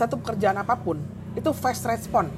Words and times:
satu 0.00 0.16
pekerjaan 0.16 0.56
apa 0.56 0.72
pun 0.74 0.96
itu 1.32 1.50
fast 1.52 1.84
respon. 1.84 2.32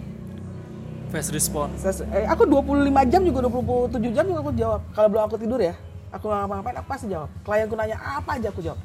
Fast 1.08 1.30
response. 1.30 1.78
Ses- 1.78 2.04
eh, 2.04 2.24
aku 2.24 2.42
25 2.44 2.72
jam 3.06 3.20
juga 3.20 3.38
27 3.44 4.10
jam 4.10 4.24
juga 4.24 4.40
aku 4.40 4.52
jawab. 4.52 4.80
Kalau 4.90 5.08
belum 5.08 5.22
aku 5.22 5.36
tidur 5.36 5.60
ya, 5.60 5.76
aku 6.08 6.24
nggak 6.24 6.38
ngapa-ngapain 6.40 6.76
aku 6.76 6.88
pasti 6.88 7.06
jawab. 7.06 7.28
Klienku 7.42 7.74
nanya 7.74 7.96
apa 8.00 8.30
aja 8.34 8.48
aku 8.48 8.60
jawab. 8.60 8.80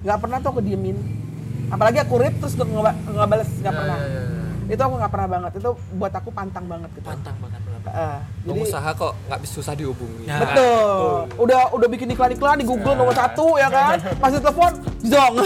Nggak 0.00 0.18
pernah 0.20 0.36
tuh 0.38 0.50
aku 0.50 0.60
diemin. 0.60 0.96
Apalagi 1.66 1.98
aku 1.98 2.14
read 2.16 2.36
terus 2.36 2.52
nggak 2.54 2.68
nggak 3.08 3.26
bales 3.26 3.50
nggak 3.50 3.64
Ya, 3.66 3.78
pernah. 3.80 3.96
ya, 3.96 4.06
ya, 4.06 4.22
ya. 4.22 4.44
Itu 4.70 4.80
aku 4.80 4.94
nggak 4.96 5.10
pernah 5.10 5.28
banget. 5.30 5.52
Itu 5.56 5.70
buat 5.94 6.12
aku 6.12 6.28
pantang 6.30 6.64
banget 6.64 6.90
gitu. 6.92 7.04
Pantang 7.04 7.36
banget. 7.40 7.60
Eh, 7.84 8.18
jadi 8.42 8.48
Pengusaha 8.48 8.90
kok 8.92 9.12
nggak 9.28 9.40
bisa 9.40 9.52
susah 9.54 9.74
dihubungi. 9.74 10.24
Ya. 10.24 10.40
betul. 10.40 11.28
Udah 11.36 11.60
udah 11.70 11.88
bikin 11.88 12.08
iklan-iklan 12.10 12.56
di 12.56 12.66
Google 12.66 12.96
nomor 12.96 13.12
satu 13.12 13.56
ya 13.56 13.68
kan. 13.68 14.00
Masih 14.18 14.40
telepon, 14.40 14.72
zong. 15.00 15.34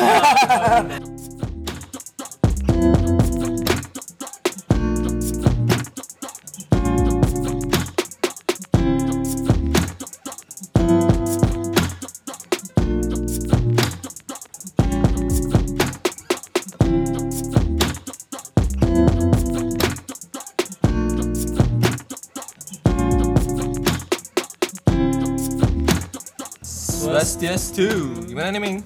Swastiastu. 27.69 28.33
Gimana 28.33 28.49
nih, 28.49 28.61
Ming? 28.65 28.79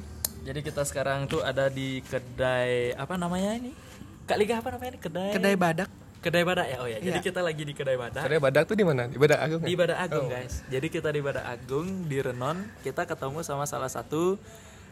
Jadi 0.43 0.59
kita 0.59 0.83
sekarang 0.83 1.31
tuh 1.31 1.39
ada 1.39 1.71
di 1.71 2.03
kedai 2.03 2.91
apa 2.99 3.15
namanya 3.15 3.55
ini? 3.55 3.71
Kak 4.27 4.35
Liga 4.35 4.59
apa 4.59 4.75
namanya 4.75 4.99
ini? 4.99 5.01
Kedai 5.01 5.31
Kedai 5.39 5.55
badak. 5.55 5.87
Kedai 6.19 6.43
Badak 6.43 6.67
ya. 6.67 6.77
Oh 6.83 6.87
ya, 6.91 6.99
jadi 6.99 7.19
Iya. 7.19 7.27
kita 7.31 7.43
lagi 7.47 7.63
di 7.63 7.75
Kedai 7.79 7.95
Badak. 7.95 8.27
Tadi 8.27 8.43
badak 8.43 8.63
tuh 8.67 8.75
di 8.75 8.83
mana? 8.83 9.07
Di 9.07 9.19
badak 9.23 9.39
agung. 9.39 9.63
Di 9.63 9.71
ya? 9.71 9.79
Badak 9.79 9.99
Agung, 10.03 10.27
guys. 10.31 10.55
Jadi 10.67 10.87
kita 10.91 11.09
di 11.15 11.21
Badak 11.23 11.47
Agung 11.47 11.87
di 12.11 12.19
Renon, 12.19 12.59
kita 12.83 13.07
ketemu 13.07 13.39
sama 13.47 13.67
salah 13.71 13.91
satu 13.91 14.35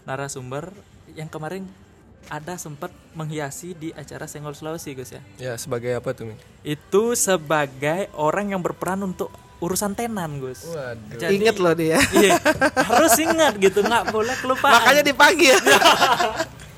narasumber 0.07 0.70
yang 1.19 1.27
kemarin 1.27 1.67
ada 2.31 2.55
sempat 2.59 2.95
menghiasi 3.19 3.75
di 3.75 3.91
acara 3.95 4.31
Senggol 4.31 4.55
Sulawesi, 4.55 4.95
Gus 4.95 5.14
ya. 5.14 5.23
Ya, 5.39 5.53
sebagai 5.59 5.98
apa 5.98 6.14
tuh, 6.14 6.31
Ming? 6.31 6.39
Itu 6.62 7.19
sebagai 7.19 8.07
orang 8.14 8.55
yang 8.55 8.62
berperan 8.62 9.03
untuk 9.03 9.34
urusan 9.61 9.92
tenan, 9.92 10.41
Gus. 10.41 10.64
Waduh. 10.66 11.16
Jadi- 11.16 11.36
Ingat 11.36 11.56
loh 11.56 11.75
dia. 11.75 12.00
Iya, 12.11 12.36
harus 12.83 13.14
ingat 13.14 13.55
gitu, 13.56 13.80
nggak 13.80 14.08
boleh 14.08 14.34
kelupaan. 14.41 14.72
Makanya 14.75 15.02
dipanggil. 15.02 15.56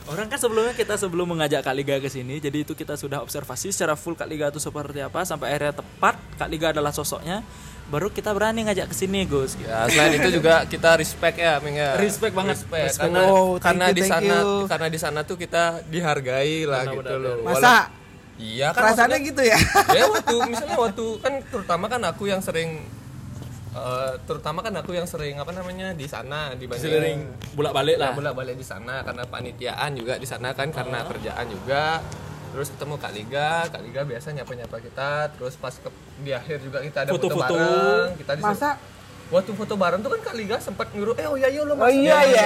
Orang 0.02 0.26
kan 0.26 0.36
sebelumnya 0.36 0.74
kita 0.74 0.98
sebelum 0.98 1.24
mengajak 1.24 1.62
Kak 1.62 1.72
Liga 1.72 1.96
ke 1.96 2.10
sini, 2.10 2.36
jadi 2.36 2.60
itu 2.60 2.74
kita 2.74 2.94
sudah 2.94 3.22
observasi 3.22 3.70
secara 3.70 3.94
full 3.94 4.12
Kak 4.12 4.26
Liga 4.26 4.50
itu 4.50 4.58
seperti 4.58 4.98
apa 4.98 5.22
sampai 5.22 5.48
akhirnya 5.48 5.78
tepat 5.78 6.18
Kak 6.36 6.48
Liga 6.50 6.68
adalah 6.68 6.90
sosoknya. 6.90 7.40
Baru 7.82 8.08
kita 8.08 8.30
berani 8.30 8.62
ngajak 8.62 8.88
ke 8.88 8.94
sini, 8.94 9.24
Gus. 9.24 9.54
Ya, 9.58 9.84
selain 9.86 10.16
itu 10.16 10.36
juga 10.36 10.64
kita 10.64 10.96
respect 10.96 11.36
ya, 11.36 11.58
Ming 11.58 11.76
ya. 11.76 11.94
Respect 11.96 12.32
banget. 12.32 12.56
Respect. 12.58 12.84
Respect 12.88 13.08
Karena, 13.08 13.20
Oh, 13.26 13.54
karena 13.56 13.84
you, 13.88 13.94
di 13.94 14.02
sana 14.02 14.36
karena 14.66 14.88
di 14.88 14.98
sana 14.98 15.20
tuh 15.22 15.36
kita 15.36 15.64
dihargai 15.86 16.64
lah 16.64 16.82
Benar, 16.82 16.94
gitu 16.94 17.14
benar, 17.14 17.20
loh. 17.20 17.34
Masa 17.42 17.56
Walau- 17.56 17.88
Iya 18.34 18.70
kan 18.70 18.82
maksudnya- 18.88 19.20
gitu 19.22 19.42
ya? 19.42 19.58
ya 19.96 20.04
waktu 20.06 20.34
misalnya 20.46 20.76
waktu 20.76 21.04
kan 21.18 21.32
terutama 21.44 21.84
kan 21.86 22.00
aku 22.02 22.24
yang 22.24 22.40
sering 22.40 22.80
eh, 23.72 24.12
terutama 24.22 24.60
kan 24.60 24.74
aku 24.74 24.92
yang 24.92 25.04
sering 25.04 25.36
apa 25.36 25.50
namanya 25.50 25.92
di 25.92 26.04
sana 26.04 26.52
dibanding 26.52 26.92
Sering 26.92 27.18
bolak-balik 27.52 27.96
lah. 27.96 28.12
bolak 28.12 28.34
balik 28.34 28.56
di 28.56 28.64
sana 28.64 29.00
karena 29.00 29.24
panitiaan 29.24 29.90
juga 29.92 30.16
di 30.16 30.24
sana 30.24 30.52
kan 30.52 30.68
karena 30.68 31.04
kerjaan 31.04 31.46
juga 31.46 32.00
terus 32.50 32.68
ketemu 32.68 32.94
Kak 32.94 33.12
Liga 33.12 33.48
Kak 33.66 33.80
Liga 33.80 34.00
biasa 34.02 34.28
nyapa 34.30 34.52
nyapa 34.54 34.76
kita 34.78 35.10
terus 35.32 35.56
pas 35.56 35.72
ke, 35.72 35.88
di 36.20 36.30
akhir 36.30 36.60
juga 36.60 36.78
kita 36.80 36.98
ada 37.02 37.10
foto, 37.10 37.26
Foto-foto. 37.26 37.54
bareng 37.54 38.12
kita 38.14 38.32
disuruh- 38.34 38.52
Masa 38.54 38.70
waktu 39.32 39.50
foto 39.50 39.74
bareng 39.74 39.98
tuh 39.98 40.10
kan 40.10 40.20
Kak 40.22 40.36
Liga 40.36 40.56
sempat 40.58 40.92
nyuruh 40.92 41.16
eh 41.16 41.24
oh 41.24 41.34
iya 41.34 41.48
iya 41.48 41.62
lo 41.62 41.72
Oh 41.74 41.88
iya 41.88 42.20
ya. 42.22 42.44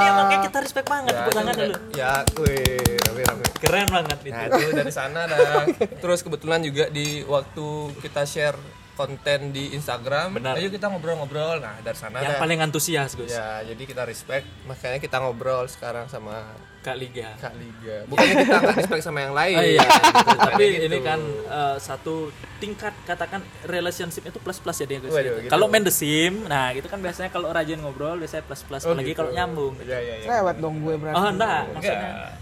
Iya, 0.00 0.10
makanya 0.16 0.40
kita 0.42 0.58
respect 0.58 0.86
banget, 0.86 1.12
tepuk 1.12 1.32
tangan 1.32 1.54
dulu. 1.54 1.74
ya 1.92 2.12
wih 2.34 2.96
rame 3.04 3.20
rame 3.22 3.44
Keren 3.54 3.86
banget 3.86 4.18
itu. 4.22 4.32
Nah 4.32 4.58
itu 4.58 4.72
dari 4.72 4.90
sana 4.90 5.20
dah. 5.24 5.68
Terus 6.02 6.20
kebetulan 6.20 6.60
juga 6.60 6.88
di 6.88 7.06
waktu 7.22 7.66
kita 8.00 8.24
share 8.24 8.56
konten 8.92 9.50
di 9.50 9.72
Instagram, 9.72 10.36
Benar. 10.36 10.56
ayo 10.56 10.68
kita 10.68 10.88
ngobrol-ngobrol. 10.88 11.58
Nah 11.58 11.80
dari 11.80 11.94
sana 11.94 12.18
Yang 12.18 12.36
dah. 12.36 12.40
paling 12.40 12.58
antusias, 12.60 13.10
Gus. 13.12 13.28
Ya 13.28 13.60
jadi 13.62 13.82
kita 13.82 14.02
respect, 14.02 14.44
makanya 14.64 14.98
kita 14.98 15.16
ngobrol 15.18 15.64
sekarang 15.64 16.08
sama 16.08 16.48
Kak 16.82 16.98
Liga. 16.98 17.30
Kak 17.38 17.54
Liga. 17.54 18.02
Bukannya 18.04 18.34
kita 18.42 18.56
nggak 18.58 18.76
respect 18.76 19.02
sama 19.02 19.22
yang 19.22 19.32
lain. 19.32 19.54
Oh, 19.54 19.62
iya, 19.64 19.86
gitu. 19.86 20.34
tapi 20.36 20.64
Gitu. 20.66 20.84
ini 20.90 20.98
kan 20.98 21.20
eh, 21.46 21.76
satu 21.78 22.14
tingkat 22.58 22.90
katakan 23.02 23.38
relationship 23.64 24.26
itu 24.26 24.38
plus 24.38 24.58
plus 24.58 24.76
ya 24.76 24.86
dia 24.86 24.98
gitu. 24.98 25.14
gitu. 25.14 25.46
Kalau 25.46 25.70
main 25.70 25.80
the 25.80 25.90
sim, 25.90 26.42
nah 26.44 26.70
itu 26.70 26.84
kan 26.84 26.98
biasanya 26.98 27.30
kalau 27.30 27.48
rajin 27.48 27.78
ngobrol 27.78 28.18
biasanya 28.18 28.42
plus 28.42 28.62
plus, 28.62 28.82
Oh, 28.82 28.92
apalagi 28.92 29.14
gitu. 29.14 29.22
kalau 29.22 29.30
nyambung. 29.30 29.78
Iya 29.78 29.98
iya 29.98 30.14
iya. 30.20 30.26
Lewat 30.28 30.56
dong 30.58 30.82
gue 30.82 30.94
berarti. 30.96 31.16
Oh 31.16 31.26
enggak, 31.28 31.62
maksudnya 31.70 32.10
Enggak. 32.10 32.32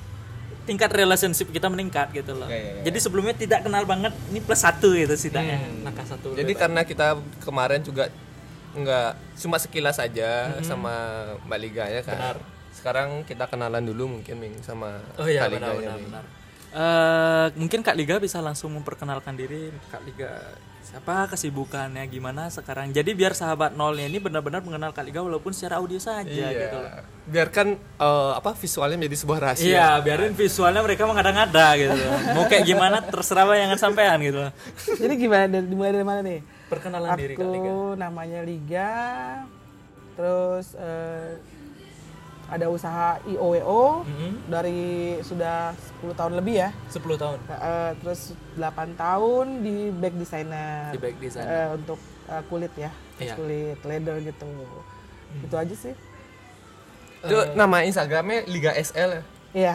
tingkat 0.60 0.90
relationship 0.94 1.48
kita 1.50 1.66
meningkat 1.66 2.08
gitu 2.10 2.32
loh. 2.32 2.48
Iya, 2.48 2.56
iya, 2.56 2.70
iya. 2.74 2.82
Jadi 2.86 2.98
sebelumnya 2.98 3.34
tidak 3.34 3.60
kenal 3.60 3.84
banget, 3.84 4.12
ini 4.28 4.40
plus 4.40 4.60
satu 4.60 4.92
gitu 4.92 5.12
setidaknya. 5.12 5.58
Hmm. 5.58 5.84
Nakah 5.84 6.06
satu. 6.06 6.32
Jadi 6.32 6.52
karena 6.54 6.80
kita 6.82 7.12
kemarin 7.40 7.80
juga 7.80 8.08
nggak 8.70 9.10
cuma 9.36 9.58
sekilas 9.58 9.98
aja 9.98 10.54
sama 10.62 10.94
Mbak 11.44 11.58
Liga 11.58 11.84
ya 11.86 12.00
kan. 12.00 12.16
Benar. 12.16 12.59
Sekarang 12.80 13.22
kita 13.22 13.44
kenalan 13.44 13.84
dulu 13.84 14.16
mungkin 14.16 14.40
Ming 14.40 14.56
sama 14.64 15.04
Oh 15.14 15.28
iya 15.28 15.44
Kak 15.44 15.52
benar 15.52 15.76
Liganya, 15.76 16.00
benar. 16.00 16.24
Benar. 16.24 16.24
Eh, 16.70 17.46
mungkin 17.58 17.82
Kak 17.82 17.92
Liga 17.92 18.16
bisa 18.16 18.38
langsung 18.38 18.72
memperkenalkan 18.72 19.34
diri 19.34 19.68
Kak 19.90 20.00
Liga 20.00 20.32
siapa 20.80 21.28
kesibukannya 21.28 22.02
gimana 22.08 22.48
sekarang. 22.48 22.90
Jadi 22.90 23.12
biar 23.12 23.30
sahabat 23.30 23.74
nolnya 23.74 24.08
ini 24.08 24.18
benar-benar 24.18 24.64
mengenal 24.64 24.90
Kak 24.90 25.04
Liga 25.04 25.20
walaupun 25.20 25.52
secara 25.52 25.78
audio 25.78 25.98
saja 25.98 26.24
Iya. 26.26 26.50
gitu 26.56 26.76
loh. 26.78 26.92
Biarkan 27.26 27.66
eh, 27.76 28.32
apa 28.34 28.50
visualnya 28.54 28.96
menjadi 28.96 29.16
sebuah 29.18 29.38
rahasia. 29.44 29.66
Iya, 29.66 29.88
biarin 30.00 30.32
visualnya 30.32 30.80
mereka 30.80 31.04
mengada-ngada 31.04 31.66
gitu. 31.76 31.94
Mau 32.32 32.48
kayak 32.48 32.64
gimana 32.64 32.96
terserah 33.04 33.44
bayangan 33.44 33.78
sampean 33.78 34.18
gitu. 34.24 34.40
Jadi 34.96 35.14
gimana 35.20 35.44
dari 35.46 35.66
dimulai 35.68 35.92
dari 35.92 36.06
mana 36.06 36.20
nih? 36.24 36.40
Perkenalan 36.66 37.08
diri 37.18 37.34
Kak 37.34 37.44
Liga. 37.44 37.66
Aku 37.66 37.78
namanya 37.94 38.40
Liga. 38.42 38.90
Terus 40.14 40.74
eh, 40.74 41.38
ada 42.50 42.66
usaha 42.66 43.08
IOWO 43.24 44.02
Mhm. 44.02 44.30
dari 44.44 44.80
sudah 45.20 45.70
10 45.96 46.12
tahun 46.12 46.32
lebih 46.34 46.54
ya. 46.58 46.70
10 46.88 47.14
tahun 47.14 47.38
Eh, 47.46 47.90
terus 47.96 48.20
8 48.54 48.68
tahun 48.94 49.46
di 49.60 49.76
back 49.92 50.14
designer. 50.14 50.90
di 50.90 50.98
back 50.98 51.16
design. 51.16 51.46
Eh, 51.46 51.68
untuk 51.72 51.98
eh, 52.26 52.42
kulit 52.44 52.74
ya. 52.74 52.90
Iya. 53.16 53.34
Kulit 53.34 53.78
leather 53.80 54.18
gitu. 54.20 54.50
Itu 55.40 55.54
aja 55.54 55.74
sih. 55.74 55.94
Itu 57.20 57.36
nama 57.54 57.82
Instagramnya 57.82 58.44
Liga 58.46 58.72
SL. 58.72 59.10
ya? 59.12 59.22
Iya. 59.50 59.72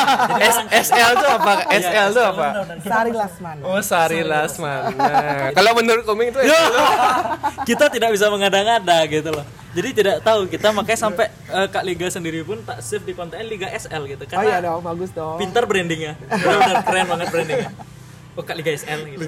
S- 0.50 0.88
SL 0.88 1.12
tuh 1.14 1.30
apa? 1.30 1.52
SL 1.70 2.08
tuh 2.10 2.24
apa? 2.26 2.46
Sari 2.80 3.12
Lasman. 3.12 3.56
Oh 3.60 3.76
Sari 3.78 4.20
Lasmana. 4.22 5.52
Kalau 5.52 5.72
menurut 5.74 6.04
koming 6.04 6.28
itu 6.28 6.40
SL. 6.40 6.72
kita 7.68 7.88
tidak 7.88 8.10
bisa 8.10 8.28
mengada-ngada 8.28 9.04
gitu 9.06 9.28
loh. 9.30 9.44
Jadi 9.68 9.88
tidak 9.92 10.16
tahu 10.20 10.48
kita 10.48 10.72
makanya 10.72 10.96
sampai 10.98 11.28
eh, 11.28 11.68
Kak 11.68 11.84
Liga 11.84 12.08
sendiri 12.08 12.40
pun 12.40 12.60
tak 12.62 12.80
save 12.80 13.04
di 13.04 13.12
kontennya 13.12 13.44
Liga 13.44 13.68
SL 13.68 14.08
gitu 14.08 14.24
Oh 14.24 14.40
iya 14.40 14.58
karena 14.58 14.72
dong, 14.72 14.80
bagus 14.80 15.10
dong. 15.12 15.36
pintar 15.36 15.68
brandingnya. 15.68 16.16
Benar-benar 16.24 16.76
keren 16.82 17.06
banget 17.06 17.26
brandingnya. 17.28 17.70
Oh 18.32 18.42
Kak 18.42 18.56
Liga 18.56 18.72
SL 18.72 19.00
gitu. 19.08 19.24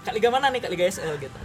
Kak 0.00 0.12
Liga 0.12 0.28
mana 0.28 0.48
nih 0.48 0.60
Kak 0.60 0.72
Liga 0.72 0.84
SL 0.86 1.20
gitu. 1.20 1.38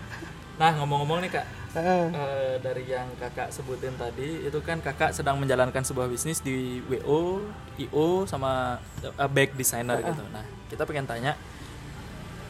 Nah 0.55 0.75
ngomong-ngomong 0.75 1.23
nih 1.23 1.31
Kak, 1.31 1.45
Heeh. 1.75 2.05
eh, 2.11 2.55
dari 2.59 2.83
yang 2.83 3.07
kakak 3.15 3.47
sebutin 3.47 3.95
tadi 3.95 4.43
itu 4.43 4.59
kan 4.59 4.79
kakak 4.79 5.11
sedang 5.11 5.39
menjalankan 5.39 5.83
sebuah 5.83 6.07
bisnis 6.07 6.39
di 6.39 6.83
WO, 6.83 7.39
IO 7.79 8.27
sama 8.27 8.75
eh, 8.99 9.29
back 9.29 9.55
designer 9.55 9.99
gitu. 9.99 10.23
Nah 10.29 10.43
kita 10.67 10.83
pengen 10.83 11.03
tanya, 11.03 11.35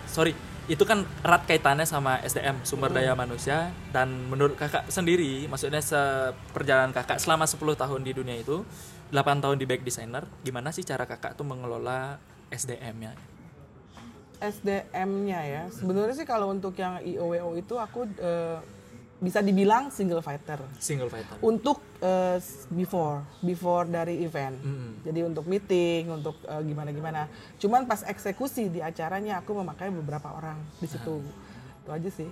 sorry 0.05 0.33
itu 0.69 0.85
kan 0.85 1.01
erat 1.25 1.49
kaitannya 1.49 1.89
sama 1.89 2.21
SDM 2.21 2.61
sumber 2.61 2.93
daya 2.93 3.17
manusia 3.17 3.73
dan 3.89 4.29
menurut 4.29 4.53
kakak 4.53 4.85
sendiri 4.93 5.49
maksudnya 5.49 5.81
seperjalanan 5.81 6.93
kakak 6.93 7.17
selama 7.17 7.49
10 7.49 7.57
tahun 7.73 8.01
di 8.05 8.13
dunia 8.13 8.37
itu 8.37 8.61
8 9.09 9.41
tahun 9.41 9.57
di 9.57 9.65
back 9.65 9.81
designer 9.81 10.29
gimana 10.45 10.69
sih 10.69 10.85
cara 10.85 11.09
kakak 11.09 11.33
tuh 11.33 11.43
mengelola 11.49 12.21
SDM-nya 12.53 13.17
SDM-nya 14.39 15.39
ya. 15.43 15.63
Sebenarnya 15.67 16.15
sih 16.15 16.23
kalau 16.23 16.47
untuk 16.55 16.71
yang 16.79 16.95
IOWO 17.03 17.59
itu 17.59 17.75
aku 17.75 18.07
eh, 18.23 18.57
bisa 19.19 19.39
dibilang 19.39 19.91
single 19.91 20.23
fighter. 20.23 20.63
single 20.79 21.07
fighter 21.07 21.35
Untuk 21.39 21.83
eh, 21.99 22.39
before, 22.69 23.19
before 23.39 23.83
dari 23.83 24.23
event. 24.23 24.55
Jadi 25.03 25.19
untuk 25.21 25.43
meeting, 25.43 26.07
untuk 26.09 26.39
eh, 26.41 26.61
gimana-gimana. 26.63 27.27
Cuman 27.55 27.83
pas 27.83 27.99
eksekusi 28.01 28.71
di 28.71 28.79
acaranya 28.79 29.37
aku 29.37 29.51
memakai 29.53 29.91
beberapa 29.91 30.31
orang 30.31 30.55
di 30.79 30.87
situ. 30.87 31.19
Itu 31.83 31.89
aja 31.91 32.09
sih. 32.09 32.31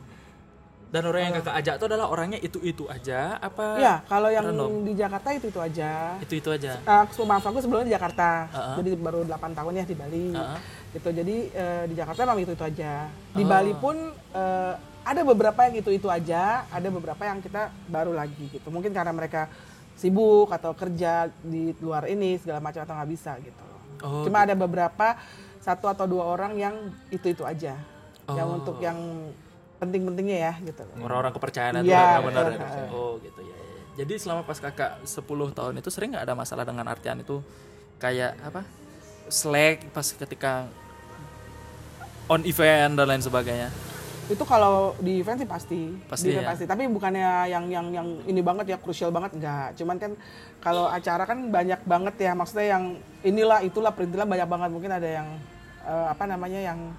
Dan 0.88 1.04
orang 1.04 1.19
yang 1.22 1.34
kakak 1.36 1.56
ajak 1.60 1.74
itu 1.75 1.86
adalah 1.86 2.07
orangnya 2.07 2.39
itu-itu 2.39 2.88
aja 2.88 3.36
apa 3.44 3.75
Iya, 3.75 3.95
kalau 4.07 4.31
yang 4.31 4.48
random? 4.48 4.88
di 4.88 4.95
Jakarta 4.95 5.36
itu 5.36 5.51
itu 5.51 5.60
aja. 5.60 6.16
itu-itu 6.24 6.48
aja? 6.48 6.80
Uh, 6.88 7.04
aku 7.04 7.28
maaf 7.28 7.44
aku 7.44 7.60
sebelumnya 7.60 7.92
di 7.92 7.95
Jakarta, 8.00 8.48
Uh-uh. 8.48 8.75
jadi 8.80 8.95
baru 8.95 9.28
8 9.28 9.51
tahun 9.51 9.74
ya 9.74 9.84
di 9.84 9.95
Bali. 10.00 10.31
Uh-uh. 10.31 10.56
Gitu. 10.98 11.10
Jadi 11.14 11.36
eh, 11.50 11.84
di 11.86 11.94
Jakarta 11.94 12.26
memang 12.26 12.42
itu 12.42 12.52
itu 12.52 12.66
aja. 12.66 13.06
Di 13.32 13.44
Oh. 13.44 13.48
Bali 13.48 13.74
pun 13.74 13.96
eh, 14.34 14.74
ada 15.04 15.22
beberapa 15.24 15.60
yang 15.64 15.76
itu 15.78 15.90
itu 15.90 16.08
aja, 16.10 16.66
ada 16.68 16.90
beberapa 16.90 17.22
yang 17.22 17.40
kita 17.40 17.70
baru 17.88 18.12
lagi 18.12 18.50
gitu. 18.50 18.68
Mungkin 18.68 18.92
karena 18.92 19.14
mereka 19.14 19.48
sibuk 19.94 20.50
atau 20.50 20.74
kerja 20.74 21.32
di 21.42 21.72
luar 21.80 22.06
ini 22.06 22.38
segala 22.38 22.60
macam 22.60 22.82
atau 22.82 22.94
nggak 22.94 23.10
bisa 23.10 23.38
gitu. 23.40 23.64
Oh, 24.02 24.22
Cuma 24.22 24.44
ada 24.44 24.54
beberapa 24.54 25.18
satu 25.58 25.88
atau 25.88 26.06
dua 26.06 26.28
orang 26.28 26.54
yang 26.54 26.76
itu 27.08 27.30
itu 27.30 27.42
aja. 27.42 27.78
Yang 28.28 28.48
Oh. 28.48 28.58
untuk 28.60 28.78
yang 28.78 28.98
penting-pentingnya 29.78 30.38
ya 30.42 30.54
gitu. 30.60 30.84
Orang-orang 30.98 31.32
kepercayaan 31.32 31.74
itu 31.80 31.90
Iya, 31.90 32.20
benar-benar 32.20 32.46
betul. 32.52 32.82
ya. 32.82 32.90
Oh 32.92 33.12
gitu 33.22 33.42
ya, 33.42 33.56
ya. 33.56 33.82
Jadi 33.98 34.14
selama 34.18 34.42
pas 34.44 34.58
kakak 34.58 34.92
10 35.02 35.24
tahun 35.50 35.74
itu 35.78 35.90
sering 35.90 36.14
nggak 36.14 36.26
ada 36.30 36.36
masalah 36.36 36.62
dengan 36.62 36.86
artian 36.86 37.18
itu 37.18 37.42
kayak 37.98 38.38
apa? 38.44 38.62
Slack 39.28 39.90
pas 39.90 40.06
ketika 40.06 40.70
on 42.27 42.41
event 42.44 42.94
dan 42.95 43.06
lain 43.07 43.24
sebagainya. 43.24 43.69
itu 44.27 44.44
kalau 44.44 44.91
di 45.00 45.24
event 45.24 45.39
sih 45.39 45.47
pasti. 45.47 45.81
Pasti 46.03 46.27
di 46.27 46.35
event 46.35 46.44
ya? 46.44 46.51
pasti. 46.51 46.65
Tapi 46.68 46.83
bukannya 46.91 47.47
yang 47.47 47.71
yang 47.71 47.88
yang 47.95 48.07
ini 48.27 48.44
banget 48.44 48.75
ya 48.75 48.77
krusial 48.77 49.07
banget 49.07 49.39
enggak. 49.39 49.71
Cuman 49.79 49.95
kan 49.95 50.12
kalau 50.59 50.91
acara 50.91 51.24
kan 51.24 51.47
banyak 51.47 51.79
banget 51.88 52.15
ya 52.19 52.35
maksudnya 52.35 52.75
yang 52.75 52.83
inilah 53.24 53.63
itulah 53.63 53.95
perintilan 53.95 54.27
banyak 54.27 54.44
banget. 54.51 54.69
Mungkin 54.75 54.91
ada 54.91 55.07
yang 55.07 55.27
eh, 55.88 56.07
apa 56.12 56.27
namanya 56.27 56.59
yang 56.59 56.91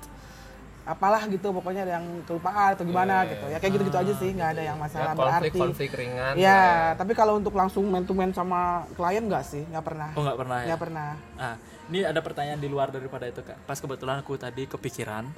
apalah 0.88 1.20
gitu 1.28 1.52
pokoknya 1.52 1.84
ada 1.84 2.00
yang 2.00 2.06
kelupaan 2.24 2.72
atau 2.72 2.84
gimana 2.88 3.28
gitu. 3.28 3.44
ya 3.52 3.60
kayak 3.60 3.72
gitu-gitu 3.76 3.98
aja 4.00 4.12
sih 4.16 4.30
nggak 4.32 4.50
ada 4.56 4.62
yang 4.64 4.78
ya, 4.80 4.82
masalah 4.88 5.12
berarti. 5.12 5.52
konflik-konflik 5.52 5.90
ringan 5.92 6.32
ya 6.40 6.96
tapi 6.96 7.12
kalau 7.12 7.36
untuk 7.36 7.52
langsung 7.52 7.84
man 7.92 8.08
to 8.08 8.16
man 8.16 8.32
sama 8.32 8.88
klien 8.96 9.20
enggak 9.20 9.44
sih 9.44 9.68
nggak 9.68 9.84
pernah. 9.84 10.10
Oh 10.16 10.24
nggak 10.24 10.38
pernah 10.40 10.56
ya? 10.56 10.66
nggak 10.72 10.80
pernah. 10.80 11.10
Ah, 11.36 11.56
ini 11.88 12.04
ada 12.04 12.20
pertanyaan 12.20 12.60
di 12.60 12.68
luar 12.68 12.92
daripada 12.92 13.24
itu 13.24 13.40
kak. 13.40 13.56
Pas 13.64 13.80
kebetulan 13.80 14.20
aku 14.20 14.36
tadi 14.36 14.68
kepikiran. 14.68 15.28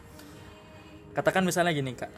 Katakan 1.15 1.43
misalnya 1.43 1.75
gini 1.75 1.95
kak, 1.95 2.11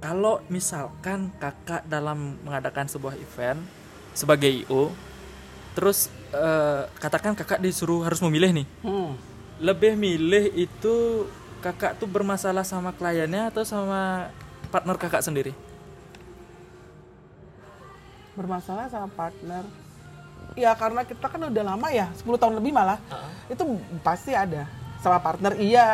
kalau 0.00 0.40
misalkan 0.48 1.32
kakak 1.36 1.84
dalam 1.88 2.40
mengadakan 2.44 2.88
sebuah 2.88 3.16
event 3.16 3.60
sebagai 4.12 4.48
IO, 4.64 4.92
terus 5.76 6.12
eh, 6.32 6.84
katakan 7.00 7.36
kakak 7.36 7.60
disuruh 7.60 8.04
harus 8.04 8.20
memilih 8.24 8.52
nih, 8.62 8.66
hmm. 8.84 9.10
lebih 9.60 9.96
milih 9.96 10.52
itu 10.56 11.28
kakak 11.60 11.96
tuh 12.00 12.08
bermasalah 12.08 12.64
sama 12.64 12.92
kliennya 12.92 13.52
atau 13.52 13.64
sama 13.64 14.32
partner 14.72 14.96
kakak 14.96 15.24
sendiri? 15.24 15.52
bermasalah 18.32 18.88
sama 18.88 19.08
partner 19.12 19.64
ya 20.56 20.72
karena 20.76 21.02
kita 21.06 21.26
kan 21.26 21.40
udah 21.48 21.64
lama 21.64 21.88
ya 21.92 22.06
10 22.16 22.26
tahun 22.36 22.54
lebih 22.60 22.72
malah. 22.74 22.98
Itu 23.48 23.78
pasti 24.04 24.32
ada. 24.36 24.68
Sama 25.02 25.18
partner 25.18 25.52
iya. 25.58 25.86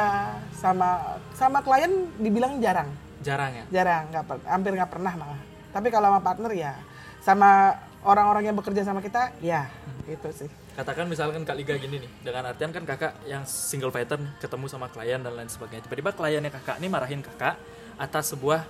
Sama 0.55 1.19
sama 1.35 1.63
klien 1.63 2.11
dibilang 2.19 2.61
jarang. 2.61 2.91
Jarang 3.19 3.51
ya. 3.51 3.65
jarang 3.75 4.05
nggak 4.15 4.25
per- 4.31 4.47
hampir 4.47 4.73
nggak 4.79 4.91
pernah 4.91 5.13
malah. 5.19 5.41
Tapi 5.75 5.89
kalau 5.91 6.07
sama 6.15 6.21
partner 6.23 6.53
ya. 6.55 6.73
Sama 7.19 7.75
orang-orang 8.07 8.53
yang 8.53 8.57
bekerja 8.57 8.87
sama 8.87 9.03
kita 9.03 9.35
ya 9.43 9.67
itu 10.09 10.29
sih. 10.33 10.51
Katakan 10.79 11.11
misalkan 11.11 11.43
Kak 11.43 11.59
Liga 11.59 11.75
gini 11.75 11.99
nih, 11.99 12.11
dengan 12.23 12.55
artian 12.55 12.71
kan 12.71 12.87
kakak 12.87 13.19
yang 13.27 13.43
single 13.43 13.91
fighter 13.91 14.15
nih, 14.15 14.31
ketemu 14.39 14.71
sama 14.71 14.87
klien 14.87 15.19
dan 15.19 15.35
lain 15.35 15.51
sebagainya. 15.51 15.83
Tiba-tiba 15.85 16.15
kliennya 16.15 16.55
kakak 16.55 16.79
nih 16.79 16.87
marahin 16.87 17.19
kakak 17.19 17.59
atas 17.99 18.31
sebuah 18.31 18.63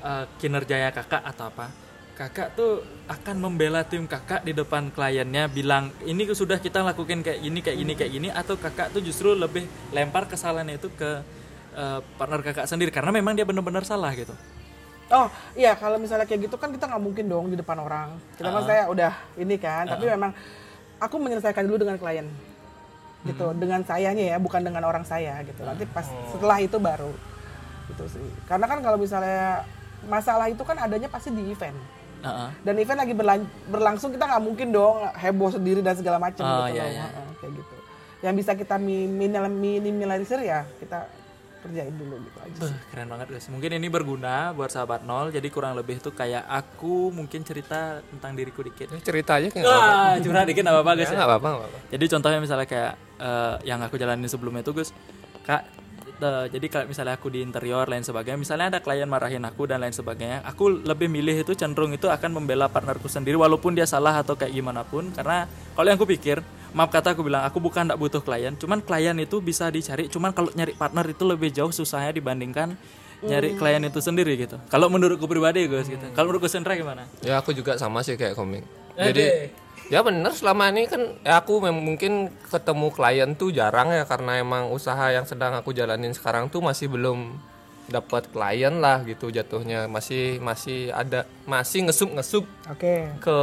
uh, 0.00 0.24
kinerjanya 0.38 0.94
kakak 0.94 1.20
atau 1.26 1.50
apa. 1.50 1.89
Kakak 2.20 2.52
tuh 2.52 2.84
akan 3.08 3.36
membela 3.40 3.80
tim 3.80 4.04
kakak 4.04 4.44
di 4.44 4.52
depan 4.52 4.92
kliennya 4.92 5.48
bilang 5.48 5.88
ini 6.04 6.28
sudah 6.36 6.60
kita 6.60 6.84
lakukan 6.84 7.24
kayak 7.24 7.40
gini 7.40 7.64
kayak 7.64 7.78
gini 7.80 7.92
kayak 7.96 8.12
gini 8.12 8.28
atau 8.28 8.60
kakak 8.60 8.92
tuh 8.92 9.00
justru 9.00 9.32
lebih 9.32 9.64
lempar 9.88 10.28
kesalahannya 10.28 10.76
itu 10.76 10.92
ke 10.92 11.24
uh, 11.72 12.04
partner 12.20 12.44
kakak 12.44 12.68
sendiri 12.68 12.92
karena 12.92 13.08
memang 13.08 13.32
dia 13.32 13.48
benar-benar 13.48 13.88
salah 13.88 14.12
gitu. 14.12 14.36
Oh 15.08 15.32
iya 15.56 15.72
kalau 15.80 15.96
misalnya 15.96 16.28
kayak 16.28 16.44
gitu 16.44 16.60
kan 16.60 16.68
kita 16.68 16.92
nggak 16.92 17.00
mungkin 17.00 17.24
dong 17.24 17.48
di 17.48 17.56
depan 17.56 17.80
orang. 17.80 18.12
Kita 18.36 18.52
kan 18.52 18.68
saya 18.68 18.84
udah 18.92 19.12
ini 19.40 19.56
kan, 19.56 19.88
tapi 19.88 20.04
memang 20.12 20.36
aku 21.00 21.16
menyelesaikan 21.16 21.64
dulu 21.64 21.80
dengan 21.80 21.96
klien, 21.96 22.28
gitu. 23.24 23.56
Dengan 23.56 23.80
sayanya 23.80 24.36
ya, 24.36 24.36
bukan 24.36 24.60
dengan 24.60 24.84
orang 24.84 25.08
saya 25.08 25.40
gitu. 25.48 25.64
Nanti 25.64 25.88
pas 25.88 26.04
setelah 26.36 26.60
itu 26.60 26.76
baru, 26.76 27.16
gitu 27.88 28.04
sih. 28.12 28.28
Karena 28.44 28.68
kan 28.68 28.84
kalau 28.84 29.00
misalnya 29.00 29.64
masalah 30.04 30.52
itu 30.52 30.60
kan 30.68 30.76
adanya 30.76 31.08
pasti 31.08 31.32
di 31.32 31.48
event. 31.48 31.80
Uh-uh. 32.20 32.48
Dan 32.60 32.74
event 32.76 32.98
lagi 32.98 33.12
berlan- 33.12 33.50
berlangsung 33.66 34.10
kita 34.10 34.24
nggak 34.24 34.42
mungkin 34.42 34.68
dong 34.70 35.08
heboh 35.14 35.50
sendiri 35.50 35.80
dan 35.80 35.94
segala 35.94 36.16
macam 36.16 36.42
Oh, 36.42 36.66
gitu 36.66 36.76
iya, 36.76 36.82
loh. 36.82 36.90
iya. 36.90 37.04
Heeh, 37.06 37.28
kayak 37.36 37.52
gitu. 37.54 37.74
Yang 38.20 38.34
bisa 38.36 38.52
kita 38.54 38.74
mi- 38.76 39.08
minimal- 39.08 39.52
minimalisir 39.80 40.38
ya 40.38 40.68
kita 40.76 41.08
kerjain 41.60 41.92
dulu 41.92 42.16
gitu 42.18 42.38
aja. 42.38 42.56
Beuh, 42.58 42.72
keren 42.88 43.04
banget 43.06 43.26
guys. 43.30 43.46
Mungkin 43.46 43.70
ini 43.74 43.86
berguna 43.86 44.34
buat 44.50 44.68
sahabat 44.68 45.02
nol. 45.02 45.28
Jadi 45.28 45.48
kurang 45.48 45.72
lebih 45.74 45.96
tuh 45.98 46.10
kayak 46.10 46.40
aku 46.42 47.08
mungkin 47.10 47.40
cerita 47.40 48.00
tentang 48.02 48.32
diriku 48.32 48.60
dikit. 48.60 48.88
Ya, 48.88 48.96
cerita 48.98 49.36
aja 49.36 49.48
kayak 49.48 49.64
apa-apa. 49.64 49.84
Wah, 49.84 50.16
curhat 50.18 50.44
dikit 50.46 50.64
apa 50.64 50.80
apa 50.80 50.90
Ya, 50.90 50.96
guys. 50.96 51.04
ya? 51.06 51.16
nggak 51.16 51.28
apa-apa 51.28 51.48
apa-apa 51.54 51.78
Jadi 51.90 52.04
contohnya 52.06 52.38
misalnya 52.38 52.64
kayak 52.64 52.92
eh, 53.18 53.54
yang 53.64 53.80
aku 53.80 53.94
jalanin 53.94 54.24
sebelumnya 54.24 54.60
itu 54.60 54.72
Gus, 54.72 54.92
kak. 55.42 55.79
Eh, 56.20 56.46
jadi 56.52 56.66
kalau 56.68 56.86
misalnya 56.86 57.14
aku 57.16 57.32
di 57.32 57.40
interior 57.40 57.88
lain 57.88 58.04
sebagainya, 58.04 58.38
misalnya 58.38 58.66
ada 58.76 58.80
klien 58.84 59.08
marahin 59.08 59.42
aku 59.42 59.66
dan 59.66 59.80
lain 59.80 59.92
sebagainya, 59.96 60.44
aku 60.44 60.84
lebih 60.84 61.08
milih 61.08 61.42
itu 61.42 61.52
cenderung 61.56 61.90
itu 61.96 62.06
akan 62.06 62.36
membela 62.36 62.68
partnerku 62.68 63.08
sendiri 63.08 63.34
walaupun 63.40 63.74
dia 63.74 63.88
salah 63.88 64.20
atau 64.20 64.36
kayak 64.36 64.52
gimana 64.54 64.84
pun. 64.86 65.08
Karena 65.10 65.48
kalau 65.74 65.86
yang 65.88 65.98
aku 65.98 66.08
pikir, 66.08 66.44
maaf 66.76 66.92
kata 66.92 67.18
aku 67.18 67.26
bilang, 67.26 67.42
aku 67.42 67.58
bukan 67.58 67.88
tidak 67.88 67.98
butuh 67.98 68.22
klien, 68.22 68.54
cuman 68.54 68.84
klien 68.84 69.16
itu 69.18 69.40
bisa 69.42 69.72
dicari, 69.72 70.06
cuman 70.06 70.30
kalau 70.30 70.52
nyari 70.54 70.76
partner 70.76 71.04
itu 71.08 71.24
lebih 71.26 71.50
jauh 71.50 71.72
susahnya 71.72 72.14
dibandingkan 72.14 72.76
nyari 73.20 73.52
klien 73.60 73.84
itu 73.84 74.00
sendiri 74.00 74.32
gitu. 74.40 74.56
Kalau 74.72 74.88
menurutku 74.88 75.28
pribadi 75.28 75.68
Gus 75.68 75.92
gitu. 75.92 76.08
Kalau 76.16 76.32
menurut 76.32 76.48
Gus 76.48 76.56
Hendra 76.56 76.72
gimana? 76.72 77.04
ya 77.20 77.36
aku 77.36 77.52
juga 77.52 77.76
sama 77.76 78.00
sih 78.00 78.16
kayak 78.16 78.32
komik 78.32 78.64
Oke. 78.64 79.12
jadi 79.12 79.24
ya 79.90 80.06
bener 80.06 80.30
selama 80.30 80.70
ini 80.70 80.86
kan 80.86 81.02
ya 81.26 81.42
aku 81.42 81.58
memang 81.58 81.82
mungkin 81.82 82.30
ketemu 82.46 82.94
klien 82.94 83.30
tuh 83.34 83.50
jarang 83.50 83.90
ya 83.90 84.06
karena 84.06 84.38
emang 84.38 84.70
usaha 84.70 85.10
yang 85.10 85.26
sedang 85.26 85.58
aku 85.58 85.74
jalanin 85.74 86.14
sekarang 86.14 86.46
tuh 86.46 86.62
masih 86.62 86.86
belum 86.86 87.34
dapat 87.90 88.30
klien 88.30 88.78
lah 88.78 89.02
gitu 89.02 89.34
jatuhnya 89.34 89.90
masih 89.90 90.38
masih 90.38 90.94
ada 90.94 91.26
masih 91.42 91.90
ngesup 91.90 92.14
ngesup 92.14 92.44
Oke. 92.70 93.10
ke 93.18 93.38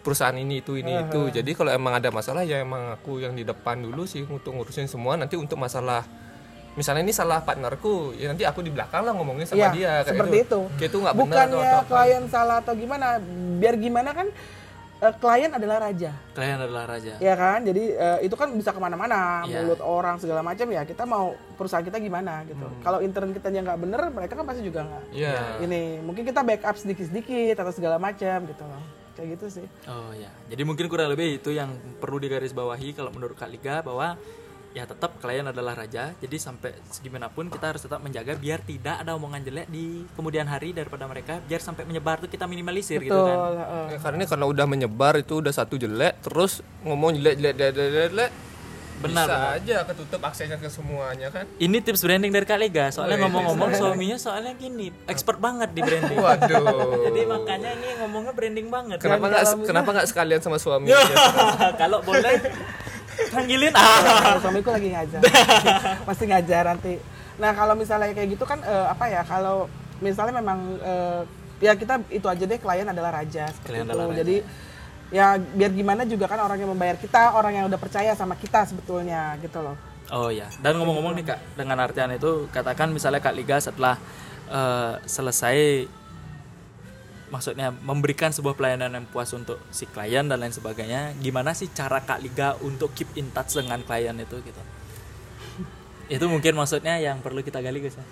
perusahaan 0.00 0.36
ini 0.36 0.64
itu 0.64 0.80
ini 0.80 0.96
itu 1.04 1.28
jadi 1.28 1.50
kalau 1.52 1.72
emang 1.72 2.00
ada 2.00 2.08
masalah 2.08 2.40
ya 2.44 2.64
emang 2.64 2.96
aku 2.96 3.20
yang 3.20 3.36
di 3.36 3.44
depan 3.44 3.84
dulu 3.84 4.08
sih 4.08 4.24
untuk 4.24 4.56
ngurusin 4.56 4.88
semua 4.88 5.20
nanti 5.20 5.36
untuk 5.36 5.60
masalah 5.60 6.08
misalnya 6.74 7.04
ini 7.04 7.12
salah 7.12 7.44
partnerku 7.44 8.16
ya 8.16 8.32
nanti 8.32 8.48
aku 8.48 8.64
di 8.64 8.72
belakang 8.72 9.04
lah 9.06 9.12
ngomongin 9.14 9.44
sama 9.44 9.60
Iya, 9.60 9.68
dia 9.70 9.92
kayak 10.02 10.08
seperti 10.10 10.36
itu. 10.42 10.60
Kayak 10.74 10.90
itu 10.90 10.98
nggak 10.98 11.14
benar 11.14 11.22
atau 11.22 11.28
Bukannya 11.30 11.68
atau 11.70 11.80
apa. 11.80 11.90
klien 11.94 12.24
salah 12.26 12.56
atau 12.58 12.74
gimana, 12.74 13.06
biar 13.62 13.74
gimana 13.78 14.10
kan 14.10 14.26
eh, 14.98 15.14
klien 15.16 15.50
adalah 15.50 15.78
raja, 15.80 16.12
Klien 16.32 16.56
adalah 16.56 16.84
raja. 16.86 17.14
ya 17.18 17.34
kan? 17.34 17.62
Jadi 17.62 17.84
eh, 17.90 18.18
itu 18.22 18.34
kan 18.34 18.52
bisa 18.52 18.70
ke 18.70 18.78
mana-mana, 18.78 19.42
Iya. 19.42 19.62
mulut 19.62 19.80
orang 19.80 20.16
segala 20.18 20.40
macam 20.40 20.66
ya. 20.68 20.82
Kita 20.82 21.02
mau 21.02 21.32
perusahaan 21.54 21.82
kita 21.82 21.98
gimana 21.98 22.42
gitu. 22.44 22.62
Hmm. 22.62 22.80
Kalau 22.80 22.98
intern 23.00 23.30
kita 23.30 23.48
yang 23.48 23.64
nggak 23.64 23.80
bener, 23.80 24.02
mereka 24.10 24.32
kan 24.34 24.44
pasti 24.44 24.62
juga 24.62 24.84
nggak. 24.84 25.02
Iya. 25.10 25.34
Ini 25.60 25.80
mungkin 26.00 26.22
kita 26.22 26.40
backup 26.40 26.76
sedikit-sedikit 26.76 27.56
atau 27.58 27.72
segala 27.72 27.96
macam 27.96 28.38
gitu 28.44 28.64
loh. 28.64 28.82
Kayak 29.14 29.38
gitu 29.38 29.62
sih. 29.62 29.66
Oh 29.86 30.10
ya, 30.10 30.26
jadi 30.50 30.66
mungkin 30.66 30.90
kurang 30.90 31.06
lebih 31.06 31.38
itu 31.38 31.54
yang 31.54 31.70
perlu 32.02 32.18
digarisbawahi 32.18 32.98
kalau 32.98 33.14
menurut 33.14 33.38
Kak 33.38 33.46
Liga 33.46 33.78
bahwa 33.78 34.18
ya 34.74 34.84
tetap 34.84 35.16
klien 35.16 35.42
adalah 35.44 35.72
raja. 35.72 36.10
Jadi 36.16 36.36
sampai 36.36 36.74
segimanapun 36.88 37.46
kita 37.46 37.70
harus 37.70 37.80
tetap 37.80 37.98
menjaga 37.98 38.34
biar 38.34 38.58
tidak 38.60 38.98
ada 38.98 39.14
omongan 39.14 39.40
jelek 39.40 39.66
di 39.68 40.02
kemudian 40.12 40.44
hari 40.44 40.70
daripada 40.70 41.06
mereka, 41.06 41.38
biar 41.40 41.58
sampai 41.58 41.82
menyebar 41.84 42.18
tuh 42.18 42.26
kita 42.26 42.44
minimalisir 42.44 42.98
gitu 42.98 43.14
kan. 43.14 43.38
Betul. 43.38 43.54
heeh. 43.56 43.84
Ya, 43.88 43.98
karena 44.00 44.16
ini 44.16 44.26
karena 44.26 44.46
udah 44.46 44.66
menyebar 44.66 45.14
itu 45.16 45.34
udah 45.36 45.52
satu 45.52 45.74
jelek 45.76 46.18
terus 46.20 46.52
ngomong 46.82 47.14
jelek 47.14 47.34
jelek 47.36 47.54
jelek 47.54 47.72
jelek, 47.72 47.90
jelek 48.10 48.32
Benar, 48.94 49.26
bisa 49.26 49.34
benar. 49.34 49.54
aja 49.54 49.76
ketutup 49.84 50.20
aksesnya 50.22 50.54
ke 50.54 50.68
semuanya 50.68 51.26
kan 51.28 51.44
Ini 51.56 51.78
tips 51.78 51.98
branding 52.00 52.30
dari 52.30 52.42
Kak 52.42 52.56
Liga. 52.56 52.84
Soalnya 52.88 53.14
Wih. 53.16 53.26
ngomong-ngomong 53.26 53.70
suaminya 53.74 54.14
soalnya 54.16 54.54
gini, 54.54 54.94
expert 55.04 55.38
banget 55.38 55.70
di 55.70 55.82
branding. 55.82 56.14
waduh 56.16 56.62
Jadi 57.06 57.20
makanya 57.24 57.70
ini 57.74 57.88
ngomongnya 57.98 58.32
branding 58.32 58.68
banget. 58.68 58.98
kenapa 58.98 59.26
nggak 59.28 59.44
kenapa 59.62 59.88
nggak 59.92 60.08
sekalian 60.08 60.40
sama 60.40 60.58
suami 60.58 60.88
Ya. 60.88 60.98
aja? 61.00 61.14
kalau 61.80 62.02
boleh 62.02 62.38
panggilin. 63.34 63.72
Ah. 63.78 64.00
Nah, 64.00 64.38
suamiku 64.38 64.70
lagi 64.70 64.88
ngajar. 64.94 65.20
Pasti 66.08 66.24
ngajar 66.30 66.62
nanti. 66.70 66.94
Nah 67.42 67.50
kalau 67.50 67.74
misalnya 67.74 68.14
kayak 68.14 68.38
gitu 68.38 68.44
kan 68.46 68.62
eh, 68.62 68.86
apa 68.86 69.04
ya 69.10 69.26
kalau 69.26 69.66
misalnya 69.98 70.38
memang 70.38 70.78
eh, 70.78 71.20
ya 71.58 71.74
kita 71.74 71.98
itu 72.10 72.26
aja 72.30 72.44
deh 72.46 72.58
klien 72.58 72.86
adalah 72.86 73.10
raja 73.18 73.50
seperti 73.50 73.68
Klien 73.74 73.86
itu. 73.86 73.90
adalah 73.90 74.06
raja. 74.10 74.18
jadi 74.22 74.36
ya 75.10 75.26
biar 75.38 75.70
gimana 75.74 76.02
juga 76.06 76.26
kan 76.30 76.40
orang 76.42 76.58
yang 76.58 76.70
membayar 76.74 76.96
kita 76.98 77.34
orang 77.34 77.52
yang 77.58 77.66
udah 77.66 77.78
percaya 77.78 78.14
sama 78.14 78.34
kita 78.38 78.66
sebetulnya 78.66 79.34
gitu 79.42 79.58
loh. 79.62 79.74
Oh 80.12 80.28
ya, 80.28 80.44
dan 80.60 80.76
ngomong-ngomong 80.76 81.16
nih 81.16 81.24
kak, 81.32 81.40
dengan 81.56 81.80
artian 81.80 82.12
itu 82.12 82.44
katakan 82.52 82.92
misalnya 82.92 83.24
Kak 83.24 83.34
Liga 83.34 83.56
setelah 83.56 83.96
eh, 84.52 85.00
selesai 85.08 85.88
maksudnya 87.34 87.74
memberikan 87.82 88.30
sebuah 88.30 88.54
pelayanan 88.54 88.94
yang 88.94 89.06
puas 89.10 89.34
untuk 89.34 89.58
si 89.74 89.90
klien 89.90 90.22
dan 90.22 90.38
lain 90.38 90.54
sebagainya 90.54 91.18
gimana 91.18 91.50
sih 91.50 91.66
cara 91.74 91.98
Kak 91.98 92.22
Liga 92.22 92.54
untuk 92.62 92.94
keep 92.94 93.10
in 93.18 93.34
touch 93.34 93.58
dengan 93.58 93.82
klien 93.82 94.14
itu 94.14 94.38
gitu? 94.38 94.62
Itu 96.06 96.30
mungkin 96.30 96.54
maksudnya 96.54 96.94
yang 97.02 97.18
perlu 97.18 97.42
kita 97.42 97.58
gali 97.58 97.82
guys 97.82 97.98
ya. 97.98 98.06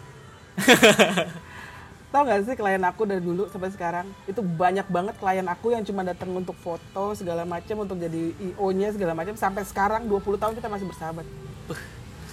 Tahu 2.13 2.29
gak 2.29 2.45
sih 2.45 2.59
klien 2.59 2.83
aku 2.83 3.07
dari 3.07 3.23
dulu 3.23 3.47
sampai 3.49 3.71
sekarang? 3.71 4.11
Itu 4.27 4.43
banyak 4.43 4.91
banget 4.91 5.15
klien 5.23 5.47
aku 5.47 5.71
yang 5.71 5.87
cuma 5.87 6.03
datang 6.03 6.35
untuk 6.35 6.59
foto 6.59 7.15
segala 7.15 7.47
macam 7.47 7.87
untuk 7.87 7.97
jadi 8.03 8.35
IO-nya 8.53 8.91
segala 8.93 9.15
macam 9.15 9.39
sampai 9.39 9.63
sekarang 9.65 10.11
20 10.11 10.37
tahun 10.37 10.53
kita 10.59 10.69
masih 10.69 10.87
bersahabat. 10.91 11.25
Puh, 11.71 11.81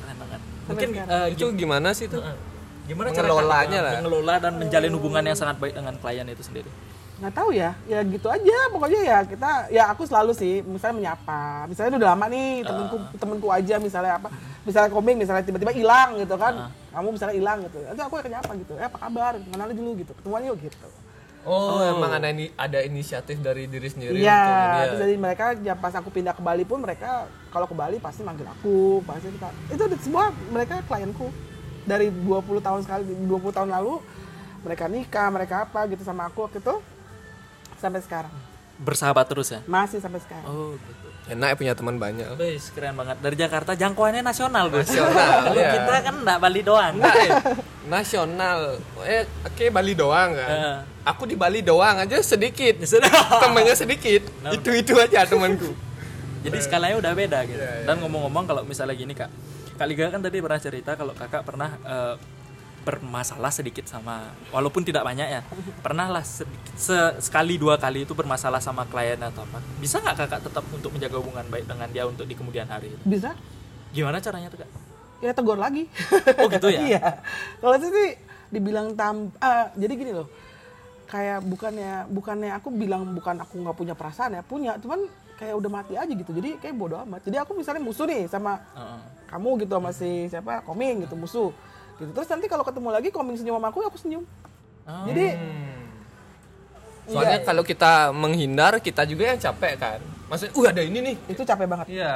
keren 0.02 0.16
banget. 0.18 0.42
Sampai 0.42 0.68
mungkin 0.74 0.90
sekarang. 0.98 1.10
eh, 1.16 1.28
itu 1.38 1.46
gimana 1.54 1.90
sih 1.96 2.12
tuh 2.12 2.26
gimana 2.90 3.08
Mengelolanya 3.14 3.78
cara 3.78 3.86
lah. 3.86 3.94
mengelola 4.02 4.34
dan 4.42 4.54
menjalin 4.58 4.94
hubungan 4.98 5.24
yang 5.30 5.38
sangat 5.38 5.56
baik 5.62 5.74
dengan 5.78 5.94
klien 6.02 6.26
itu 6.26 6.42
sendiri? 6.42 6.70
Nggak 7.20 7.34
tahu 7.36 7.50
ya. 7.54 7.72
Ya 7.86 8.00
gitu 8.02 8.28
aja. 8.32 8.58
Pokoknya 8.74 9.00
ya 9.06 9.18
kita 9.28 9.52
ya 9.70 9.84
aku 9.94 10.08
selalu 10.10 10.32
sih 10.34 10.66
misalnya 10.66 10.96
menyapa. 10.98 11.70
Misalnya 11.70 12.02
udah 12.02 12.10
lama 12.16 12.26
nih 12.32 12.50
temenku 12.66 12.98
temenku 13.20 13.48
aja 13.54 13.76
misalnya 13.78 14.18
apa. 14.18 14.34
Misalnya 14.66 14.90
koming 14.90 15.18
misalnya 15.22 15.44
tiba-tiba 15.46 15.72
hilang 15.76 16.18
gitu 16.18 16.36
kan. 16.40 16.74
Kamu 16.90 17.08
misalnya 17.14 17.36
hilang 17.38 17.60
gitu. 17.70 17.78
Nanti 17.86 18.02
aku 18.02 18.16
akan 18.18 18.32
nyapa 18.34 18.52
gitu? 18.58 18.74
Eh 18.80 18.86
apa 18.88 18.98
kabar? 18.98 19.32
Kenal 19.38 19.68
aja 19.70 19.76
dulu 19.78 19.92
gitu. 20.00 20.12
Ketemuan 20.18 20.42
yuk 20.48 20.58
gitu. 20.64 20.90
Oh, 21.48 21.80
emang 21.80 22.12
ada 22.12 22.28
ini 22.36 22.52
ada 22.60 22.84
inisiatif 22.84 23.40
dari 23.40 23.64
diri 23.64 23.88
sendiri 23.88 24.12
untuk 24.12 24.20
ini 24.20 24.28
iya 24.28 24.44
ya. 24.44 24.84
terus 24.92 25.00
jadi 25.08 25.16
mereka 25.16 25.46
ya 25.64 25.72
pas 25.72 25.96
aku 25.96 26.12
pindah 26.12 26.36
ke 26.36 26.44
Bali 26.44 26.68
pun 26.68 26.84
mereka 26.84 27.32
kalau 27.48 27.64
ke 27.64 27.72
Bali 27.72 27.96
pasti 27.96 28.28
manggil 28.28 28.44
aku 28.44 29.00
pasti 29.08 29.32
kita. 29.32 29.48
Itu 29.72 29.88
semua 30.04 30.36
mereka 30.52 30.84
klienku 30.84 31.32
dari 31.90 32.14
20 32.14 32.62
tahun 32.62 32.80
sekali 32.86 33.10
20 33.26 33.58
tahun 33.58 33.70
lalu 33.74 33.98
mereka 34.62 34.86
nikah 34.86 35.28
mereka 35.34 35.66
apa 35.66 35.90
gitu 35.90 36.06
sama 36.06 36.30
aku 36.30 36.46
waktu 36.46 36.62
itu 36.62 36.76
sampai 37.82 38.04
sekarang. 38.06 38.34
Bersahabat 38.80 39.26
terus 39.28 39.52
ya? 39.52 39.60
Masih 39.68 40.00
sampai 40.00 40.22
sekarang. 40.24 40.46
Oh 40.48 40.76
gitu. 40.78 41.08
Enak 41.30 41.54
ya 41.54 41.56
punya 41.60 41.74
teman 41.76 41.96
banyak. 42.02 42.26
Wih, 42.40 42.58
keren 42.74 42.96
banget. 42.98 43.18
Dari 43.22 43.36
Jakarta 43.38 43.72
jangkauannya 43.78 44.24
nasional 44.26 44.66
bos 44.72 44.88
Nasional, 44.88 45.52
Kalau 45.52 45.62
iya. 45.62 45.72
kita 45.78 45.94
kan 46.02 46.16
enggak 46.26 46.38
Bali 46.42 46.62
doang. 46.66 46.94
Enggak, 46.98 47.16
eh, 47.22 47.32
nasional. 47.86 48.60
Eh 49.06 49.24
oke 49.46 49.66
Bali 49.70 49.94
doang 49.94 50.30
kan? 50.34 50.50
Heeh. 50.50 50.78
aku 51.06 51.24
di 51.26 51.36
Bali 51.38 51.60
doang 51.66 52.02
aja 52.02 52.18
sedikit. 52.24 52.82
Sudah. 52.90 53.12
temannya 53.42 53.76
sedikit. 53.76 54.26
Itu 54.54 54.70
itu 54.74 54.94
aja 54.96 55.28
temanku. 55.28 55.70
Jadi 56.40 56.58
skalanya 56.64 56.96
udah 57.04 57.12
beda 57.12 57.40
gitu. 57.46 57.60
Iya, 57.60 57.84
iya. 57.84 57.86
dan 57.86 58.00
ngomong-ngomong 58.00 58.48
kalau 58.48 58.64
misalnya 58.64 58.96
gini 58.96 59.12
kak 59.12 59.28
kak 59.80 59.88
Liga 59.88 60.12
kan 60.12 60.20
tadi 60.20 60.44
pernah 60.44 60.60
cerita 60.60 60.92
kalau 61.00 61.16
kakak 61.16 61.48
pernah 61.48 61.72
eh, 61.88 62.16
bermasalah 62.80 63.52
sedikit 63.52 63.86
sama 63.86 64.32
walaupun 64.56 64.82
tidak 64.82 65.04
banyak 65.04 65.28
ya 65.28 65.42
pernah 65.84 66.08
lah 66.10 66.24
sedikit 66.24 66.74
se- 66.80 67.20
sekali 67.20 67.60
dua 67.60 67.76
kali 67.76 68.08
itu 68.08 68.16
bermasalah 68.16 68.64
sama 68.64 68.88
klien 68.88 69.20
atau 69.20 69.44
apa. 69.46 69.60
Bisa 69.78 70.00
nggak 70.00 70.16
kakak 70.26 70.42
tetap 70.48 70.64
untuk 70.72 70.92
menjaga 70.96 71.16
hubungan 71.20 71.46
baik 71.52 71.68
dengan 71.68 71.88
dia 71.92 72.04
untuk 72.08 72.26
di 72.28 72.36
kemudian 72.36 72.68
hari 72.68 72.92
bisa. 73.04 73.36
Gimana 73.92 74.24
caranya 74.24 74.48
tuh 74.52 74.64
kak? 74.64 74.70
Ya 75.20 75.32
tegur 75.36 75.60
lagi. 75.60 75.92
Oh, 76.40 76.48
gitu 76.48 76.72
ya? 76.72 76.80
iya. 76.88 77.04
Kalau 77.60 77.76
itu 77.76 77.88
sih 77.92 78.10
dibilang 78.50 78.96
tam 78.96 79.30
ah, 79.44 79.70
jadi 79.76 79.94
gini 80.00 80.12
loh. 80.16 80.28
Kayak 81.12 81.44
bukannya 81.44 82.08
bukannya 82.08 82.52
aku 82.56 82.70
bilang 82.72 83.12
bukan 83.12 83.44
aku 83.44 83.60
nggak 83.60 83.76
punya 83.76 83.94
perasaan 83.94 84.40
ya 84.40 84.42
punya. 84.42 84.80
Cuman 84.80 85.04
kayak 85.40 85.56
udah 85.56 85.72
mati 85.72 85.96
aja 85.96 86.12
gitu. 86.12 86.36
Jadi 86.36 86.60
kayak 86.60 86.76
bodoh 86.76 87.00
amat. 87.08 87.24
Jadi 87.24 87.40
aku 87.40 87.56
misalnya 87.56 87.80
musuh 87.80 88.04
nih 88.04 88.28
sama 88.28 88.60
Heeh. 88.76 89.00
kamu 89.32 89.50
gitu 89.64 89.72
sama 89.80 89.92
si 89.96 90.28
siapa? 90.28 90.60
Koming 90.68 91.08
gitu 91.08 91.16
musuh 91.16 91.50
gitu. 91.96 92.12
Terus 92.12 92.28
nanti 92.28 92.52
kalau 92.52 92.68
ketemu 92.68 92.92
lagi 92.92 93.10
koming 93.10 93.40
senyum 93.40 93.56
sama 93.56 93.72
aku 93.72 93.80
ya 93.80 93.88
aku 93.88 94.00
senyum. 94.00 94.24
Oh. 94.90 95.06
jadi 95.08 95.38
soalnya 97.10 97.40
Iya. 97.42 97.46
kalau 97.46 97.64
kita 97.64 97.92
menghindar 98.14 98.78
kita 98.84 99.02
juga 99.08 99.32
yang 99.32 99.40
capek 99.40 99.74
kan. 99.80 100.00
Maksudnya 100.30 100.54
uh 100.54 100.66
ada 100.70 100.82
ini 100.86 101.00
nih. 101.02 101.16
Itu 101.32 101.42
capek 101.42 101.66
banget. 101.66 101.86
Iya. 101.90 102.12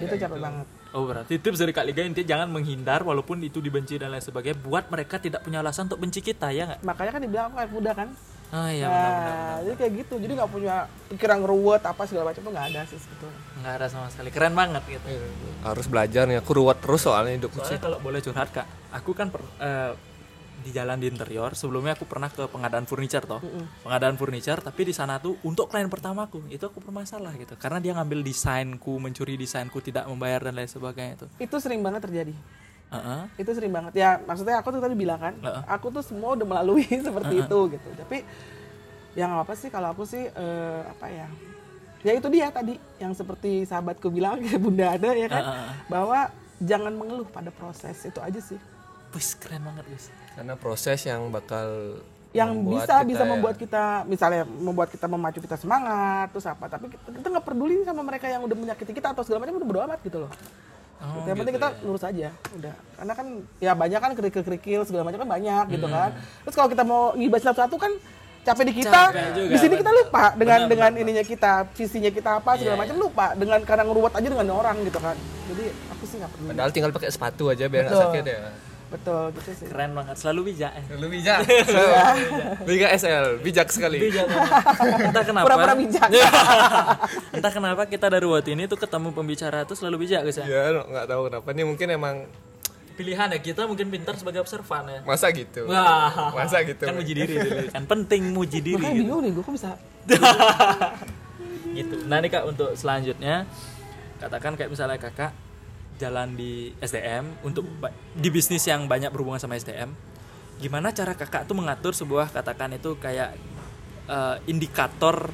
Itu 0.00 0.14
capek 0.16 0.38
banget. 0.38 0.66
Oh 0.90 1.06
berarti 1.06 1.38
tips 1.38 1.62
dari 1.62 1.70
Kak 1.70 1.86
Liga 1.86 2.02
intinya 2.02 2.26
jangan 2.34 2.48
menghindar 2.50 3.06
walaupun 3.06 3.38
itu 3.46 3.62
dibenci 3.62 3.94
dan 3.94 4.10
lain 4.10 4.24
sebagainya. 4.24 4.58
Buat 4.58 4.90
mereka 4.90 5.22
tidak 5.22 5.44
punya 5.44 5.62
alasan 5.62 5.86
untuk 5.86 6.02
benci 6.02 6.18
kita 6.18 6.50
ya 6.50 6.66
nggak? 6.66 6.80
makanya 6.82 7.10
kan 7.14 7.20
dibilang 7.22 7.44
aku 7.46 7.54
kayak 7.62 7.70
muda 7.70 7.90
kan 7.94 8.08
Ah 8.50 8.66
iya 8.68 8.84
Nah, 8.84 8.92
benar-benar. 8.92 9.36
jadi 9.62 9.76
kayak 9.76 9.92
gitu 9.96 10.14
jadi 10.18 10.32
nggak 10.34 10.50
punya 10.50 10.74
pikiran 11.06 11.38
ngeruwet 11.38 11.82
apa 11.82 12.02
segala 12.02 12.24
macam 12.28 12.42
tuh 12.42 12.50
nggak 12.50 12.66
ada 12.68 12.80
sih 12.84 12.98
sebetulnya 12.98 13.38
Nggak 13.62 13.74
ada 13.78 13.86
sama 13.86 14.06
sekali 14.10 14.30
keren 14.30 14.54
banget 14.54 14.82
gitu. 14.88 15.06
harus 15.62 15.86
belajar 15.86 16.22
nih 16.26 16.36
aku 16.36 16.50
ruwet 16.52 16.78
terus 16.78 17.00
soalnya 17.00 17.32
hidupku 17.36 17.58
sih 17.60 17.78
Soalnya 17.78 17.82
kalau 17.84 17.98
boleh 18.00 18.18
curhat 18.18 18.48
kak, 18.50 18.66
aku 18.90 19.10
kan 19.12 19.30
per- 19.30 19.46
eh, 19.58 19.92
di 20.60 20.70
jalan 20.70 20.98
di 20.98 21.08
interior 21.08 21.54
sebelumnya 21.54 21.94
aku 21.94 22.04
pernah 22.04 22.28
ke 22.28 22.44
pengadaan 22.44 22.84
furniture 22.84 23.24
toh, 23.24 23.40
pengadaan 23.80 24.14
furniture 24.14 24.60
tapi 24.60 24.84
di 24.84 24.92
sana 24.92 25.16
tuh 25.16 25.40
untuk 25.40 25.72
klien 25.72 25.88
pertamaku 25.88 26.44
itu 26.48 26.60
aku 26.60 26.82
bermasalah 26.82 27.32
gitu 27.34 27.56
karena 27.56 27.78
dia 27.78 27.96
ngambil 27.96 28.20
desainku, 28.20 28.98
mencuri 28.98 29.36
desainku, 29.36 29.80
tidak 29.80 30.04
membayar 30.04 30.42
dan 30.42 30.52
lain 30.52 30.68
sebagainya 30.68 31.16
itu. 31.16 31.26
itu 31.40 31.56
sering 31.56 31.80
banget 31.80 32.04
terjadi 32.04 32.34
Heeh. 32.90 33.22
itu 33.38 33.50
sering 33.50 33.70
banget 33.70 33.94
ya 33.94 34.18
maksudnya 34.20 34.58
aku 34.58 34.68
tuh 34.70 34.82
tadi 34.82 34.94
bilang 34.94 35.16
kan 35.16 35.34
Heeh. 35.36 35.62
aku 35.64 35.90
tuh 35.90 36.02
semua 36.02 36.34
udah 36.34 36.44
melalui 36.44 36.82
seperti 37.06 37.34
itu 37.40 37.58
gitu 37.70 37.88
tapi 37.96 38.26
yang 39.12 39.34
apa 39.34 39.54
sih 39.54 39.68
kalau 39.68 39.90
aku 39.90 40.02
sih 40.04 40.26
eh, 40.26 40.80
apa 40.84 41.06
ya 41.06 41.26
ya 42.00 42.12
itu 42.14 42.26
dia 42.26 42.48
tadi 42.48 42.74
yang 42.96 43.12
seperti 43.12 43.62
sahabatku 43.62 44.08
bilang 44.08 44.38
bunda 44.62 44.94
ada 44.94 45.10
ya 45.12 45.26
kan 45.26 45.44
Heeh. 45.44 45.70
bahwa 45.86 46.18
jangan 46.58 46.92
mengeluh 46.92 47.26
pada 47.26 47.50
proses 47.50 47.96
itu 48.02 48.18
aja 48.18 48.38
sih 48.38 48.58
Wis 49.10 49.34
keren 49.34 49.62
banget 49.62 49.86
guys. 49.86 50.06
karena 50.32 50.54
proses 50.54 51.02
yang 51.02 51.30
bakal 51.30 51.98
yang 52.30 52.54
membuat 52.54 52.86
bisa 52.86 52.94
kita 52.94 53.02
bisa 53.04 53.22
ya- 53.22 53.28
membuat 53.28 53.56
kita 53.58 53.82
misalnya 54.06 54.42
membuat 54.46 54.88
kita 54.88 55.06
memacu 55.06 55.38
kita 55.40 55.58
semangat 55.58 56.30
terus 56.30 56.46
apa 56.46 56.70
tapi 56.70 56.86
kita 56.88 57.26
nggak 57.28 57.42
peduli 57.42 57.82
sama 57.82 58.06
mereka 58.06 58.30
yang 58.30 58.46
udah 58.46 58.54
menyakiti 58.54 58.94
kita 58.94 59.10
atau 59.10 59.26
segala 59.26 59.42
macam 59.42 59.58
udah 59.58 59.66
bodo 59.66 59.80
amat 59.82 59.98
gitu 60.00 60.18
loh 60.22 60.30
Oh, 61.00 61.24
yang 61.24 61.36
penting 61.40 61.56
kita 61.56 61.68
lurus 61.80 62.04
aja 62.04 62.28
udah. 62.52 62.74
Karena 63.00 63.12
kan 63.16 63.26
ya 63.56 63.72
banyak 63.72 64.00
kan 64.04 64.12
kerikil-kerikil 64.12 64.84
segala 64.84 65.08
macam 65.08 65.24
kan 65.24 65.30
banyak 65.32 65.64
gitu 65.72 65.86
kan. 65.88 66.10
Terus 66.44 66.54
kalau 66.54 66.68
kita 66.68 66.84
mau 66.84 67.16
ngibas 67.16 67.40
satu-satu 67.40 67.76
kan 67.80 67.92
capek 68.44 68.64
di 68.68 68.74
kita. 68.84 69.02
Capek 69.08 69.26
juga, 69.32 69.48
di 69.48 69.56
sini 69.56 69.74
kita 69.80 69.92
bener. 69.92 70.00
lupa 70.04 70.24
dengan 70.36 70.58
Bener, 70.60 70.70
dengan 70.76 70.92
ininya 71.00 71.24
kita 71.24 71.52
visinya 71.72 72.10
kita 72.12 72.30
apa 72.44 72.50
segala 72.60 72.76
Iya, 72.76 72.82
macam 72.84 72.96
lupa. 73.00 73.26
Dengan 73.32 73.58
karena 73.64 73.84
ngeruwet 73.88 74.12
aja 74.12 74.28
dengan 74.28 74.48
orang 74.52 74.76
gitu 74.84 75.00
kan. 75.00 75.16
Jadi 75.48 75.64
aku 75.88 76.02
sih 76.04 76.16
nggak 76.20 76.30
peduli. 76.36 76.48
Padahal 76.52 76.70
tinggal 76.76 76.90
pakai 76.92 77.10
sepatu 77.12 77.44
aja 77.48 77.64
biar 77.64 77.82
nggak 77.88 78.00
sakit 78.04 78.24
ya 78.28 78.40
betul 78.90 79.30
gitu 79.32 79.50
sih 79.54 79.66
Keren 79.66 79.90
banget, 79.92 80.16
selalu 80.16 80.50
bijak. 80.50 80.72
eh. 80.72 80.84
lu 80.94 81.06
bijak 81.06 81.38
bijak 82.68 82.90
SL 82.92 83.38
bijak 83.38 83.68
sekali 83.68 84.02
Bijak. 84.02 84.26
Entah 85.06 85.22
kenapa. 85.22 85.46
Pura-pura 85.46 85.74
bijak. 85.74 86.08
Entah 87.36 87.52
kenapa 87.52 87.82
kita 87.84 88.06
dari 88.06 88.24
waktu 88.24 88.50
ini 88.52 88.66
tuh 88.66 88.74
ketemu 88.76 89.10
pembicara 89.10 89.62
tuh 89.62 89.74
selalu 89.74 90.04
bijak 90.04 90.20
guys 90.22 90.36
ya. 90.36 90.44
ya 90.44 90.62
nggak 90.82 91.06
tahu 91.06 91.20
kenapa 91.26 91.48
ini 91.50 91.62
mungkin 91.64 91.88
emang 91.88 92.16
Pilihan 92.92 93.30
ya 93.30 93.38
kita 93.38 93.64
mungkin 93.64 93.88
pintar 93.88 94.12
sebagai 94.14 94.40
observan 94.40 94.84
ya. 94.84 95.00
masa 95.02 95.30
gitu 95.30 95.64
Wah, 95.64 96.34
masa 96.34 96.60
gitu 96.60 96.82
kan 96.82 96.92
muji 96.92 97.12
diri 97.14 97.32
dulu. 97.32 97.72
kan 97.72 97.82
penting 97.86 98.22
muji 98.28 98.58
diri 98.60 98.76
makanya 98.76 98.92
gitu. 98.92 99.00
bingung 99.00 99.20
nih 99.22 99.30
gue 99.30 99.42
kok 99.42 99.54
bisa 99.54 99.70
gitu. 101.72 101.94
Nah 102.04 102.18
nih 102.18 102.28
kak 102.28 102.44
untuk 102.44 102.70
selanjutnya 102.74 103.46
katakan 104.18 104.52
kayak 104.52 104.68
misalnya 104.68 104.98
kakak 104.98 105.32
jalan 106.00 106.32
di 106.32 106.72
SDM 106.80 107.44
untuk 107.44 107.68
di 108.16 108.28
bisnis 108.32 108.64
yang 108.64 108.88
banyak 108.88 109.12
berhubungan 109.12 109.36
sama 109.36 109.60
SDM, 109.60 109.92
gimana 110.56 110.96
cara 110.96 111.12
kakak 111.12 111.44
tuh 111.44 111.52
mengatur 111.52 111.92
sebuah 111.92 112.32
katakan 112.32 112.72
itu 112.72 112.96
kayak 112.96 113.36
eh, 114.08 114.36
indikator 114.48 115.28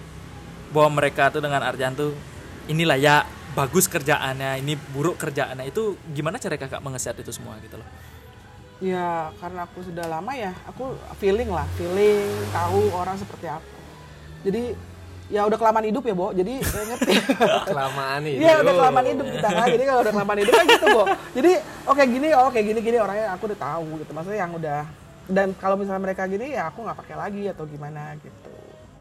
bahwa 0.74 0.98
mereka 0.98 1.30
tuh 1.30 1.38
dengan 1.38 1.62
artian 1.62 1.94
tuh 1.94 2.10
inilah 2.66 2.98
ya 2.98 3.22
bagus 3.54 3.86
kerjaannya, 3.86 4.60
ini 4.60 4.74
buruk 4.76 5.16
kerjaannya 5.16 5.70
itu 5.70 5.96
gimana 6.12 6.36
cara 6.36 6.58
kakak 6.58 6.82
mengeset 6.82 7.16
itu 7.22 7.30
semua 7.30 7.56
gitu 7.62 7.78
loh. 7.78 7.88
Ya 8.76 9.32
karena 9.40 9.64
aku 9.64 9.80
sudah 9.80 10.04
lama 10.04 10.36
ya, 10.36 10.52
aku 10.68 10.92
feeling 11.16 11.48
lah, 11.48 11.64
feeling 11.80 12.28
tahu 12.52 12.92
orang 12.92 13.16
seperti 13.16 13.48
apa. 13.48 13.64
Jadi 14.44 14.76
ya 15.26 15.42
udah 15.46 15.58
kelamaan 15.58 15.86
hidup 15.90 16.04
ya, 16.06 16.14
Bo. 16.14 16.30
Jadi 16.30 16.54
saya 16.62 16.84
ngerti. 16.94 17.12
kelamaan 17.70 18.18
nih 18.22 18.34
Iya 18.38 18.54
udah 18.62 18.74
kelamaan 18.78 19.06
hidup 19.10 19.26
kita 19.26 19.48
kan. 19.48 19.66
Jadi 19.66 19.84
kalau 19.84 20.00
udah 20.06 20.12
kelamaan 20.14 20.38
hidup 20.42 20.54
kan 20.54 20.66
gitu, 20.70 20.86
Bo. 20.94 21.02
Jadi 21.34 21.52
oke 21.86 22.02
gini, 22.06 22.28
oh 22.34 22.48
kayak 22.50 22.66
gini 22.70 22.80
gini 22.82 22.96
orangnya 23.02 23.26
aku 23.34 23.42
udah 23.50 23.58
tahu 23.58 23.88
gitu. 24.02 24.10
Maksudnya 24.14 24.38
yang 24.38 24.52
udah 24.54 24.80
dan 25.26 25.48
kalau 25.58 25.74
misalnya 25.74 26.02
mereka 26.06 26.22
gini 26.30 26.54
ya 26.54 26.70
aku 26.70 26.86
nggak 26.86 26.98
pakai 27.02 27.16
lagi 27.18 27.42
atau 27.50 27.66
gimana 27.66 28.14
gitu. 28.22 28.52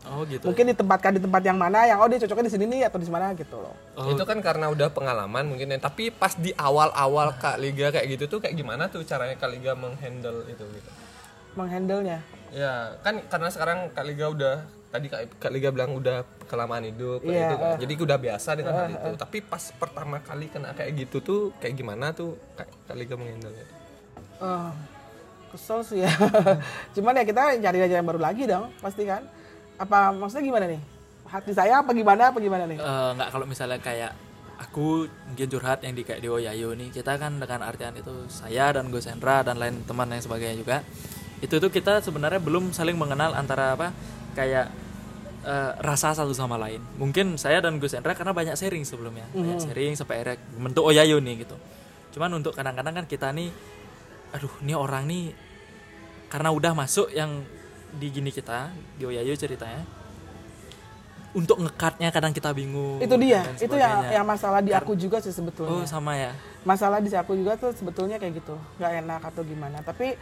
Oh 0.05 0.21
gitu. 0.25 0.45
Mungkin 0.45 0.69
ditempatkan 0.73 1.17
di 1.17 1.21
tempat 1.21 1.41
yang 1.41 1.57
mana 1.57 1.85
yang 1.89 1.97
oh 1.97 2.05
dia 2.05 2.21
cocoknya 2.21 2.45
di 2.45 2.53
sini 2.53 2.65
nih 2.69 2.81
atau 2.89 3.01
di 3.01 3.09
mana 3.09 3.33
gitu 3.33 3.57
loh. 3.57 3.73
Oh, 3.97 4.13
itu 4.13 4.21
kan 4.21 4.37
karena 4.37 4.69
udah 4.69 4.93
pengalaman 4.93 5.49
mungkin 5.49 5.73
ya. 5.73 5.81
tapi 5.81 6.13
pas 6.13 6.33
di 6.37 6.53
awal-awal 6.53 7.33
Kak 7.41 7.57
Liga 7.57 7.89
kayak 7.89 8.05
gitu 8.17 8.37
tuh 8.37 8.39
kayak 8.41 8.53
gimana 8.53 8.85
tuh 8.89 9.01
caranya 9.01 9.33
Kak 9.37 9.49
Liga 9.49 9.73
menghandle 9.73 10.45
itu 10.45 10.61
gitu 10.61 10.89
Menghandle-nya. 11.55 12.19
ya 12.51 12.99
kan 13.01 13.23
karena 13.25 13.49
sekarang 13.49 13.79
Kak 13.95 14.05
Liga 14.05 14.25
udah 14.29 14.55
tadi 14.95 15.07
Kak, 15.07 15.21
Kak 15.37 15.51
Liga 15.51 15.69
bilang 15.69 15.91
udah 15.91 16.17
kelamaan 16.45 16.83
hidup 16.83 17.19
kayak 17.19 17.29
Iya, 17.29 17.43
gitu 17.45 17.55
kan. 17.57 17.75
jadi 17.77 17.93
udah 17.99 18.17
biasa 18.17 18.49
dengan 18.53 18.73
hal 18.73 18.87
itu. 18.89 19.09
Tapi 19.17 19.37
pas 19.41 19.63
pertama 19.71 20.17
kali 20.19 20.45
kena 20.47 20.71
kayak 20.71 20.91
gitu 20.97 21.17
tuh 21.19 21.39
kayak 21.57 21.75
gimana 21.75 22.09
tuh 22.09 22.39
Kak, 22.53 22.67
Kak 22.85 22.95
Liga 22.95 23.13
menghandle 23.13 23.51
Eh, 24.35 24.69
kesel 25.49 25.79
sih 25.81 25.99
ya. 26.01 26.11
Cuman 26.95 27.13
ya 27.13 27.23
kita 27.23 27.41
cari 27.55 27.79
aja 27.81 27.95
yang 27.95 28.05
baru 28.05 28.19
lagi 28.19 28.43
dong 28.43 28.71
pasti 28.79 29.03
kan. 29.03 29.23
Apa 29.75 30.11
maksudnya 30.11 30.43
gimana 30.45 30.65
nih? 30.65 30.81
Hati 31.25 31.51
saya 31.51 31.79
apa 31.79 31.91
gimana 31.91 32.31
apa 32.31 32.39
gimana 32.39 32.63
nih? 32.63 32.77
Eh, 32.77 33.09
nggak 33.13 33.29
kalau 33.29 33.45
misalnya 33.45 33.79
kayak 33.79 34.11
aku 34.55 35.03
mungkin 35.25 35.47
curhat 35.49 35.83
yang 35.83 35.91
di 35.91 36.03
kayak 36.03 36.19
di 36.19 36.29
Oyayo 36.29 36.71
nih 36.73 36.87
kita 36.89 37.15
kan 37.15 37.35
dengan 37.35 37.59
artian 37.61 37.91
itu 37.91 38.23
saya 38.29 38.71
dan 38.71 38.87
Gus 38.87 39.03
Hendra 39.03 39.43
dan 39.43 39.55
lain 39.55 39.83
teman 39.83 40.07
yang 40.07 40.21
sebagainya 40.21 40.55
juga. 40.55 40.77
Itu 41.37 41.59
tuh 41.59 41.67
kita 41.67 41.99
sebenarnya 41.99 42.39
belum 42.39 42.71
saling 42.71 42.95
mengenal 42.95 43.31
antara 43.33 43.75
apa 43.75 43.91
kayak 44.35 44.67
eh, 45.47 45.71
rasa 45.79 46.11
satu 46.11 46.35
sama 46.35 46.59
lain. 46.59 46.83
Mungkin 46.99 47.39
saya 47.39 47.63
dan 47.63 47.79
Gus 47.79 47.95
Hendra 47.95 48.13
karena 48.13 48.35
banyak 48.35 48.59
sharing 48.59 48.83
sebelumnya. 48.83 49.25
Banyak 49.31 49.63
sharing 49.63 49.95
sampai 49.95 50.21
akhirnya 50.21 50.37
bentuk 50.59 50.83
Oyayo 50.83 51.23
nih 51.23 51.47
gitu. 51.47 51.55
Cuman 52.13 52.35
untuk 52.35 52.51
kadang-kadang 52.51 53.01
kan 53.01 53.05
kita 53.07 53.31
nih 53.31 53.49
aduh 54.35 54.51
ini 54.59 54.75
orang 54.75 55.07
nih 55.07 55.31
karena 56.27 56.51
udah 56.51 56.75
masuk 56.75 57.07
yang 57.15 57.47
di 57.95 58.11
gini 58.11 58.29
kita 58.35 58.69
di 58.99 59.07
Oyayo 59.07 59.33
ceritanya. 59.39 59.81
Untuk 61.35 61.59
ngekatnya 61.59 62.15
kadang 62.15 62.31
kita 62.31 62.55
bingung 62.55 63.03
itu 63.03 63.11
dia 63.19 63.43
itu 63.59 63.75
yang 63.75 64.07
yang 64.07 64.23
masalah 64.23 64.63
di 64.63 64.71
aku 64.71 64.95
juga 64.95 65.19
sih 65.19 65.35
oh 65.35 65.43
sebetulnya 65.43 65.83
sama 65.83 66.15
ya? 66.15 66.31
Masalah 66.63 67.03
di 67.03 67.11
aku 67.11 67.35
juga 67.35 67.59
tuh 67.59 67.75
sebetulnya 67.75 68.15
kayak 68.15 68.39
gitu 68.39 68.55
nggak 68.79 68.91
enak 69.03 69.19
atau 69.19 69.43
gimana. 69.43 69.83
Tapi 69.83 70.15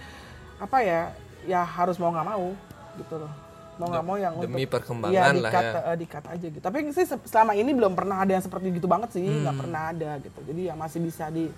apa 0.58 0.78
ya 0.82 1.14
ya 1.46 1.62
harus 1.62 2.02
mau 2.02 2.10
nggak 2.10 2.28
mau 2.34 2.58
gitu 2.98 3.22
loh 3.22 3.53
mau 3.84 3.92
nggak 3.92 4.06
mau 4.06 4.16
yang 4.16 4.34
demi 4.38 4.56
untuk 4.58 4.72
perkembangan 4.72 5.12
Iya, 5.12 5.22
lah 5.22 5.34
di-cut, 5.36 5.62
ya. 5.62 5.72
eh, 5.84 5.98
di-cut 5.98 6.26
aja 6.26 6.46
gitu 6.48 6.60
tapi 6.62 6.78
sih 6.90 7.06
se- 7.06 7.28
selama 7.28 7.52
ini 7.54 7.72
belum 7.72 7.92
pernah 7.92 8.18
ada 8.18 8.32
yang 8.32 8.42
seperti 8.42 8.72
gitu 8.72 8.88
banget 8.88 9.12
sih 9.12 9.22
Hmm. 9.22 9.44
nggak 9.44 9.56
pernah 9.58 9.82
ada 9.90 10.10
gitu 10.18 10.40
jadi 10.46 10.62
ya 10.64 10.74
masih 10.74 11.00
bisa 11.00 11.28
di 11.28 11.52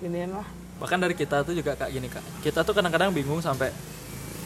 iniin 0.00 0.32
lah 0.32 0.48
bahkan 0.78 0.96
dari 0.96 1.12
kita 1.12 1.42
tuh 1.42 1.52
juga 1.52 1.74
kayak 1.74 1.92
gini 1.92 2.08
kak 2.08 2.24
kita 2.40 2.62
tuh 2.62 2.72
kadang-kadang 2.72 3.10
bingung 3.10 3.38
sampai 3.38 3.68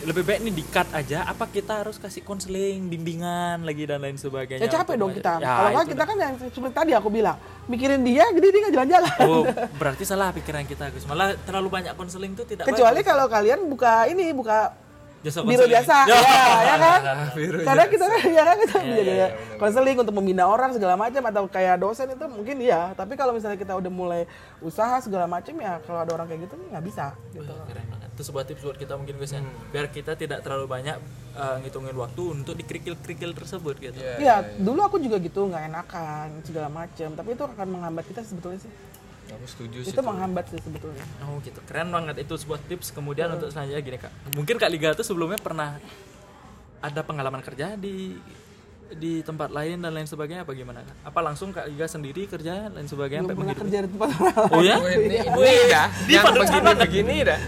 lebih 0.02 0.26
baik 0.26 0.42
nih 0.42 0.50
di 0.52 0.64
cut 0.66 0.90
aja 0.90 1.22
apa 1.22 1.46
kita 1.46 1.78
harus 1.78 1.94
kasih 1.94 2.20
konseling 2.20 2.90
bimbingan 2.90 3.62
lagi 3.62 3.86
dan 3.86 4.02
lain 4.02 4.18
sebagainya 4.18 4.58
ya 4.58 4.74
capek 4.74 4.98
dong 4.98 5.14
kita 5.14 5.38
Ya, 5.38 5.46
kalau 5.46 5.70
itu 5.78 5.94
kita 5.94 6.02
kan 6.02 6.16
yang 6.18 6.34
seperti 6.42 6.74
tadi 6.74 6.90
aku 6.90 7.06
bilang 7.06 7.38
mikirin 7.64 8.02
dia 8.02 8.26
jadi 8.28 8.42
dia 8.44 8.60
nggak 8.60 8.74
jalan-jalan 8.74 9.14
Oh, 9.22 9.46
berarti 9.78 10.02
salah 10.02 10.34
pikiran 10.34 10.66
kita 10.66 10.90
Gus. 10.90 11.06
Malah 11.06 11.38
terlalu 11.38 11.70
banyak 11.70 11.94
konseling 11.94 12.34
tuh 12.34 12.42
tidak 12.42 12.66
kecuali 12.66 12.98
bagus. 12.98 13.06
kalau 13.06 13.26
kalian 13.28 13.60
buka 13.64 14.10
ini 14.10 14.34
buka 14.34 14.74
Jasa 15.22 15.38
biro 15.46 15.64
jasa 15.70 16.02
Ya. 16.10 16.18
ya, 16.18 16.46
ya 16.66 16.76
kan 16.82 17.00
Biro 17.38 17.58
karena 17.62 17.84
kita 17.86 18.04
kan 18.10 18.20
ya 18.26 18.42
kan 18.42 18.56
kita 18.58 18.74
Iya, 18.74 18.86
menjadi 18.90 19.12
konseling 19.54 19.98
untuk 20.02 20.14
membina 20.18 20.44
orang 20.50 20.74
segala 20.74 20.98
macam 20.98 21.22
atau 21.30 21.44
kayak 21.46 21.78
dosen 21.78 22.10
itu 22.10 22.26
mungkin 22.26 22.56
iya 22.58 22.90
tapi 22.92 23.14
kalau 23.14 23.30
misalnya 23.30 23.54
kita 23.54 23.78
udah 23.78 23.92
mulai 23.92 24.22
usaha 24.58 24.98
segala 24.98 25.30
macam 25.30 25.54
ya 25.56 25.78
kalau 25.86 26.02
ada 26.02 26.10
orang 26.10 26.26
kayak 26.26 26.50
gitu 26.50 26.54
nggak 26.58 26.84
bisa 26.84 27.14
gitu 27.30 27.54
Keren 27.66 27.86
banget. 27.86 28.08
Itu 28.12 28.22
sebuah 28.28 28.44
tips 28.44 28.60
buat 28.60 28.76
kita 28.76 28.92
mungkin 28.98 29.16
Gus 29.16 29.32
ya. 29.32 29.40
Hmm. 29.40 29.48
Biar 29.72 29.88
kita 29.88 30.12
tidak 30.12 30.44
terlalu 30.44 30.68
banyak 30.68 31.00
uh, 31.32 31.56
ngitungin 31.64 31.96
waktu 31.96 32.22
untuk 32.28 32.52
dikerikil-kerikil 32.60 33.32
tersebut 33.32 33.80
gitu. 33.80 33.96
Iya. 33.96 34.16
Iya, 34.20 34.36
dulu 34.60 34.84
aku 34.84 35.00
juga 35.00 35.16
gitu 35.16 35.48
nggak 35.48 35.72
enakan 35.72 36.28
segala 36.44 36.68
macam, 36.68 37.08
tapi 37.16 37.28
itu 37.32 37.40
akan 37.40 37.66
menghambat 37.72 38.04
kita 38.04 38.20
sebetulnya 38.20 38.60
sih. 38.60 38.72
Aku 39.28 39.46
setuju 39.46 39.78
sih 39.82 39.92
Itu 39.92 40.02
menghambat 40.02 40.44
sih 40.48 40.58
sebetulnya. 40.58 41.04
Oh 41.22 41.38
gitu, 41.38 41.60
keren 41.62 41.88
banget 41.88 42.20
itu 42.20 42.34
sebuah 42.34 42.60
tips. 42.62 42.90
Kemudian 42.90 43.30
untuk 43.30 43.48
selanjutnya 43.48 43.80
gini 43.80 43.98
kak, 43.98 44.12
mungkin 44.32 44.56
kak 44.56 44.68
Liga 44.68 44.92
tuh 44.92 45.02
sebelumnya 45.02 45.36
pernah 45.36 45.78
ada 46.78 47.00
pengalaman 47.00 47.40
kerja 47.40 47.74
di 47.74 48.18
di 48.92 49.24
tempat 49.24 49.48
lain 49.48 49.80
dan 49.80 49.88
lain 49.90 50.04
sebagainya 50.04 50.44
apa 50.44 50.52
gimana 50.52 50.82
kak? 50.82 50.96
Apa 51.06 51.20
langsung 51.22 51.48
kak 51.48 51.64
Liga 51.64 51.86
sendiri 51.86 52.26
kerja 52.26 52.68
dan 52.68 52.74
lain 52.74 52.84
sebagainya 52.84 53.24
Belum 53.24 53.32
sampai 53.32 53.40
pernah 53.40 53.54
begitu? 53.54 53.64
kerja 53.64 53.78
di 53.78 53.88
tempat 53.88 54.08
orang. 54.12 54.50
Oh 54.50 54.60
ya? 54.60 54.76
Ini, 54.76 55.16
Iya. 55.16 55.22
ini 55.32 55.64
dah 55.66 55.86
Di 55.88 56.12
yang 56.12 56.24
panutan 56.24 56.44
begini 56.44 56.76
begini 56.76 57.16
dah 57.24 57.40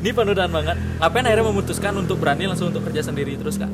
Ini 0.00 0.10
penudan 0.10 0.48
banget. 0.48 0.76
Ngapain 0.96 1.24
akhirnya 1.24 1.46
memutuskan 1.46 1.92
untuk 1.94 2.16
berani 2.16 2.44
langsung 2.44 2.68
untuk 2.68 2.84
kerja 2.84 3.00
sendiri 3.02 3.36
terus 3.36 3.56
kak? 3.56 3.68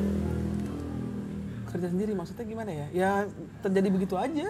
Kerja 1.67 1.87
sendiri 1.87 2.11
maksudnya 2.11 2.43
gimana 2.43 2.71
ya? 2.71 2.87
Ya 2.91 3.11
terjadi 3.59 3.87
begitu 3.89 4.15
aja. 4.15 4.47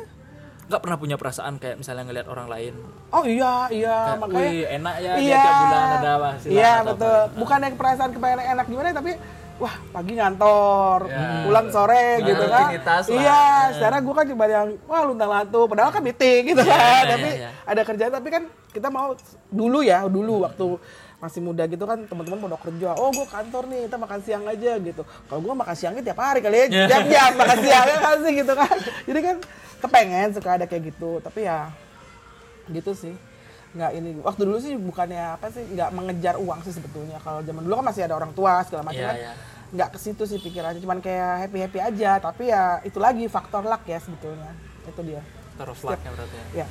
Nggak 0.67 0.81
pernah 0.81 0.97
punya 0.97 1.15
perasaan 1.15 1.53
kayak 1.57 1.75
misalnya 1.77 2.03
ngelihat 2.03 2.27
orang 2.27 2.47
lain. 2.47 2.74
Oh 3.09 3.24
iya, 3.24 3.71
iya 3.71 3.97
Kayak, 4.05 4.19
makanya. 4.19 4.39
wih 4.43 4.63
enak 4.69 4.95
ya 4.97 5.12
dia 5.13 5.24
iya. 5.24 5.39
tiap 5.39 5.55
bulan 5.57 5.88
ada 5.93 6.12
hasil 6.29 6.50
Iya 6.50 6.74
betul. 6.83 7.19
apa. 7.24 7.36
Bukan 7.36 7.59
yang 7.62 7.75
perasaan 7.75 8.12
kepengen 8.12 8.39
enak 8.41 8.65
gimana 8.67 8.88
tapi 8.91 9.12
wah 9.58 9.75
pagi 9.89 10.13
ngantor, 10.13 10.99
Ya. 11.08 11.41
pulang 11.41 11.67
sore 11.67 12.08
Nah, 12.13 12.27
gitu 12.27 12.45
kan. 12.45 12.67
lah. 12.69 13.01
Iya, 13.10 13.41
secara 13.73 13.97
gue 13.97 14.13
kan 14.13 14.25
cuma 14.27 14.45
yang 14.45 14.69
wah 14.86 15.01
luntang 15.01 15.32
lantung, 15.32 15.65
padahal 15.65 15.89
kan 15.89 16.03
meeting 16.03 16.51
gitu 16.51 16.62
Iya, 16.62 16.69
kan. 16.69 16.84
iya, 17.01 17.10
tapi 17.10 17.30
iya. 17.34 17.49
ada 17.65 17.82
kerjaan 17.82 18.12
tapi 18.12 18.30
kan 18.30 18.43
kita 18.69 18.88
mau 18.88 19.15
dulu 19.49 19.80
ya, 19.82 20.06
dulu 20.06 20.45
waktu 20.45 20.67
masih 21.17 21.41
muda 21.41 21.65
gitu 21.65 21.82
kan 21.82 21.97
teman-teman 22.06 22.38
mau 22.45 22.62
kerja 22.62 22.93
oh 22.93 23.10
gue 23.10 23.25
kantor 23.25 23.63
nih 23.73 23.89
kita 23.89 23.97
makan 23.97 24.19
siang 24.21 24.45
aja 24.45 24.71
gitu. 24.77 25.01
Kalau 25.01 25.39
gue 25.41 25.53
makan 25.53 25.75
siangnya 25.75 26.03
tiap 26.06 26.19
hari 26.21 26.39
kali 26.45 26.58
ya 26.62 26.65
Iya. 26.69 26.86
jam 26.86 27.03
jam 27.10 27.32
makan 27.34 27.58
siangnya 27.58 27.97
kan 27.97 28.17
sih 28.21 28.34
gitu 28.38 28.53
kan. 28.53 28.75
Jadi 29.10 29.19
kan 29.25 29.36
kepengen 29.82 30.27
suka 30.38 30.49
ada 30.62 30.65
kayak 30.69 30.84
gitu 30.93 31.17
tapi 31.25 31.49
ya 31.49 31.73
gitu 32.69 32.93
sih. 32.93 33.17
Nggak 33.73 33.91
ini 33.97 34.10
waktu 34.21 34.41
dulu 34.45 34.58
sih 34.62 34.73
bukannya 34.77 35.23
apa 35.41 35.49
sih 35.49 35.65
nggak 35.65 35.89
mengejar 35.89 36.36
uang 36.38 36.62
sih 36.62 36.73
sebetulnya. 36.77 37.17
Kalau 37.25 37.41
zaman 37.41 37.65
dulu 37.65 37.73
kan 37.82 37.86
masih 37.89 38.06
ada 38.06 38.13
orang 38.13 38.32
tua 38.38 38.62
segala 38.62 38.86
macam 38.86 39.01
Iya, 39.01 39.10
kan 39.10 39.17
iya. 39.17 39.34
nggak 39.73 39.89
ke 39.93 39.99
situ 39.99 40.23
sih 40.30 40.38
pikirannya 40.38 40.80
cuman 40.86 41.01
kayak 41.01 41.49
happy 41.49 41.58
happy 41.65 41.80
aja. 41.82 42.12
Tapi 42.21 42.53
ya 42.53 42.77
itu 42.86 43.01
lagi 43.01 43.25
faktor 43.25 43.65
luck 43.65 43.82
ya 43.89 43.97
sebetulnya. 43.97 44.53
Itu 44.86 45.01
dia. 45.01 45.25
Taruh 45.58 45.73
flagnya 45.73 46.13
berarti 46.13 46.38
ya. 46.53 46.62
ya 46.62 46.67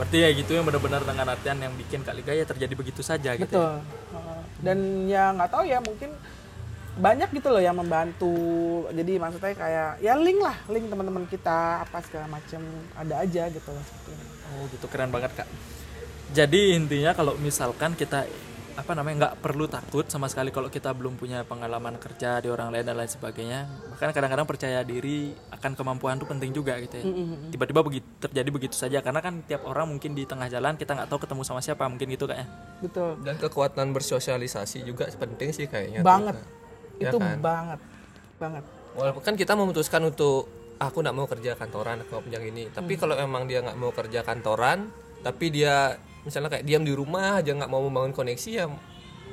Berarti 0.00 0.16
ya 0.16 0.28
gitu 0.32 0.56
yang 0.56 0.64
benar-benar 0.64 1.04
dengan 1.04 1.26
artian 1.28 1.60
yang 1.60 1.76
bikin 1.76 2.00
Kak 2.00 2.16
Liga 2.16 2.32
ya 2.32 2.48
terjadi 2.48 2.72
begitu 2.72 3.04
saja 3.04 3.36
gitu. 3.36 3.44
ya. 3.44 3.52
betul 3.52 3.74
Heeh. 4.16 4.40
dan 4.64 4.78
ya 5.04 5.22
nggak 5.36 5.50
tahu 5.52 5.64
ya 5.68 5.78
mungkin 5.84 6.10
banyak 6.96 7.28
gitu 7.36 7.48
loh 7.52 7.62
yang 7.62 7.76
membantu 7.76 8.34
jadi 8.90 9.12
maksudnya 9.20 9.52
kayak 9.54 9.90
ya 10.00 10.12
link 10.16 10.40
lah 10.40 10.56
link 10.72 10.88
teman-teman 10.88 11.24
kita 11.28 11.84
apa 11.84 12.00
segala 12.00 12.26
macam 12.32 12.64
ada 12.96 13.14
aja 13.20 13.46
gitu 13.52 13.70
loh. 13.70 13.84
Oh 14.56 14.64
gitu 14.72 14.88
keren 14.88 15.12
banget 15.12 15.36
Kak. 15.36 15.48
Jadi 16.32 16.80
intinya 16.80 17.12
kalau 17.12 17.36
misalkan 17.36 17.92
kita 17.92 18.24
apa 18.78 18.92
namanya 18.94 19.16
nggak 19.26 19.34
perlu 19.42 19.66
takut 19.66 20.06
sama 20.06 20.30
sekali 20.30 20.50
kalau 20.50 20.70
kita 20.70 20.94
belum 20.94 21.16
punya 21.16 21.42
pengalaman 21.42 21.98
kerja 21.98 22.38
di 22.38 22.48
orang 22.48 22.70
lain 22.70 22.86
dan 22.86 22.96
lain 22.98 23.10
sebagainya. 23.10 23.66
Bahkan 23.94 24.10
kadang-kadang 24.14 24.46
percaya 24.46 24.80
diri 24.82 25.34
akan 25.50 25.72
kemampuan 25.74 26.18
itu 26.18 26.26
penting 26.26 26.50
juga 26.50 26.78
gitu 26.78 27.00
ya. 27.00 27.04
Tiba-tiba 27.50 27.80
begitu 27.82 28.06
terjadi 28.20 28.48
begitu 28.50 28.76
saja 28.78 28.98
karena 29.00 29.18
kan 29.18 29.42
tiap 29.44 29.66
orang 29.66 29.90
mungkin 29.90 30.14
di 30.14 30.22
tengah 30.24 30.46
jalan 30.46 30.76
kita 30.76 30.94
nggak 30.94 31.08
tahu 31.10 31.22
ketemu 31.24 31.42
sama 31.42 31.60
siapa 31.60 31.86
mungkin 31.86 32.06
gitu 32.10 32.26
kayaknya. 32.26 32.48
betul 32.80 33.12
dan 33.20 33.36
kekuatan 33.36 33.92
bersosialisasi 33.92 34.88
juga 34.88 35.04
penting 35.12 35.52
sih 35.52 35.68
kayaknya 35.68 36.00
tuh, 36.00 36.08
banget 36.08 36.34
Kak. 36.40 36.48
Ya 37.00 37.08
itu 37.12 37.18
kan? 37.20 37.36
banget 37.40 37.80
banget 38.40 38.64
walaupun 38.96 39.20
kan 39.20 39.34
kita 39.36 39.52
memutuskan 39.52 40.00
untuk 40.04 40.48
aku 40.80 41.04
nggak 41.04 41.12
mau 41.12 41.28
kerja 41.28 41.52
kantoran 41.54 42.00
aku 42.00 42.08
nggak 42.16 42.24
punya 42.24 42.40
ini 42.40 42.64
tapi 42.72 42.96
Hmm. 42.96 43.00
kalau 43.04 43.14
emang 43.20 43.44
dia 43.44 43.60
nggak 43.60 43.76
mau 43.76 43.92
kerja 43.92 44.24
kantoran 44.24 44.88
tapi 45.20 45.52
dia 45.52 46.00
misalnya 46.22 46.48
kayak 46.48 46.64
diam 46.64 46.82
di 46.82 46.92
rumah 46.92 47.38
aja 47.38 47.50
nggak 47.50 47.66
mau 47.66 47.82
membangun 47.82 48.12
koneksi 48.12 48.50
ya 48.52 48.64
mau 48.66 48.78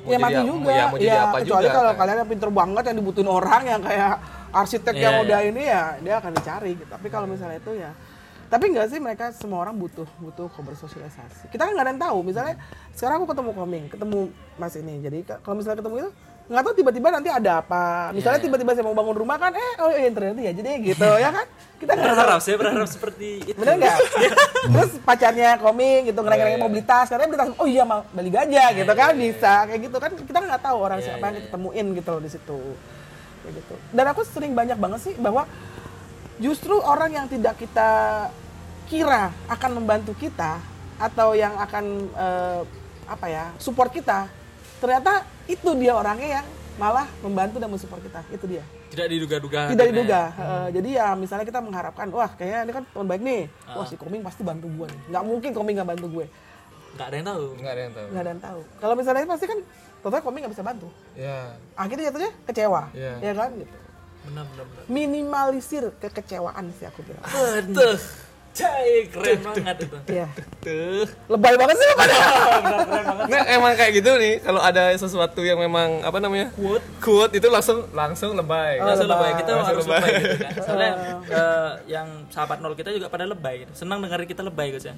ya 0.04 0.10
jadi 0.10 0.22
mati 0.22 0.42
juga 0.42 0.70
ya 0.70 0.84
mau 0.86 0.96
jadi 0.96 1.08
ya 1.08 1.20
apa 1.22 1.36
kecuali 1.38 1.64
juga 1.64 1.74
kalau 1.74 1.90
kan. 1.90 1.98
kalian 1.98 2.16
yang 2.16 2.30
pinter 2.30 2.50
banget 2.50 2.82
yang 2.86 2.96
dibutuhin 2.96 3.28
orang 3.28 3.62
yang 3.64 3.80
kayak 3.80 4.12
arsitek 4.50 4.94
Iya, 4.94 5.02
yang 5.02 5.14
iya. 5.14 5.22
udah 5.22 5.40
ini 5.44 5.62
ya 5.64 5.82
dia 5.98 6.14
akan 6.16 6.32
dicari 6.32 6.70
gitu. 6.74 6.88
tapi 6.88 7.06
kalau 7.08 7.26
misalnya 7.26 7.58
itu 7.58 7.72
ya 7.74 7.90
tapi 8.48 8.64
enggak 8.66 8.88
sih 8.88 8.96
mereka 8.96 9.28
semua 9.30 9.60
orang 9.60 9.76
butuh 9.76 10.08
butuh 10.16 10.48
kok 10.48 10.64
bersosialisasi 10.64 11.52
kita 11.52 11.62
kan 11.62 11.72
nggak 11.72 11.84
ada 11.84 11.92
yang 11.92 12.00
tahu 12.00 12.18
misalnya 12.22 12.56
sekarang 12.90 13.20
aku 13.20 13.26
ketemu 13.28 13.50
koming 13.52 13.84
ketemu 13.86 14.18
mas 14.56 14.74
ini 14.74 14.94
jadi 14.98 15.18
ka- 15.22 15.40
kalau 15.42 15.60
misalnya 15.60 15.78
ketemu 15.78 15.94
itu 15.98 16.10
nggak 16.48 16.62
tahu 16.64 16.74
tiba-tiba 16.80 17.08
nanti 17.12 17.28
ada 17.28 17.60
apa 17.60 18.08
misalnya 18.16 18.40
Iya, 18.40 18.40
iya. 18.40 18.46
tiba-tiba 18.48 18.70
saya 18.72 18.84
mau 18.88 18.96
bangun 18.96 19.16
rumah 19.20 19.36
kan 19.36 19.52
eh 19.52 19.72
oh 19.84 19.92
iya 19.92 20.08
internet 20.08 20.36
ya 20.40 20.52
jadi 20.56 20.70
gitu 20.80 21.08
ya 21.24 21.28
kan 21.28 21.46
kita 21.78 21.92
Berharap 21.94 22.42
saya 22.42 22.56
berharap 22.58 22.90
seperti 22.90 23.54
itu. 23.54 23.54
Bener 23.54 23.78
nggak? 23.78 23.98
Terus 24.74 24.92
pacarnya 24.98 25.62
koming 25.62 26.10
gitu 26.10 26.18
ngereng-ngereng 26.26 26.58
Iya, 26.58 26.62
mau 26.66 26.70
beli 26.74 26.82
tas, 26.82 27.06
katanya 27.06 27.30
beli 27.30 27.38
tas. 27.38 27.48
Oh 27.54 27.68
iya 27.70 27.86
mau 27.86 28.02
beli 28.10 28.34
gajah 28.34 28.68
gitu 28.74 28.92
kan 28.98 29.14
bisa 29.14 29.52
kayak 29.70 29.80
gitu 29.86 29.96
kan 30.02 30.10
kita 30.10 30.38
nggak 30.42 30.58
tahu 30.58 30.76
orang 30.82 30.98
siapa 30.98 31.22
yang 31.30 31.36
kita 31.38 31.48
temuin 31.54 31.86
gitu 31.94 32.08
loh 32.10 32.18
di 32.18 32.30
situ. 32.34 32.60
Kayak 33.46 33.52
gitu. 33.62 33.74
Dan 33.94 34.04
aku 34.10 34.20
sering 34.26 34.52
banyak 34.58 34.74
banget 34.74 35.00
sih 35.06 35.14
bahwa 35.22 35.46
justru 36.42 36.74
orang 36.82 37.14
yang 37.14 37.26
tidak 37.30 37.54
kita 37.62 37.90
kira 38.90 39.30
akan 39.46 39.70
membantu 39.78 40.18
kita 40.18 40.58
atau 40.98 41.38
yang 41.38 41.54
akan 41.62 41.84
eh, 42.10 42.60
apa 43.06 43.26
ya 43.30 43.44
support 43.62 43.94
kita 43.94 44.26
ternyata 44.82 45.22
itu 45.48 45.68
dia 45.80 45.92
orangnya 45.96 46.28
yang 46.40 46.46
malah 46.78 47.08
membantu 47.24 47.58
dan 47.58 47.68
mensupport 47.72 48.00
kita. 48.04 48.20
Itu 48.30 48.44
dia. 48.46 48.62
Tidak 48.88 49.06
diduga-duga. 49.10 49.60
tidak 49.68 49.86
diduga. 49.92 50.20
Eh, 50.32 50.68
jadi 50.80 50.88
ya 51.02 51.08
misalnya 51.18 51.44
kita 51.44 51.60
mengharapkan 51.60 52.08
wah 52.08 52.30
kayaknya 52.32 52.60
ini 52.68 52.72
kan 52.72 52.84
teman 52.88 53.06
baik 53.08 53.22
nih. 53.24 53.42
Wah 53.74 53.84
si 53.84 53.96
koming 53.98 54.22
pasti 54.24 54.46
bantu 54.46 54.70
gue 54.70 54.86
nih. 54.86 55.00
Nggak 55.12 55.24
mungkin 55.26 55.50
koming 55.52 55.74
nggak 55.76 55.90
bantu 55.96 56.06
gue. 56.08 56.26
Nggak 56.96 57.06
ada 57.08 57.16
yang 57.16 57.26
tahu. 57.28 57.44
nggak 57.58 57.72
ada 57.72 57.82
yang 57.82 57.94
tahu. 57.94 58.06
Nggak 58.08 58.22
ada 58.22 58.30
yang 58.30 58.42
tahu. 58.42 58.60
Kalau 58.80 58.94
misalnya 58.96 59.26
pasti 59.28 59.46
kan 59.50 59.58
total 60.00 60.20
koming 60.24 60.40
nggak 60.46 60.54
bisa 60.54 60.64
bantu. 60.64 60.88
Ya. 61.18 61.58
Akhirnya 61.76 62.04
jatuhnya 62.08 62.30
kecewa. 62.48 62.82
Iya. 62.94 63.12
ya 63.20 63.32
kan? 63.34 63.50
Gitu. 63.56 63.76
Benar 64.28 64.44
benar 64.44 64.64
benar. 64.68 64.82
minimalisir 64.92 65.84
kekecewaan 66.00 66.64
sih 66.76 66.86
aku 66.88 67.00
bilang. 67.04 67.24
Aduh. 67.24 67.96
Cai, 68.58 69.06
keren 69.06 69.38
banget 69.38 69.76
itu. 69.86 69.96
Iya. 70.10 70.26
Tuh. 70.58 71.06
Lebay 71.30 71.54
banget 71.54 71.76
sih 71.78 71.88
pada. 71.94 72.14
Nggak, 73.30 73.44
emang 73.54 73.72
kayak 73.78 73.92
gitu 74.02 74.10
nih. 74.18 74.34
Kalau 74.42 74.58
ada 74.58 74.90
sesuatu 74.98 75.40
yang 75.46 75.62
memang 75.62 76.02
apa 76.02 76.18
namanya? 76.18 76.50
Quote. 76.58 76.82
Quote 76.98 77.32
itu 77.38 77.46
langsung 77.46 77.86
langsung 77.94 78.34
lebay. 78.34 78.82
Langsung 78.82 79.06
lebay, 79.06 79.30
kita 79.38 79.50
Langsung 79.54 79.68
harus 79.70 79.86
lebay. 79.86 80.00
lebay 80.02 80.12
gitu 80.18 80.36
kan. 80.42 80.52
Soalnya 80.66 80.92
eh, 81.38 81.70
yang 81.86 82.08
sahabat 82.34 82.58
nol 82.58 82.74
kita 82.74 82.90
juga 82.90 83.06
pada 83.06 83.30
lebay 83.30 83.62
gitu. 83.62 83.72
Senang 83.78 84.02
dengerin 84.02 84.26
kita 84.26 84.42
lebay 84.42 84.74
guys 84.74 84.90
ya. 84.90 84.94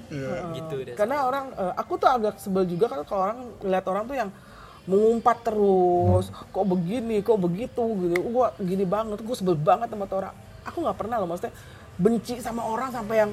Gitu 0.57 0.75
deh. 0.89 0.97
Karena 0.97 1.29
orang 1.29 1.53
eh, 1.53 1.73
aku 1.77 2.01
tuh 2.01 2.09
agak 2.09 2.41
sebel 2.41 2.65
juga 2.65 2.89
kan 2.89 3.05
kalau 3.05 3.23
orang 3.29 3.39
lihat 3.61 3.85
orang 3.85 4.05
tuh 4.09 4.17
yang 4.17 4.31
mengumpat 4.89 5.45
terus, 5.45 6.33
kok 6.33 6.65
begini, 6.65 7.21
kok 7.21 7.37
begitu 7.37 7.85
gitu. 8.09 8.17
Gua 8.33 8.57
gini 8.57 8.89
banget, 8.89 9.21
gua 9.21 9.37
sebel 9.37 9.55
banget 9.55 9.93
sama 9.93 10.09
orang. 10.09 10.35
Aku 10.65 10.81
nggak 10.81 10.97
pernah 10.97 11.21
loh 11.21 11.29
maksudnya 11.29 11.53
benci 12.01 12.41
sama 12.41 12.65
orang 12.65 12.89
sampai 12.89 13.29
yang 13.29 13.31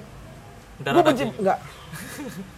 gue 0.77 1.03
benci 1.03 1.25
nggak 1.25 1.57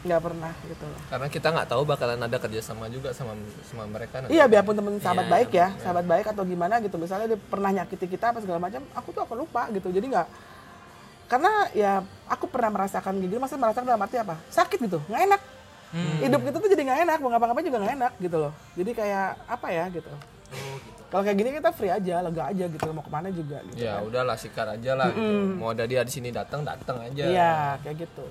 nggak 0.04 0.20
pernah 0.20 0.52
gitu 0.68 0.84
loh. 0.84 1.00
Karena 1.08 1.28
kita 1.32 1.48
nggak 1.56 1.68
tahu 1.72 1.82
bakalan 1.88 2.20
ada 2.20 2.38
kerjasama 2.40 2.92
juga 2.92 3.16
sama 3.16 3.36
sama 3.64 3.88
mereka 3.88 4.20
nanti. 4.20 4.36
Iya 4.36 4.46
biarpun 4.52 4.76
temen 4.76 5.00
sahabat 5.00 5.26
Iya, 5.28 5.32
baik 5.32 5.50
ya, 5.56 5.68
sahabat 5.80 6.06
baik 6.08 6.26
atau 6.36 6.44
gimana 6.44 6.84
gitu. 6.84 7.00
Misalnya 7.00 7.32
dia 7.32 7.40
pernah 7.40 7.72
nyakiti 7.72 8.06
kita 8.12 8.36
apa 8.36 8.44
segala 8.44 8.60
macam, 8.60 8.84
aku 8.92 9.10
tuh 9.16 9.24
akan 9.24 9.38
lupa 9.40 9.72
gitu. 9.72 9.88
Jadi 9.88 10.06
nggak 10.12 10.28
karena 11.30 11.52
ya 11.72 12.04
aku 12.28 12.46
pernah 12.52 12.76
merasakan 12.76 13.24
gitu. 13.24 13.40
Maksudnya 13.40 13.62
merasakan 13.64 13.88
dalam 13.88 14.04
arti 14.04 14.18
apa? 14.20 14.36
Sakit 14.52 14.80
gitu, 14.84 15.00
nggak 15.08 15.22
enak. 15.32 15.42
Hidup 16.22 16.42
kita 16.46 16.58
tuh 16.60 16.70
jadi 16.70 16.84
nggak 16.86 17.00
enak, 17.08 17.18
mau 17.24 17.30
ngapa-ngapain 17.34 17.66
juga 17.66 17.80
nggak 17.82 17.96
enak 17.98 18.14
gitu 18.20 18.38
loh. 18.38 18.54
Jadi 18.76 18.92
kayak 18.94 19.30
apa 19.48 19.68
ya 19.72 19.86
gitu. 19.90 20.12
Oh, 20.50 20.76
gitu. 20.84 20.99
Kalau 21.10 21.26
kayak 21.26 21.38
gini 21.42 21.50
kita 21.58 21.74
free 21.74 21.90
aja, 21.90 22.22
lega 22.22 22.54
aja 22.54 22.66
gitu, 22.70 22.86
mau 22.94 23.02
ke 23.02 23.10
mana 23.10 23.34
juga 23.34 23.58
gitu. 23.66 23.82
Ya 23.82 23.98
udahlah 23.98 24.38
sikat 24.38 24.78
aja 24.78 24.94
lah. 24.94 25.10
gitu. 25.10 25.58
Mau 25.58 25.74
ada 25.74 25.90
dia 25.90 26.06
di 26.06 26.14
sini 26.14 26.30
datang 26.30 26.62
datang 26.62 27.02
aja. 27.02 27.26
Iya, 27.26 27.54
kayak 27.82 28.06
gitu. 28.06 28.26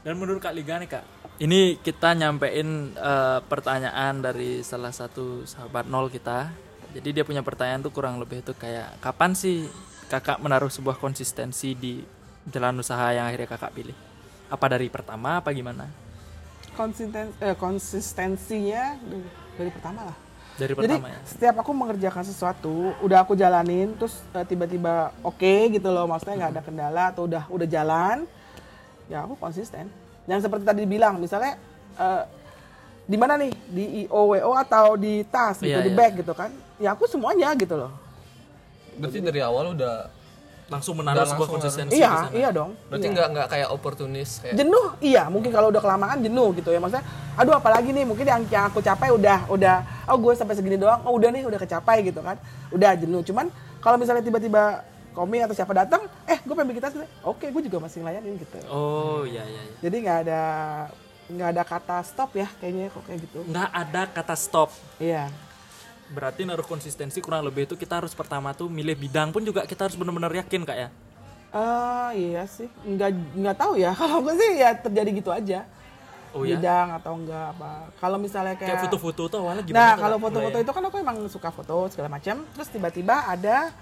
Dan 0.00 0.16
menurut 0.16 0.40
Kak 0.40 0.56
Liga 0.56 0.80
nih 0.80 0.88
Kak, 0.88 1.04
ini 1.44 1.76
kita 1.76 2.16
nyampein 2.16 2.96
eh, 2.96 3.38
pertanyaan 3.44 4.24
dari 4.24 4.64
salah 4.64 4.96
satu 4.96 5.44
sahabat 5.44 5.84
nol 5.92 6.08
kita. 6.08 6.48
Jadi 6.96 7.20
dia 7.20 7.24
punya 7.28 7.44
pertanyaan 7.44 7.84
tuh 7.84 7.92
kurang 7.92 8.16
lebih 8.16 8.40
itu 8.40 8.56
kayak 8.56 8.96
kapan 9.04 9.36
sih 9.36 9.68
kakak 10.08 10.40
menaruh 10.40 10.72
sebuah 10.72 10.96
konsistensi 10.98 11.76
di 11.76 12.00
jalan 12.48 12.80
usaha 12.80 13.12
yang 13.12 13.28
akhirnya 13.28 13.46
kakak 13.46 13.76
pilih? 13.76 13.96
Apa 14.48 14.72
dari 14.72 14.88
pertama 14.88 15.38
apa 15.38 15.52
gimana? 15.52 15.84
Konsisten, 16.74 17.36
eh, 17.44 17.52
konsistensinya 17.54 18.96
dari, 19.04 19.28
dari 19.60 19.70
pertama 19.70 20.08
lah. 20.08 20.29
Dari 20.60 20.76
Jadi 20.76 21.00
pertama 21.00 21.08
ya. 21.08 21.18
setiap 21.24 21.56
aku 21.64 21.72
mengerjakan 21.72 22.20
sesuatu, 22.20 22.92
udah 23.00 23.24
aku 23.24 23.32
jalanin, 23.32 23.96
terus 23.96 24.20
eh, 24.36 24.44
tiba-tiba 24.44 25.08
oke 25.24 25.54
gitu 25.72 25.88
loh, 25.88 26.04
maksudnya 26.04 26.36
nggak 26.44 26.52
ada 26.52 26.62
kendala 26.62 27.04
atau 27.08 27.24
udah 27.24 27.48
udah 27.48 27.64
jalan, 27.64 28.28
ya 29.08 29.24
aku 29.24 29.40
konsisten. 29.40 29.88
Yang 30.28 30.44
seperti 30.44 30.68
tadi 30.68 30.84
bilang, 30.84 31.16
misalnya 31.16 31.56
eh, 31.96 32.22
di 33.08 33.16
mana 33.16 33.40
nih 33.40 33.52
di 33.72 33.84
IOWO 34.04 34.52
atau 34.54 35.00
di 35.00 35.24
tas 35.24 35.56
gitu, 35.58 35.72
Iya, 35.72 35.80
di 35.80 35.90
iya. 35.90 35.98
bag 35.98 36.12
gitu 36.20 36.36
kan, 36.36 36.52
ya 36.76 36.92
aku 36.92 37.08
semuanya 37.08 37.56
gitu 37.56 37.80
loh. 37.80 37.90
Berarti 39.00 39.18
dari 39.24 39.40
awal 39.40 39.72
udah 39.72 40.12
Langsung 40.70 40.94
menaruh 40.94 41.26
sebuah 41.26 41.34
langsung 41.34 41.54
konsistensi 41.58 41.98
iya, 41.98 42.30
iya 42.30 42.48
dong. 42.54 42.78
berarti 42.86 43.06
iya. 43.10 43.14
nggak 43.18 43.26
nggak 43.34 43.46
kayak 43.50 43.68
oportunis 43.74 44.30
kayak 44.38 44.54
jenuh 44.54 44.86
iya 45.02 45.26
mungkin 45.26 45.50
kalau 45.50 45.68
udah 45.74 45.82
kelamaan 45.82 46.22
jenuh 46.22 46.54
gitu 46.54 46.70
ya 46.70 46.78
maksudnya 46.78 47.02
aduh 47.34 47.58
apalagi 47.58 47.90
nih 47.90 48.06
mungkin 48.06 48.22
yang, 48.22 48.42
yang 48.46 48.64
aku 48.70 48.78
capai 48.78 49.10
udah 49.10 49.50
udah 49.50 49.76
oh 50.06 50.16
gue 50.16 50.32
sampai 50.38 50.54
segini 50.54 50.78
doang 50.78 51.02
oh 51.02 51.18
udah 51.18 51.28
nih 51.34 51.42
udah 51.42 51.58
kecapai 51.58 52.06
gitu 52.06 52.22
kan 52.22 52.38
udah 52.70 52.94
jenuh 52.94 53.20
cuman 53.26 53.50
kalau 53.82 53.98
misalnya 53.98 54.22
tiba-tiba 54.22 54.86
komik 55.10 55.42
atau 55.42 55.56
siapa 55.58 55.74
datang 55.74 56.06
eh 56.30 56.38
gue 56.38 56.54
pengen 56.54 56.70
bikin 56.70 56.82
tas 56.86 56.94
gitu. 56.94 57.06
oke 57.26 57.42
gue 57.42 57.62
juga 57.66 57.78
masih 57.82 57.98
ngelayanin 58.06 58.38
gitu 58.38 58.58
Oh 58.70 59.26
iya 59.26 59.42
iya. 59.42 59.60
iya. 59.66 59.74
jadi 59.82 59.96
nggak 60.06 60.18
ada 60.22 60.42
nggak 61.30 61.48
ada 61.54 61.62
kata 61.66 61.96
stop 62.06 62.30
ya 62.38 62.48
kayaknya 62.62 62.94
kok 62.94 63.02
kayak 63.06 63.18
gitu 63.26 63.38
Nggak 63.46 63.70
ada 63.74 64.02
kata 64.10 64.34
stop. 64.38 64.70
iya 65.02 65.26
Berarti 66.10 66.42
naruh 66.42 66.66
konsistensi 66.66 67.22
kurang 67.22 67.46
lebih 67.46 67.64
itu 67.64 67.78
kita 67.78 68.02
harus 68.02 68.10
pertama 68.12 68.50
tuh 68.50 68.66
milih 68.66 68.98
bidang 68.98 69.30
pun 69.30 69.40
juga 69.40 69.62
kita 69.62 69.86
harus 69.86 69.94
benar-benar 69.94 70.34
yakin 70.34 70.66
kak 70.66 70.76
ya. 70.76 70.88
Eh 71.50 72.10
iya 72.30 72.42
sih 72.46 72.66
nggak 72.82 73.10
nggak 73.34 73.56
tahu 73.58 73.74
ya 73.74 73.90
kalau 73.98 74.22
gue 74.22 74.34
sih 74.34 74.58
ya 74.58 74.70
terjadi 74.74 75.10
gitu 75.10 75.30
aja 75.30 75.66
Oh 76.30 76.46
ya. 76.46 76.54
bidang 76.54 76.94
atau 76.94 77.18
enggak 77.18 77.58
apa 77.58 77.90
kalau 77.98 78.14
misalnya 78.14 78.54
kayak, 78.54 78.70
Kayak 78.70 78.82
foto-foto 78.86 79.22
tuh 79.26 79.38
awalnya 79.42 79.66
gimana? 79.66 79.82
Nah, 79.82 79.92
kalau 79.98 80.16
foto-foto 80.22 80.54
Mulai- 80.54 80.62
itu 80.62 80.70
kan 80.70 80.82
aku 80.86 80.96
emang 81.02 81.16
suka 81.26 81.50
foto 81.50 81.74
segala 81.90 82.06
macam. 82.06 82.46
Terus 82.54 82.68
tiba-tiba 82.70 83.26
ada 83.26 83.74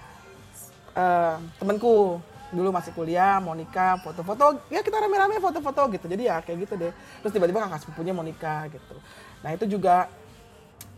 eh, 0.97 1.35
temanku 1.57 2.17
dulu 2.49 2.73
masih 2.73 2.89
kuliah, 2.97 3.37
Monica, 3.37 4.01
foto-foto. 4.01 4.57
Ya 4.73 4.81
kita 4.81 4.97
rame-rame 4.97 5.37
foto-foto 5.37 5.93
gitu. 5.93 6.09
Jadi 6.09 6.25
ya 6.25 6.41
kayak 6.41 6.65
gitu 6.65 6.73
deh. 6.73 6.89
Terus 7.21 7.31
tiba-tiba 7.31 7.61
kakak 7.61 7.85
sepupunya 7.85 8.17
Monica 8.17 8.65
gitu. 8.65 8.97
Nah 9.45 9.53
itu 9.53 9.69
juga 9.69 10.09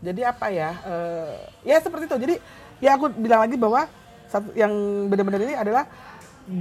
jadi 0.02 0.34
apa 0.34 0.46
ya? 0.50 0.70
eh, 0.82 1.34
ya 1.62 1.78
seperti 1.78 2.10
itu. 2.10 2.16
Jadi 2.18 2.34
ya 2.82 2.98
aku 2.98 3.14
bilang 3.14 3.46
lagi 3.46 3.54
bahwa 3.54 3.86
satu 4.26 4.50
yang 4.58 4.72
benar-benar 5.06 5.40
ini 5.46 5.54
adalah 5.54 5.86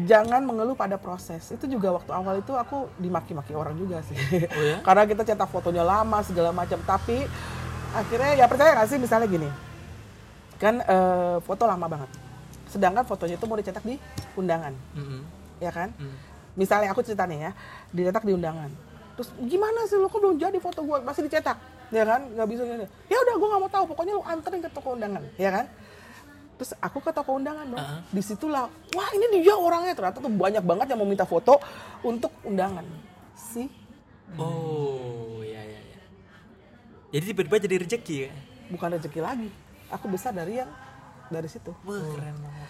jangan 0.06 0.46
mengeluh 0.46 0.78
pada 0.78 1.02
proses. 1.02 1.50
Itu 1.50 1.66
juga 1.66 1.90
waktu 1.98 2.12
awal 2.14 2.46
itu 2.46 2.54
aku 2.54 2.86
dimaki-maki 3.02 3.58
orang 3.58 3.74
juga 3.74 4.06
sih. 4.06 4.16
Oh 4.46 4.64
ya? 4.64 4.78
Karena 4.86 5.04
kita 5.10 5.26
cetak 5.26 5.50
fotonya 5.50 5.82
lama 5.82 6.22
segala 6.22 6.54
macam. 6.54 6.78
Tapi 6.86 7.26
akhirnya 7.92 8.32
ya 8.38 8.46
percaya 8.46 8.78
nggak 8.78 8.88
sih 8.88 9.00
misalnya 9.02 9.28
gini, 9.28 9.50
kan 10.62 10.80
eh, 10.80 11.38
foto 11.42 11.66
lama 11.66 11.90
banget. 11.90 12.10
Sedangkan 12.72 13.04
fotonya 13.04 13.36
itu 13.36 13.46
mau 13.50 13.60
dicetak 13.60 13.84
di 13.84 14.00
undangan, 14.40 14.72
Mm-mm. 14.96 15.22
ya 15.60 15.76
kan? 15.76 15.92
Mm. 16.00 16.16
Misalnya 16.56 16.96
aku 16.96 17.04
cerita 17.04 17.28
nih 17.28 17.50
ya, 17.50 17.52
dicetak 17.92 18.24
di 18.24 18.32
undangan. 18.32 18.72
Terus 19.20 19.28
gimana 19.44 19.84
sih 19.92 20.00
lo 20.00 20.08
kok 20.08 20.24
belum 20.24 20.40
jadi 20.40 20.56
foto 20.64 20.80
gue 20.88 21.04
masih 21.04 21.28
dicetak, 21.28 21.60
ya 21.92 22.04
kan? 22.08 22.22
Nggak 22.32 22.48
bisa 22.50 22.62
gini. 22.66 22.86
Ya 23.12 23.18
udah 23.20 23.36
gue 23.38 23.48
nggak 23.52 23.62
mau 23.62 23.72
tahu, 23.72 23.86
pokoknya 23.92 24.14
lo 24.18 24.24
anterin 24.26 24.62
ke 24.64 24.70
toko 24.72 24.96
undangan, 24.98 25.24
ya 25.36 25.50
kan? 25.52 25.66
Terus 26.58 26.72
aku 26.80 26.98
ke 27.04 27.12
toko 27.12 27.32
undangan 27.38 27.66
dong. 27.68 27.80
Uh-huh. 27.80 28.00
Di 28.10 28.22
situlah, 28.24 28.66
wah 28.96 29.10
ini 29.14 29.44
dia 29.44 29.56
orangnya 29.58 29.94
ternyata 29.94 30.18
tuh 30.24 30.32
banyak 30.32 30.64
banget 30.64 30.88
yang 30.94 31.00
mau 31.04 31.10
minta 31.10 31.28
foto 31.28 31.60
untuk 32.02 32.32
undangan. 32.48 32.86
Sih, 33.36 33.68
Oh 34.40 35.44
iya 35.44 35.60
iya. 35.60 35.80
iya. 35.84 36.00
Jadi 37.12 37.24
tiba-tiba 37.36 37.58
jadi 37.60 37.76
rezeki 37.84 38.18
ya? 38.30 38.32
bukan 38.72 38.96
rezeki 38.96 39.20
lagi. 39.20 39.50
Aku 39.92 40.08
besar 40.08 40.32
dari 40.32 40.64
yang 40.64 40.72
dari 41.28 41.52
situ. 41.52 41.76
Wah 41.84 42.00
keren 42.00 42.36
banget. 42.40 42.68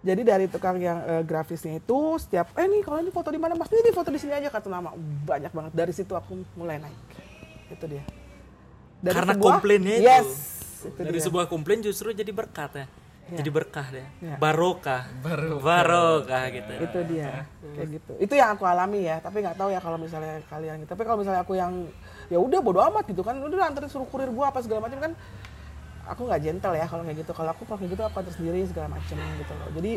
Jadi 0.00 0.22
dari 0.24 0.46
tukang 0.48 0.80
yang 0.80 0.98
eh, 1.04 1.22
grafisnya 1.22 1.76
itu 1.76 1.98
setiap 2.18 2.50
eh 2.56 2.66
nih 2.66 2.82
kalau 2.82 2.98
ini 3.04 3.12
foto 3.12 3.28
di 3.30 3.38
mana 3.38 3.54
Mas 3.54 3.70
ini 3.70 3.92
foto 3.92 4.08
di 4.10 4.18
sini 4.18 4.32
aja 4.32 4.48
kartu 4.48 4.72
nama 4.72 4.90
banyak 5.28 5.52
banget 5.52 5.72
dari 5.76 5.92
situ 5.92 6.16
aku 6.16 6.40
mulai 6.56 6.80
naik 6.80 6.96
itu 7.68 7.84
dia 7.84 8.02
Dari 9.00 9.14
Karena 9.16 9.32
sebuah- 9.32 9.54
komplainnya 9.56 9.94
itu. 9.96 10.04
yes 10.04 10.28
itu 10.80 10.96
Dari 10.96 11.16
dia. 11.16 11.24
sebuah 11.24 11.44
komplain 11.46 11.78
justru 11.80 12.08
jadi 12.10 12.28
berkat 12.30 12.72
ya. 12.74 12.86
Iya. 13.30 13.36
Jadi 13.38 13.50
berkah 13.52 13.86
deh. 13.88 14.06
Iya. 14.20 14.36
Barokah. 14.36 15.02
Barokah 15.60 16.44
gitu. 16.50 16.72
itu 16.80 16.98
dia 17.06 17.46
kayak 17.70 17.88
gitu 17.96 18.12
itu 18.18 18.34
yang 18.34 18.50
aku 18.52 18.64
alami 18.66 19.06
ya 19.06 19.16
tapi 19.18 19.40
nggak 19.40 19.54
tahu 19.54 19.70
ya 19.70 19.78
kalau 19.78 19.94
misalnya 19.94 20.42
kalian 20.48 20.82
gitu 20.82 20.90
tapi 20.90 21.02
kalau 21.06 21.16
misalnya 21.16 21.40
aku 21.40 21.54
yang 21.54 21.86
ya 22.26 22.36
udah 22.36 22.58
bodo 22.58 22.82
amat 22.82 23.06
gitu 23.06 23.22
kan 23.22 23.38
udah 23.38 23.62
anterin 23.62 23.86
suruh 23.86 24.04
kurir 24.04 24.26
gua 24.28 24.50
apa 24.50 24.58
segala 24.58 24.82
macam 24.82 24.98
kan 24.98 25.12
aku 26.04 26.26
nggak 26.26 26.40
gentle 26.42 26.74
ya 26.74 26.84
kalau 26.84 27.06
kayak 27.06 27.22
gitu 27.22 27.30
kalau 27.30 27.50
aku 27.54 27.62
kalau 27.62 27.78
kayak 27.78 27.94
gitu 27.94 28.02
aku 28.02 28.16
antar 28.18 28.34
sendiri 28.34 28.66
segala 28.66 28.88
macam 28.90 29.16
gitu 29.38 29.52
loh 29.54 29.68
jadi 29.70 29.92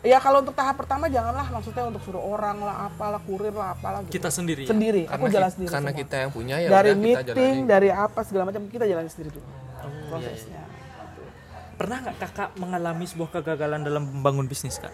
ya 0.00 0.18
kalau 0.18 0.38
untuk 0.40 0.52
tahap 0.52 0.76
pertama 0.76 1.06
janganlah 1.06 1.46
maksudnya 1.48 1.84
untuk 1.84 2.02
suruh 2.02 2.20
orang 2.20 2.58
lah 2.58 2.86
apalah 2.86 3.20
kurir 3.20 3.50
lah 3.50 3.72
apalah 3.72 4.00
gitu. 4.04 4.12
Kita 4.14 4.28
sendiri. 4.28 4.62
ya? 4.62 4.68
sendiri 4.68 5.02
aku 5.04 5.16
karena, 5.22 5.34
jalan 5.34 5.50
sendiri 5.50 5.70
karena 5.70 5.90
semua. 5.90 6.00
kita 6.02 6.14
yang 6.18 6.30
punya 6.30 6.56
ya 6.56 6.68
dari 6.70 6.92
meeting 6.94 7.54
dari 7.64 7.88
apa 7.88 8.20
segala 8.22 8.44
macam 8.44 8.62
kita 8.66 8.84
jalan 8.84 9.06
sendiri 9.06 9.30
dulu 9.34 9.46
iya, 9.46 10.08
prosesnya 10.08 10.62
Pernah 11.76 11.96
nggak 12.00 12.16
kakak 12.16 12.50
mengalami 12.56 13.04
sebuah 13.04 13.28
kegagalan 13.30 13.84
dalam 13.84 14.00
membangun 14.02 14.48
bisnis 14.48 14.80
kak? 14.80 14.88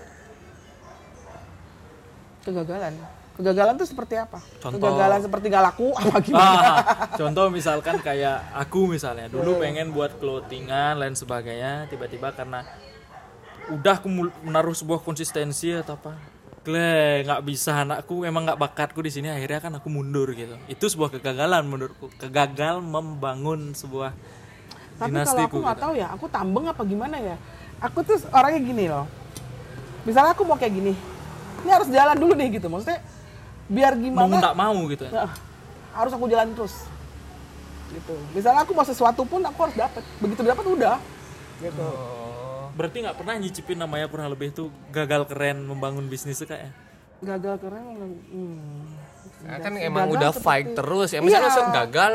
kegagalan 2.42 2.94
kegagalan 3.32 3.74
tuh 3.76 3.86
seperti 3.86 4.14
apa 4.16 4.42
Contoh. 4.58 4.82
kegagalan 4.82 5.20
seperti 5.22 5.46
nggak 5.46 5.64
laku 5.64 5.88
apa 5.98 6.16
gimana 6.18 6.42
Ah, 6.42 6.78
contoh 7.14 7.46
misalkan 7.48 7.96
kayak 8.02 8.50
aku 8.52 8.90
misalnya 8.90 9.30
dulu 9.30 9.56
pengen 9.56 9.88
buat 9.90 10.18
clothingan 10.18 10.98
lain 10.98 11.14
sebagainya 11.14 11.86
tiba-tiba 11.86 12.34
karena 12.34 12.66
udah 13.72 13.94
aku 13.98 14.08
menaruh 14.44 14.76
sebuah 14.76 15.00
konsistensi 15.00 15.72
atau 15.72 15.96
apa 15.96 16.12
Gle, 16.62 17.26
nggak 17.26 17.42
bisa 17.42 17.82
anakku 17.82 18.22
emang 18.22 18.46
nggak 18.46 18.60
bakatku 18.60 19.02
di 19.02 19.10
sini 19.10 19.26
akhirnya 19.26 19.58
kan 19.58 19.72
aku 19.82 19.90
mundur 19.90 20.30
gitu 20.30 20.54
itu 20.70 20.84
sebuah 20.86 21.10
kegagalan 21.18 21.66
menurutku 21.66 22.06
kegagal 22.22 22.78
membangun 22.78 23.74
sebuah 23.74 24.14
Tapi 25.02 25.18
kalau 25.26 25.42
aku 25.42 25.58
nggak 25.58 25.76
gitu. 25.76 25.84
tahu 25.88 25.92
ya, 25.98 26.06
aku 26.14 26.26
tambeng 26.30 26.64
apa 26.70 26.82
gimana 26.86 27.16
ya. 27.18 27.36
Aku 27.82 28.06
tuh 28.06 28.22
orangnya 28.30 28.60
gini 28.62 28.84
loh. 28.86 29.10
Misalnya 30.06 30.30
aku 30.34 30.46
mau 30.46 30.54
kayak 30.54 30.74
gini, 30.78 30.92
ini 31.66 31.70
harus 31.74 31.88
jalan 31.90 32.14
dulu 32.14 32.32
nih 32.38 32.48
gitu. 32.62 32.70
Maksudnya 32.70 33.02
biar 33.66 33.98
mau 33.98 34.30
gimana? 34.30 34.38
nggak 34.38 34.56
mau 34.58 34.78
gitu 34.86 35.02
ya. 35.10 35.12
Nah, 35.26 35.30
harus 35.98 36.12
aku 36.14 36.24
jalan 36.30 36.54
terus. 36.54 36.74
Gitu. 37.90 38.14
Misalnya 38.30 38.62
aku 38.62 38.72
mau 38.72 38.86
sesuatu 38.86 39.26
pun 39.26 39.42
aku 39.42 39.58
harus 39.66 39.74
dapat. 39.74 40.02
Begitu 40.22 40.40
dapat 40.46 40.64
udah. 40.70 40.96
Gitu. 41.58 41.82
Oh, 41.82 42.21
berarti 42.72 42.96
nggak 43.02 43.16
pernah 43.16 43.34
nyicipin 43.36 43.78
namanya 43.78 44.06
kurang 44.08 44.28
lebih 44.28 44.50
itu 44.50 44.72
gagal 44.88 45.28
keren 45.28 45.64
membangun 45.64 46.06
bisnis 46.06 46.40
kayak 46.42 46.72
gagal 47.20 47.56
karena 47.60 47.80
hmm, 47.80 49.10
Nah, 49.42 49.58
kan 49.58 49.74
Gagal 49.74 49.90
emang 49.90 50.06
udah 50.06 50.30
seperti- 50.30 50.46
fight 50.46 50.68
terus 50.70 51.08
ya. 51.10 51.18
Misalnya 51.18 51.40
Iya. 51.40 51.46
langsung 51.50 51.68
gagal, 51.74 52.12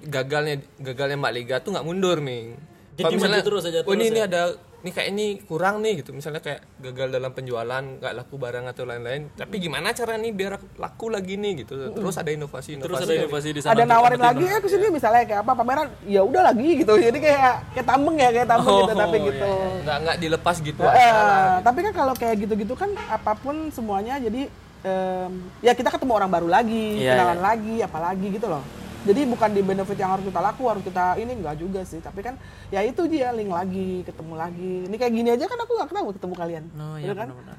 gagalnya 0.00 0.54
gagalnya 0.80 1.16
Mbak 1.20 1.34
Liga 1.36 1.56
tuh 1.60 1.70
nggak 1.76 1.84
mundur 1.84 2.18
nih. 2.24 2.56
Jadi 2.96 3.14
maju 3.16 3.40
terus 3.40 3.62
aja 3.64 3.80
oh 3.80 3.92
ini 3.92 4.00
terus 4.00 4.08
ini 4.08 4.20
ya? 4.20 4.24
ada 4.24 4.42
nih 4.80 4.90
kayak 4.90 5.08
ini 5.10 5.26
kurang 5.42 5.78
nih 5.78 6.00
gitu. 6.00 6.10
Misalnya 6.10 6.38
kayak 6.38 6.60
gagal 6.80 7.08
dalam 7.10 7.30
penjualan, 7.30 7.82
nggak 7.98 8.12
laku 8.14 8.34
barang 8.34 8.64
atau 8.66 8.84
lain-lain. 8.84 9.28
Tapi 9.32 9.56
gimana 9.58 9.90
cara 9.90 10.14
nih 10.14 10.30
biar 10.30 10.52
laku 10.74 11.06
lagi 11.06 11.34
nih 11.34 11.62
gitu. 11.62 11.90
Terus 11.90 12.16
ada 12.16 12.28
inovasi 12.28 12.70
inovasi. 12.72 12.88
terus 12.88 13.02
ada 13.02 13.14
inovasi 13.14 13.48
di 13.50 13.60
sana 13.60 13.72
ada 13.72 13.84
nawarin 13.84 14.18
lagi 14.18 14.44
eh 14.44 14.58
ke 14.58 14.68
sini 14.68 14.86
misalnya 14.88 15.22
kayak 15.22 15.40
apa 15.40 15.52
pameran 15.54 15.86
ya 16.04 16.20
udah 16.20 16.42
lagi 16.44 16.68
gitu 16.76 16.92
jadi 16.96 17.14
kayak 17.14 17.54
kayak 17.72 17.86
tambeng 17.86 18.16
ya 18.16 18.28
kayak 18.30 18.48
tambeng 18.48 18.74
gitu 18.78 18.92
Oh, 18.92 18.96
tapi 18.96 19.16
iya, 19.16 19.26
gitu 19.26 19.50
nggak 19.80 19.96
nggak 20.00 20.16
dilepas 20.18 20.56
gitu. 20.60 20.80
Eh, 20.80 20.90
aja. 20.90 21.60
tapi 21.60 21.78
kan 21.82 21.92
kalau 21.92 22.14
kayak 22.14 22.36
gitu-gitu 22.38 22.74
kan 22.74 22.90
apa 23.06 23.32
pun 23.34 23.68
semuanya 23.70 24.16
jadi 24.16 24.48
em, 24.80 25.32
ya 25.60 25.72
kita 25.72 25.90
ketemu 25.90 26.12
orang 26.14 26.30
baru 26.30 26.48
lagi 26.48 26.98
Iya, 26.98 27.12
kenalan 27.14 27.36
iya. 27.36 27.44
lagi 27.44 27.74
apalagi 27.80 28.26
gitu 28.30 28.46
loh 28.46 28.62
jadi 29.00 29.20
bukan 29.24 29.50
di 29.50 29.60
benefit 29.60 29.96
yang 29.96 30.12
harus 30.12 30.24
kita 30.24 30.40
laku 30.40 30.62
harus 30.66 30.82
kita 30.82 31.16
ini 31.16 31.32
enggak 31.32 31.56
juga 31.56 31.80
sih. 31.82 31.98
Tapi 31.98 32.20
kan 32.20 32.34
ya 32.68 32.80
itu 32.80 33.04
dia 33.06 33.32
link 33.32 33.48
lagi 33.48 34.04
ketemu 34.04 34.34
lagi. 34.34 34.74
Ini 34.84 34.96
kayak 34.96 35.12
gini 35.12 35.28
aja 35.30 35.44
kan 35.44 35.56
aku 35.56 35.72
nggak 35.72 35.88
kenal 35.88 36.02
ketemu 36.10 36.34
kalian. 36.34 36.64
Oh 36.74 36.96
Iya 36.96 37.04
iya 37.06 37.12
kan? 37.14 37.28
benar-benar. 37.32 37.58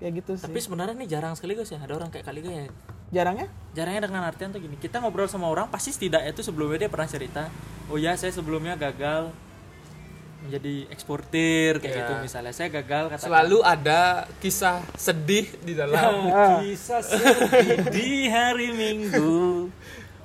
Ya 0.00 0.08
gitu 0.08 0.32
sih. 0.32 0.44
Tapi 0.44 0.58
sebenarnya 0.58 0.96
nih 0.96 1.08
jarang 1.10 1.34
sekali 1.34 1.52
guys 1.52 1.68
ya. 1.68 1.78
Ada 1.78 1.92
orang 1.94 2.08
kayak 2.08 2.24
kali 2.24 2.40
ya. 2.40 2.64
Jarangnya? 3.10 3.46
Jarangnya 3.72 4.02
dengan 4.06 4.22
artian 4.22 4.48
tuh 4.48 4.58
gini 4.58 4.76
kita 4.76 4.98
ngobrol 4.98 5.26
sama 5.26 5.44
orang 5.46 5.66
pasti 5.66 5.90
setidaknya 5.90 6.30
itu 6.30 6.40
sebelumnya 6.40 6.86
dia 6.86 6.90
pernah 6.90 7.06
cerita 7.06 7.50
oh 7.86 7.98
ya 7.98 8.14
saya 8.14 8.30
sebelumnya 8.30 8.74
gagal 8.74 9.34
menjadi 10.40 10.88
eksportir 10.88 11.76
kayak 11.78 11.90
Iya. 11.90 12.00
gitu. 12.00 12.12
Misalnya 12.24 12.52
saya 12.54 12.72
gagal 12.72 13.12
kata 13.12 13.28
Selalu 13.28 13.58
ada 13.60 14.00
kisah 14.40 14.80
sedih 14.96 15.52
di 15.60 15.76
dalam. 15.76 16.32
kisah 16.64 17.04
sedih 17.04 17.92
di 17.92 18.24
hari 18.26 18.72
minggu 18.72 19.68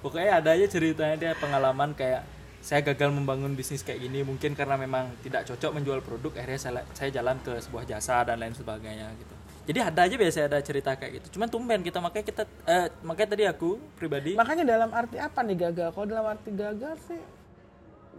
pokoknya 0.06 0.38
ada 0.38 0.54
aja 0.54 0.70
ceritanya 0.70 1.18
dia 1.18 1.32
pengalaman 1.34 1.98
kayak 1.98 2.22
saya 2.62 2.86
gagal 2.86 3.10
membangun 3.10 3.58
bisnis 3.58 3.82
kayak 3.82 4.06
gini 4.06 4.22
mungkin 4.22 4.54
karena 4.54 4.78
memang 4.78 5.10
tidak 5.26 5.50
cocok 5.50 5.82
menjual 5.82 6.02
produk 6.06 6.38
akhirnya 6.38 6.62
saya, 6.62 6.82
saya 6.94 7.10
jalan 7.10 7.41
ke 7.41 7.58
sebuah 7.58 7.89
jasa 7.89 8.22
dan 8.22 8.38
lain 8.38 8.54
sebagainya 8.54 9.10
gitu. 9.18 9.34
Jadi 9.65 9.80
ada 9.82 10.06
aja 10.06 10.13
biasanya 10.13 10.46
ada 10.46 10.60
cerita 10.62 10.94
kayak 10.94 11.22
gitu. 11.22 11.38
Cuman 11.38 11.50
tumben 11.50 11.82
kita 11.82 11.98
makanya 11.98 12.26
kita 12.26 12.44
eh, 12.70 12.94
makanya 13.02 13.30
tadi 13.34 13.44
aku 13.50 13.82
pribadi 13.98 14.38
makanya 14.38 14.65
dalam 14.65 14.94
arti 14.94 15.18
apa 15.18 15.41
nih 15.41 15.58
gagal? 15.58 15.89
Kalau 15.94 16.06
dalam 16.06 16.26
arti 16.30 16.50
gagal 16.54 16.96
sih 17.10 17.22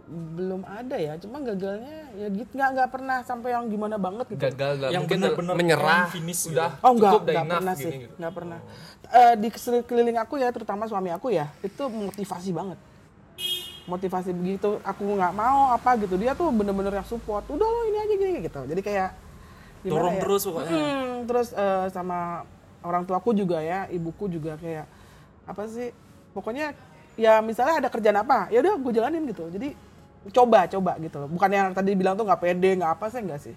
belum 0.07 0.63
ada 0.63 0.95
ya 0.95 1.19
cuma 1.19 1.43
gagalnya 1.43 2.07
ya 2.15 2.31
gitu 2.31 2.47
nggak 2.55 2.69
nggak 2.79 2.89
pernah 2.95 3.17
sampai 3.27 3.51
yang 3.51 3.67
gimana 3.67 3.99
banget 3.99 4.25
gitu 4.31 4.39
Gagal 4.39 4.71
dalam 4.79 4.93
Yang 4.95 5.03
benar-benar 5.11 5.53
menyerah. 5.59 6.07
finish 6.07 6.47
gitu. 6.47 6.55
Udah 6.55 6.79
Oh 6.79 6.95
enggak, 6.95 7.11
cukup 7.11 7.21
enggak 7.27 7.35
enough 7.43 7.59
pernah 7.59 7.75
gini 7.75 7.83
sih, 7.83 7.93
gitu. 7.99 8.13
enggak 8.15 8.33
pernah. 8.33 8.59
Eh, 9.07 9.33
di 9.35 9.47
sekeliling 9.51 10.17
aku 10.17 10.35
ya, 10.39 10.49
terutama 10.55 10.83
suami 10.87 11.11
aku 11.11 11.27
ya, 11.29 11.51
itu 11.59 11.83
motivasi 11.87 12.49
banget. 12.51 12.79
Motivasi 13.83 14.31
begitu, 14.31 14.79
aku 14.83 15.03
nggak 15.03 15.31
mau 15.31 15.71
apa 15.71 15.95
gitu, 15.99 16.15
dia 16.15 16.35
tuh 16.35 16.51
bener-bener 16.51 16.91
yang 16.91 17.07
support. 17.07 17.43
Udah 17.47 17.63
lo 17.63 17.81
ini 17.87 17.97
aja 17.99 18.13
gini 18.15 18.39
gitu. 18.43 18.61
Jadi 18.63 18.81
kayak 18.83 19.09
Dorong 19.83 20.19
ya? 20.19 20.21
terus 20.23 20.41
pokoknya. 20.43 20.71
Hmm, 20.71 21.11
terus 21.23 21.47
eh, 21.51 21.87
sama 21.91 22.43
orang 22.79 23.03
tuaku 23.03 23.31
juga 23.31 23.59
ya, 23.59 23.87
ibuku 23.87 24.27
juga 24.27 24.55
kayak 24.55 24.87
apa 25.43 25.63
sih? 25.67 25.91
Pokoknya 26.31 26.75
ya 27.15 27.39
misalnya 27.39 27.79
ada 27.83 27.89
kerjaan 27.91 28.19
apa, 28.19 28.47
ya 28.51 28.59
udah 28.59 28.75
gue 28.75 28.91
jalanin 28.91 29.23
gitu. 29.27 29.47
Jadi 29.47 29.86
coba 30.27 30.67
coba 30.67 30.91
gitu 30.97 31.15
loh. 31.17 31.29
Bukan 31.29 31.49
yang 31.49 31.67
tadi 31.71 31.91
bilang 31.93 32.13
tuh 32.13 32.25
nggak 32.25 32.41
pede, 32.41 32.69
nggak 32.75 32.91
apa 32.93 33.05
sih 33.07 33.21
enggak 33.23 33.41
sih. 33.41 33.55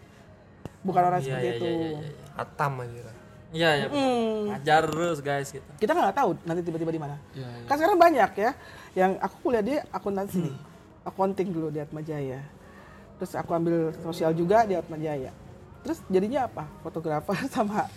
Bukan 0.81 1.03
orang 1.03 1.21
Iya, 1.21 1.27
seperti 1.27 1.47
iya, 1.47 1.55
itu. 1.55 1.65
iya, 1.65 1.77
iya, 1.77 1.89
iya. 2.01 2.13
Hatam 2.35 2.73
aja 2.81 3.01
lah. 3.03 3.17
Iya, 3.51 3.71
iya. 3.75 3.87
Hmm. 3.91 4.55
Ajar 4.55 4.83
terus 4.87 5.19
guys 5.21 5.49
gitu. 5.51 5.71
kita 5.77 5.91
nggak 5.91 6.15
tahu 6.15 6.31
nanti 6.47 6.61
tiba-tiba 6.63 6.91
di 6.91 7.01
mana. 7.01 7.17
Iya, 7.33 7.47
iya. 7.47 7.67
Kan 7.67 7.75
sekarang 7.77 7.99
banyak 7.99 8.31
ya 8.35 8.51
yang 8.95 9.11
aku 9.19 9.35
kuliah 9.43 9.61
di 9.61 9.75
akuntansi 9.91 10.39
Hmm. 10.39 10.47
nih. 10.49 10.57
Accounting 11.01 11.49
dulu 11.49 11.69
di 11.69 11.81
Atmajaya. 11.81 12.41
Terus 13.17 13.33
aku 13.35 13.51
ambil 13.53 13.77
sosial 14.01 14.33
juga 14.33 14.65
di 14.65 14.77
Atmajaya. 14.77 15.33
Terus 15.81 16.01
jadinya 16.07 16.45
apa? 16.45 16.65
Fotografer 16.81 17.37
sama 17.55 17.89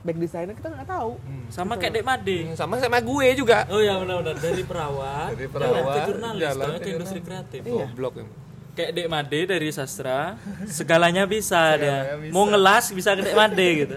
back 0.00 0.16
designer 0.16 0.54
kita 0.54 0.68
nggak 0.70 0.88
tahu. 0.88 1.12
Sama 1.48 1.76
kayak 1.76 1.92
Dek 2.00 2.04
Made. 2.04 2.38
Hmm, 2.48 2.56
Sama 2.56 2.80
sama 2.80 2.98
gue 2.98 3.26
juga. 3.36 3.68
Oh 3.68 3.78
iya 3.78 4.00
benar-benar 4.00 4.36
dari 4.36 4.62
perawat, 4.64 5.28
Dari 5.36 5.44
jalan 5.44 5.52
perawat, 5.52 5.94
ke 5.94 6.00
jurnalis, 6.08 6.40
jalan 6.40 6.56
jalan 6.64 6.78
ke 6.80 6.88
industri 6.88 7.20
kreatif. 7.20 7.60
Iya. 7.62 7.86
Goblok 7.86 8.14
emang. 8.16 8.36
Kayak 8.70 8.90
Dek 8.96 9.08
Made 9.10 9.38
dari 9.44 9.68
sastra, 9.70 10.38
segalanya 10.64 11.24
bisa 11.26 11.60
dia. 11.76 12.16
bisa. 12.16 12.32
Mau 12.32 12.46
ngelas 12.46 12.84
bisa 12.90 13.12
ke 13.12 13.22
Dek 13.22 13.36
Made 13.36 13.68
gitu. 13.76 13.96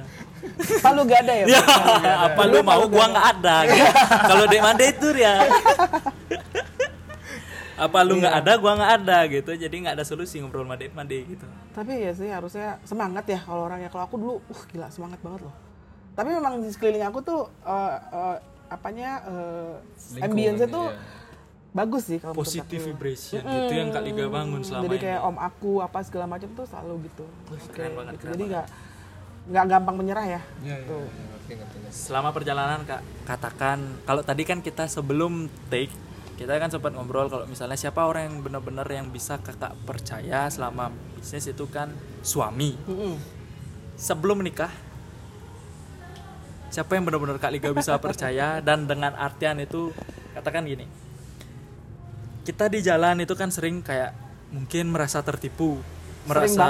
Palu 0.83 1.07
gak 1.07 1.23
ada 1.23 1.33
ya? 1.39 1.45
ya, 2.03 2.13
apa 2.27 2.41
lu 2.43 2.59
mau 2.59 2.83
gua 2.91 3.05
nggak 3.07 3.27
ada 3.39 3.55
gitu. 3.63 3.85
Kalau 4.33 4.43
Dek 4.43 4.59
Made 4.59 4.85
itu 4.91 5.07
ya. 5.15 5.33
apa 7.73 7.99
lu 8.05 8.21
nggak 8.21 8.35
ada 8.43 8.51
gua 8.59 8.71
nggak 8.75 8.91
ada 9.01 9.17
gitu. 9.31 9.51
Jadi 9.55 9.75
nggak 9.87 9.95
ada 9.95 10.03
solusi 10.03 10.43
ngobrol 10.43 10.67
sama 10.67 10.75
Dek 10.75 10.91
Made 10.91 11.17
gitu. 11.31 11.47
Tapi 11.71 11.93
ya 12.03 12.11
sih 12.11 12.27
harusnya 12.27 12.75
semangat 12.83 13.23
ya 13.23 13.39
kalau 13.39 13.71
orangnya. 13.71 13.87
Kalau 13.87 14.03
aku 14.03 14.15
dulu, 14.19 14.35
uh 14.43 14.61
gila 14.67 14.91
semangat 14.91 15.23
banget 15.23 15.47
loh. 15.47 15.55
Tapi 16.13 16.29
memang 16.29 16.61
di 16.61 16.69
sekeliling 16.69 17.05
aku 17.05 17.19
tuh 17.21 17.41
eh, 17.65 17.97
eh, 18.13 18.37
apanya 18.69 19.21
uh, 19.25 19.73
ambience 20.17 20.65
tuh 20.65 20.89
iya. 20.89 20.97
bagus 21.73 22.09
sih 22.09 22.17
kalau 22.17 22.33
Positive 22.33 22.81
aku. 22.81 22.89
vibration 22.89 23.41
gitu 23.41 23.73
yang 23.73 23.93
Kak 23.93 24.01
Liga 24.01 24.25
bangun 24.25 24.65
selama 24.65 24.83
jadi 24.83 24.97
ini. 24.97 25.03
kayak 25.05 25.19
om 25.21 25.37
aku 25.37 25.71
apa 25.77 25.99
segala 26.01 26.25
macam 26.25 26.49
tuh 26.53 26.65
selalu 26.65 27.05
gitu 27.05 27.25
Oke, 27.53 27.69
keren 27.69 27.93
banget, 27.93 28.13
gitu. 28.17 28.21
keren 28.25 28.33
jadi 28.33 28.43
nggak 28.49 28.67
nggak 29.43 29.65
gampang 29.69 29.95
menyerah 29.99 30.25
ya 30.25 30.41
Iya, 30.65 30.73
iya, 30.73 30.89
Tuh. 30.89 31.05
iya, 31.05 31.23
ngerti, 31.29 31.51
ngerti, 31.53 31.75
ngerti. 31.85 31.93
selama 31.93 32.29
perjalanan 32.33 32.81
kak 32.81 33.01
katakan 33.25 33.77
kalau 34.05 34.21
tadi 34.25 34.41
kan 34.41 34.59
kita 34.59 34.83
sebelum 34.87 35.33
take 35.69 35.93
kita 36.33 36.57
kan 36.57 36.73
sempat 36.73 36.97
ngobrol 36.97 37.29
kalau 37.29 37.45
misalnya 37.45 37.77
siapa 37.77 38.01
orang 38.01 38.25
yang 38.25 38.35
benar-benar 38.41 38.89
yang 38.89 39.13
bisa 39.13 39.37
kakak 39.37 39.77
percaya 39.85 40.49
selama 40.49 40.89
bisnis 41.13 41.45
itu 41.45 41.69
kan 41.69 41.93
suami 42.21 42.73
Mm-mm. 42.89 43.21
sebelum 43.93 44.41
menikah 44.41 44.73
siapa 46.73 46.97
yang 46.97 47.05
benar-benar 47.05 47.37
kak 47.37 47.53
Liga 47.53 47.69
bisa 47.69 47.93
percaya 48.01 48.57
dan 48.65 48.89
dengan 48.89 49.13
artian 49.13 49.61
itu 49.61 49.93
katakan 50.33 50.65
gini. 50.65 50.89
Kita 52.41 52.65
di 52.65 52.81
jalan 52.81 53.21
itu 53.21 53.37
kan 53.37 53.53
sering 53.53 53.85
kayak 53.85 54.17
mungkin 54.49 54.89
merasa 54.89 55.21
tertipu 55.21 55.77
merasa 56.25 56.67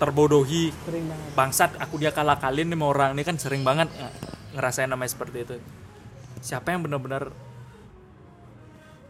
terbodohi. 0.00 0.72
Sering 0.72 1.04
banget. 1.06 1.30
Bangsat 1.38 1.70
aku 1.78 2.00
dia 2.02 2.10
kalah 2.10 2.40
kalin 2.42 2.72
nih 2.72 2.76
sama 2.76 2.86
orang 2.90 3.10
ini 3.14 3.22
kan 3.22 3.36
sering 3.38 3.62
banget 3.62 3.86
eh, 3.94 4.12
ngerasain 4.58 4.90
namanya 4.90 5.14
seperti 5.14 5.38
itu. 5.46 5.56
Siapa 6.42 6.74
yang 6.74 6.82
benar-benar 6.82 7.30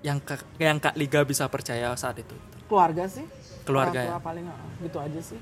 yang 0.05 0.19
kak, 0.23 0.43
yang 0.61 0.79
kak 0.79 0.95
Liga 0.95 1.25
bisa 1.25 1.49
percaya 1.49 1.95
saat 1.97 2.21
itu? 2.21 2.37
Keluarga 2.69 3.09
sih. 3.09 3.27
Keluarga 3.67 3.99
ya? 4.05 4.19
paling 4.23 4.47
ah, 4.47 4.59
gitu 4.83 4.99
aja 5.01 5.21
sih. 5.23 5.39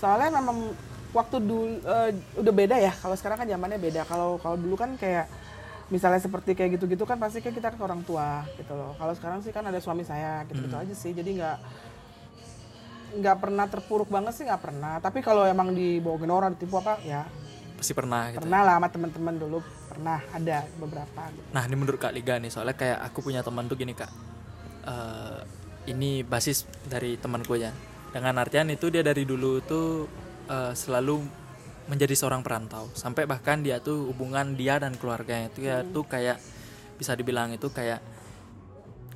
Soalnya 0.00 0.42
memang 0.42 0.74
waktu 1.14 1.36
dulu 1.38 1.78
eh, 1.80 2.10
udah 2.36 2.52
beda 2.52 2.76
ya. 2.76 2.92
Kalau 2.92 3.14
sekarang 3.14 3.38
kan 3.40 3.46
zamannya 3.46 3.78
beda. 3.78 4.02
Kalau 4.04 4.36
kalau 4.42 4.58
dulu 4.58 4.74
kan 4.74 4.98
kayak 4.98 5.30
misalnya 5.88 6.18
seperti 6.18 6.56
kayak 6.56 6.80
gitu-gitu 6.80 7.04
kan 7.04 7.20
pasti 7.20 7.38
kan 7.38 7.54
kita 7.54 7.70
ke 7.70 7.80
orang 7.80 8.02
tua 8.02 8.42
gitu 8.58 8.74
loh. 8.74 8.92
Kalau 8.98 9.14
sekarang 9.14 9.38
sih 9.40 9.54
kan 9.54 9.62
ada 9.64 9.78
suami 9.78 10.02
saya 10.02 10.42
gitu-gitu 10.50 10.74
Hmm. 10.74 10.84
aja 10.84 10.94
sih. 10.94 11.14
Jadi 11.14 11.38
nggak 11.38 11.56
nggak 13.14 13.36
pernah 13.38 13.64
terpuruk 13.70 14.10
banget 14.10 14.34
sih 14.34 14.44
nggak 14.44 14.62
pernah. 14.62 14.98
Tapi 14.98 15.22
kalau 15.22 15.46
emang 15.46 15.70
dibohongin 15.70 16.32
orang 16.34 16.50
ditipu 16.58 16.82
apa 16.82 16.98
ya. 17.06 17.22
Pasti 17.78 17.94
pernah 17.94 18.30
gitu 18.34 18.42
pernah 18.42 18.60
lah 18.66 18.74
sama 18.82 18.88
teman-teman 18.90 19.34
dulu. 19.38 19.58
Pernah 19.86 20.18
ada 20.34 20.66
beberapa 20.82 21.22
gitu. 21.30 21.46
nah 21.54 21.62
ini 21.62 21.74
menurut 21.78 21.98
kak 22.02 22.10
Liga 22.10 22.34
nih. 22.42 22.50
Soalnya 22.50 22.74
kayak 22.74 22.98
aku 23.06 23.22
punya 23.22 23.46
teman 23.46 23.70
tuh 23.70 23.78
gini 23.78 23.94
kak. 23.94 24.10
Eh, 24.84 25.38
ini 25.94 26.26
basis 26.26 26.66
dari 26.90 27.14
temanku 27.14 27.54
ya. 27.54 27.70
Dengan 28.10 28.34
artian 28.40 28.66
itu 28.70 28.90
dia 28.90 29.02
dari 29.06 29.22
dulu 29.22 29.62
tuh 29.62 30.06
eh, 30.48 30.72
selalu 30.76 31.24
menjadi 31.84 32.14
seorang 32.16 32.40
perantau. 32.40 32.88
Sampai 32.96 33.28
bahkan 33.28 33.60
dia 33.60 33.80
tuh 33.80 34.08
hubungan 34.08 34.56
dia 34.56 34.80
dan 34.80 34.96
keluarganya 34.96 35.52
itu 35.52 35.68
ya 35.68 35.84
tuh 35.84 36.08
kayak 36.08 36.40
bisa 36.96 37.12
dibilang 37.12 37.52
itu 37.52 37.68
kayak 37.68 38.00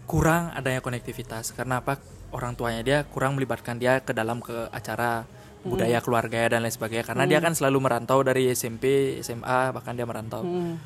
kurang 0.04 0.52
adanya 0.52 0.84
konektivitas. 0.84 1.56
Karena 1.56 1.80
apa? 1.80 1.96
Orang 2.28 2.60
tuanya 2.60 2.84
dia 2.84 2.98
kurang 3.08 3.40
melibatkan 3.40 3.80
dia 3.80 4.04
ke 4.04 4.12
dalam 4.12 4.44
ke 4.44 4.68
acara 4.68 5.24
budaya 5.64 5.98
keluarga 6.04 6.44
dan 6.44 6.60
lain 6.60 6.72
sebagainya. 6.72 7.08
Karena 7.08 7.24
dia 7.24 7.40
kan 7.40 7.56
selalu 7.56 7.88
merantau 7.88 8.20
dari 8.20 8.52
SMP 8.52 9.16
SMA 9.24 9.72
bahkan 9.72 9.96
dia 9.96 10.04
merantau. 10.04 10.44
Hmm. 10.44 10.76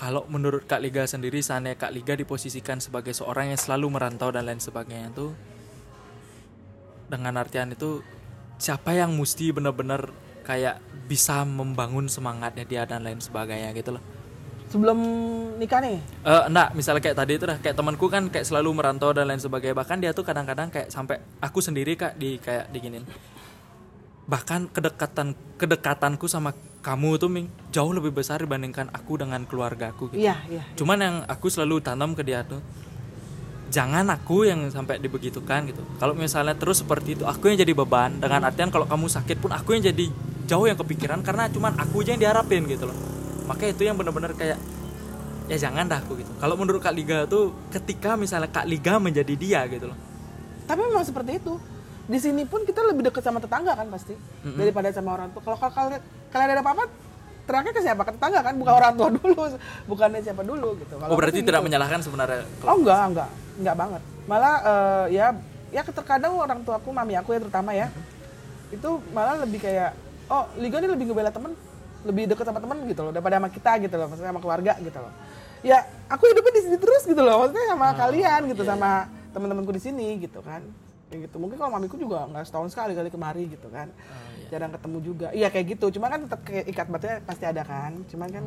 kalau 0.00 0.24
menurut 0.32 0.64
Kak 0.64 0.80
Liga 0.80 1.04
sendiri 1.04 1.44
seandainya 1.44 1.76
Kak 1.76 1.92
Liga 1.92 2.16
diposisikan 2.16 2.80
sebagai 2.80 3.12
seorang 3.12 3.52
yang 3.52 3.60
selalu 3.60 4.00
merantau 4.00 4.32
dan 4.32 4.48
lain 4.48 4.56
sebagainya 4.56 5.12
itu 5.12 5.36
dengan 7.04 7.36
artian 7.36 7.68
itu 7.68 8.00
siapa 8.60 8.92
yang 8.92 9.16
mesti 9.16 9.50
benar-benar 9.56 10.12
kayak 10.44 10.78
bisa 11.08 11.42
membangun 11.42 12.06
semangatnya 12.06 12.68
dia 12.68 12.82
dan 12.84 13.02
lain 13.02 13.18
sebagainya 13.18 13.72
gitu 13.72 13.96
loh 13.96 14.04
sebelum 14.70 14.98
nikah 15.58 15.82
nih 15.82 15.98
Eh 16.22 16.42
enggak, 16.46 16.68
misalnya 16.78 17.02
kayak 17.02 17.18
tadi 17.18 17.32
itu 17.34 17.44
dah 17.44 17.58
kayak 17.58 17.74
temanku 17.74 18.06
kan 18.06 18.30
kayak 18.30 18.46
selalu 18.46 18.70
merantau 18.70 19.10
dan 19.10 19.26
lain 19.26 19.42
sebagainya. 19.42 19.74
Bahkan 19.74 19.98
dia 19.98 20.14
tuh 20.14 20.22
kadang-kadang 20.22 20.70
kayak 20.70 20.88
sampai 20.94 21.18
aku 21.42 21.58
sendiri 21.58 21.98
Kak 21.98 22.14
di 22.14 22.38
kayak 22.38 22.70
diginin. 22.70 23.02
Bahkan 24.30 24.70
kedekatan 24.70 25.34
kedekatanku 25.58 26.30
sama 26.30 26.54
kamu 26.86 27.18
tuh 27.18 27.28
Ming 27.28 27.50
jauh 27.74 27.90
lebih 27.90 28.14
besar 28.14 28.38
dibandingkan 28.40 28.88
aku 28.94 29.18
dengan 29.18 29.42
keluarga 29.42 29.90
aku 29.90 30.14
gitu. 30.14 30.22
Iya, 30.22 30.38
iya. 30.46 30.62
Cuman 30.78 30.98
yang 31.02 31.16
aku 31.26 31.50
selalu 31.50 31.82
tanam 31.82 32.14
ke 32.14 32.22
dia 32.22 32.46
tuh 32.46 32.62
jangan 33.70 34.04
aku 34.10 34.50
yang 34.50 34.66
sampai 34.68 34.98
dibegitukan 34.98 35.70
gitu. 35.70 35.82
Kalau 36.02 36.12
misalnya 36.18 36.58
terus 36.58 36.82
seperti 36.82 37.16
itu, 37.16 37.24
aku 37.24 37.54
yang 37.54 37.58
jadi 37.62 37.72
beban. 37.72 38.18
Dengan 38.18 38.50
artian 38.50 38.68
kalau 38.68 38.84
kamu 38.84 39.06
sakit 39.06 39.38
pun 39.38 39.54
aku 39.54 39.78
yang 39.78 39.86
jadi 39.94 40.06
jauh 40.50 40.66
yang 40.66 40.76
kepikiran 40.76 41.22
karena 41.22 41.46
cuman 41.46 41.78
aku 41.78 42.02
aja 42.02 42.18
yang 42.18 42.20
diharapin 42.20 42.66
gitu 42.66 42.90
loh. 42.90 42.96
Makanya 43.46 43.70
itu 43.70 43.82
yang 43.86 43.94
benar-benar 43.94 44.34
kayak 44.34 44.58
ya 45.46 45.56
jangan 45.56 45.86
dah 45.86 46.02
aku 46.02 46.18
gitu. 46.18 46.30
Kalau 46.42 46.54
menurut 46.58 46.82
Kak 46.82 46.94
Liga 46.94 47.26
tuh 47.30 47.54
ketika 47.70 48.18
misalnya 48.18 48.50
Kak 48.50 48.66
Liga 48.66 48.98
menjadi 48.98 49.34
dia 49.38 49.62
gitu 49.70 49.86
loh. 49.86 49.98
Tapi 50.66 50.80
memang 50.82 51.06
seperti 51.06 51.38
itu. 51.38 51.54
Di 52.10 52.18
sini 52.18 52.42
pun 52.42 52.66
kita 52.66 52.82
lebih 52.82 53.06
dekat 53.06 53.22
sama 53.22 53.38
tetangga 53.38 53.70
kan 53.78 53.86
pasti 53.86 54.18
daripada 54.42 54.90
sama 54.90 55.14
orang. 55.14 55.30
Kalau 55.30 55.54
kalau 55.54 55.70
kalian, 55.70 56.02
kalian 56.34 56.48
ada 56.58 56.62
apa-apa, 56.66 56.84
teriaknya 57.46 57.72
ke 57.72 57.80
siapa? 57.82 58.02
Ke 58.04 58.12
tetangga 58.16 58.40
kan, 58.42 58.54
bukan 58.56 58.72
orang 58.74 58.92
tua 58.96 59.08
dulu, 59.12 59.40
bukannya 59.90 60.20
siapa 60.20 60.42
dulu 60.42 60.68
gitu. 60.80 60.94
Kalau 60.96 61.12
Oh 61.12 61.16
berarti 61.16 61.40
tidak 61.40 61.60
gitu. 61.60 61.66
menyalahkan 61.70 62.00
sebenarnya. 62.02 62.42
Oh 62.64 62.76
enggak, 62.76 63.00
enggak, 63.12 63.30
enggak 63.60 63.76
banget. 63.76 64.02
Malah 64.28 64.54
eh, 64.62 65.04
ya 65.16 65.26
ya 65.70 65.82
terkadang 65.86 66.34
orang 66.34 66.60
tua 66.66 66.82
aku, 66.82 66.90
mami 66.90 67.14
aku 67.14 67.30
ya 67.34 67.40
terutama 67.40 67.70
ya, 67.70 67.86
itu 68.74 68.90
malah 69.14 69.38
lebih 69.42 69.62
kayak, 69.62 69.94
oh 70.26 70.44
Liga 70.58 70.82
ini 70.82 70.88
lebih 70.90 71.10
ngebela 71.10 71.30
temen, 71.30 71.54
lebih 72.02 72.26
deket 72.30 72.44
sama 72.46 72.58
temen 72.58 72.82
gitu 72.90 73.06
loh, 73.06 73.12
daripada 73.14 73.38
sama 73.38 73.48
kita 73.54 73.72
gitu 73.82 73.94
loh, 73.94 74.06
maksudnya 74.10 74.30
sama 74.34 74.42
keluarga 74.42 74.72
gitu 74.82 74.98
loh. 74.98 75.12
Ya 75.62 75.84
aku 76.10 76.26
hidupnya 76.26 76.52
di 76.58 76.62
sini 76.66 76.76
terus 76.80 77.02
gitu 77.06 77.22
loh, 77.22 77.46
maksudnya 77.46 77.70
sama 77.70 77.88
kalian 77.94 78.40
gitu, 78.50 78.62
sama 78.66 79.06
teman-temanku 79.30 79.70
di 79.70 79.82
sini 79.82 80.18
gitu 80.18 80.42
kan. 80.42 80.62
Kayak 81.10 81.26
gitu. 81.26 81.36
Mungkin 81.42 81.58
kalau 81.58 81.74
mamiku 81.74 81.98
juga 81.98 82.30
nggak 82.30 82.46
setahun 82.46 82.70
sekali 82.70 82.94
kali 82.94 83.10
kemari 83.10 83.50
gitu 83.50 83.66
kan. 83.68 83.90
Jarang 84.48 84.70
ketemu 84.70 84.98
juga. 85.02 85.28
Iya 85.34 85.50
kayak 85.50 85.66
gitu. 85.74 85.98
Cuma 85.98 86.06
kan 86.06 86.22
tetap 86.22 86.40
kayak 86.46 86.70
ikat 86.70 86.86
batinnya 86.86 87.18
pasti 87.26 87.44
ada 87.44 87.62
kan. 87.66 87.98
Cuman 88.06 88.28
kan 88.30 88.44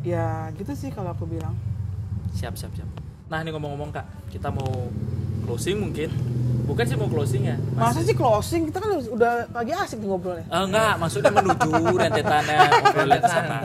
ya 0.00 0.48
gitu 0.56 0.72
sih 0.72 0.88
kalau 0.88 1.12
aku 1.12 1.28
bilang. 1.28 1.52
Siap, 2.32 2.56
siap, 2.56 2.72
siap. 2.72 2.88
Nah, 3.30 3.46
ini 3.46 3.54
ngomong-ngomong 3.54 3.94
Kak, 3.94 4.06
kita 4.34 4.50
mau 4.50 4.90
closing 5.46 5.78
mungkin. 5.78 6.10
Bukan 6.66 6.84
sih 6.86 6.94
mau 6.98 7.10
closing 7.10 7.42
ya. 7.46 7.56
Masa 7.74 8.02
sih 8.02 8.14
closing? 8.14 8.70
Kita 8.70 8.78
kan 8.78 8.90
udah 8.96 9.32
lagi 9.50 9.72
asik 9.74 10.02
ngobrolnya. 10.02 10.46
Eh, 10.46 10.62
enggak, 10.66 10.94
maksudnya 10.98 11.30
menuju 11.34 11.94
rentetannya 11.94 12.58
ngobrolin 12.58 13.20
ke 13.22 13.30
sana. 13.30 13.58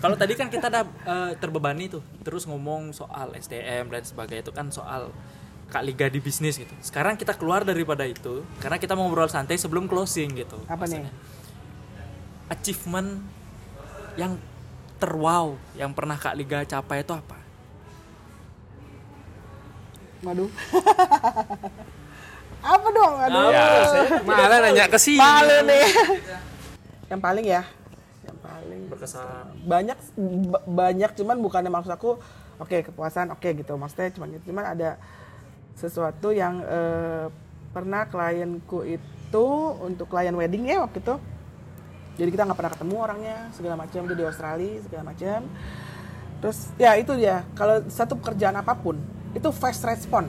Kalau 0.00 0.16
tadi 0.16 0.32
kan 0.32 0.48
kita 0.48 0.72
ada 0.72 0.82
eh, 0.84 1.32
terbebani 1.36 1.92
tuh, 1.92 2.00
terus 2.24 2.48
ngomong 2.48 2.96
soal 2.96 3.36
SDM 3.36 3.92
dan 3.92 4.00
sebagainya 4.04 4.48
itu 4.48 4.52
kan 4.56 4.72
soal 4.72 5.12
Kak 5.70 5.82
Liga 5.82 6.06
di 6.06 6.18
bisnis 6.18 6.58
gitu. 6.58 6.74
Sekarang 6.82 7.14
kita 7.14 7.32
keluar 7.32 7.62
daripada 7.62 8.02
itu 8.02 8.42
karena 8.58 8.76
kita 8.76 8.92
mau 8.92 9.06
ngobrol 9.06 9.30
santai 9.30 9.54
sebelum 9.54 9.86
closing 9.86 10.34
gitu. 10.34 10.58
Apa 10.66 10.84
nih? 10.84 11.06
Maksudnya, 11.06 11.12
Achievement 12.50 13.22
yang 14.18 14.34
terwow 14.98 15.54
yang 15.72 15.94
pernah 15.94 16.18
Kak 16.18 16.34
Liga 16.34 16.66
capai 16.66 17.00
itu 17.00 17.14
apa? 17.14 17.38
Waduh. 20.20 20.50
Apa 22.60 22.88
dong? 22.92 23.14
Aduh. 23.24 23.48
Ya, 23.48 23.64
malah 24.20 24.58
nanya 24.60 24.84
ke 24.84 25.00
sini. 25.00 25.16
Malu 25.16 25.64
nih. 25.64 25.86
yang 27.08 27.16
paling 27.16 27.46
ya. 27.48 27.62
Yang 28.20 28.38
paling 28.38 28.80
Berkesan. 28.86 29.44
banyak 29.64 29.96
ba- 30.52 30.64
banyak 30.68 31.10
cuman 31.16 31.40
bukannya 31.40 31.72
maksud 31.72 31.88
aku 31.88 32.20
oke 32.60 32.76
kepuasan 32.84 33.32
oke 33.32 33.48
gitu 33.48 33.72
maksudnya 33.74 34.12
cuman 34.12 34.36
gitu 34.36 34.52
cuman 34.52 34.64
ada 34.68 35.00
sesuatu 35.74 36.30
yang 36.30 36.60
eh, 36.60 37.26
pernah 37.70 38.04
klienku 38.04 38.82
itu 38.82 39.46
untuk 39.80 40.06
klien 40.06 40.34
wedding 40.34 40.66
ya 40.66 40.82
waktu 40.82 40.98
itu 40.98 41.14
jadi 42.18 42.28
kita 42.28 42.42
nggak 42.44 42.58
pernah 42.58 42.72
ketemu 42.74 42.94
orangnya 42.98 43.36
segala 43.54 43.74
macam 43.78 44.00
dia 44.04 44.16
di 44.16 44.24
Australia 44.24 44.74
segala 44.82 45.02
macam 45.08 45.38
terus 46.40 46.58
ya 46.76 46.96
itu 46.96 47.12
dia 47.14 47.46
kalau 47.54 47.84
satu 47.86 48.16
pekerjaan 48.16 48.56
apa 48.56 48.74
pun 48.74 48.98
itu 49.32 49.48
fast 49.50 49.84
respon 49.84 50.26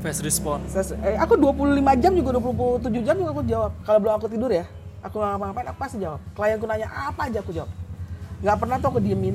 Fast 0.00 0.20
response. 0.20 0.68
Ses- 0.68 1.00
eh, 1.00 1.16
aku 1.16 1.32
25 1.40 1.64
jam 1.96 2.12
juga 2.12 2.36
27 2.36 3.00
jam 3.00 3.16
juga 3.16 3.30
aku 3.32 3.40
jawab. 3.48 3.72
Kalau 3.88 3.96
belum 3.96 4.12
aku 4.12 4.28
tidur 4.28 4.52
ya, 4.52 4.68
aku 5.00 5.16
nggak 5.16 5.30
ngapa-ngapain, 5.32 5.66
aku 5.72 5.78
pasti 5.80 5.96
jawab. 5.96 6.20
Klienku 6.36 6.68
nanya 6.68 6.92
apa 6.92 7.24
aja 7.24 7.40
aku 7.40 7.56
jawab. 7.56 7.72
Nggak 8.44 8.56
pernah 8.60 8.76
tuh 8.76 8.88
aku 8.92 9.00
diemin. 9.00 9.32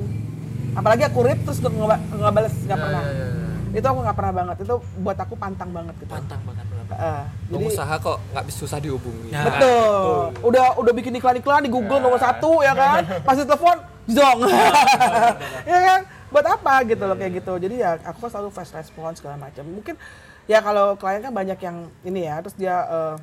Apalagi 0.78 1.10
aku 1.10 1.26
read 1.26 1.42
terus 1.42 1.58
nggak 1.58 1.74
nggak 2.14 2.30
bales, 2.30 2.54
nggak 2.54 2.78
Ya, 2.78 2.84
pernah. 2.86 3.02
ya, 3.02 3.10
ya, 3.10 3.26
ya. 3.26 3.49
Itu 3.70 3.86
aku 3.86 3.98
nggak 4.02 4.16
pernah 4.18 4.34
banget. 4.34 4.56
Itu 4.66 4.74
buat 5.00 5.18
aku 5.18 5.34
pantang 5.38 5.70
banget 5.70 5.94
gitu. 6.02 6.10
Pantang 6.10 6.42
banget. 6.42 6.64
Eh, 6.90 7.22
jadi 7.48 7.54
Pengusaha 7.54 7.94
kok 8.02 8.18
nggak 8.34 8.44
bisa 8.50 8.56
susah 8.66 8.78
dihubungi. 8.82 9.30
Ya. 9.30 9.46
betul. 9.46 10.34
Udah 10.42 10.74
udah 10.74 10.92
bikin 10.92 11.14
iklan-iklan 11.16 11.62
di 11.62 11.70
Google 11.70 12.02
nomor 12.02 12.18
satu 12.18 12.60
ya 12.66 12.74
kan. 12.74 13.06
Pasti 13.22 13.46
telepon 13.46 13.78
zong. 14.10 14.38
ya 15.70 15.78
kan? 15.86 16.00
Buat 16.30 16.46
apa 16.46 16.74
gitu 16.86 17.02
loh 17.06 17.16
kayak 17.18 17.32
gitu. 17.42 17.52
Jadi 17.62 17.74
ya 17.78 17.98
aku 18.02 18.26
kan 18.26 18.30
selalu 18.34 18.48
fast 18.50 18.74
response 18.74 19.22
segala 19.22 19.38
macam. 19.38 19.62
Mungkin 19.66 19.94
ya 20.50 20.58
kalau 20.58 20.98
klien 20.98 21.22
kan 21.22 21.30
banyak 21.30 21.58
yang 21.62 21.76
ini 22.02 22.26
ya, 22.26 22.42
terus 22.42 22.58
dia 22.58 22.74
eh, 22.90 23.16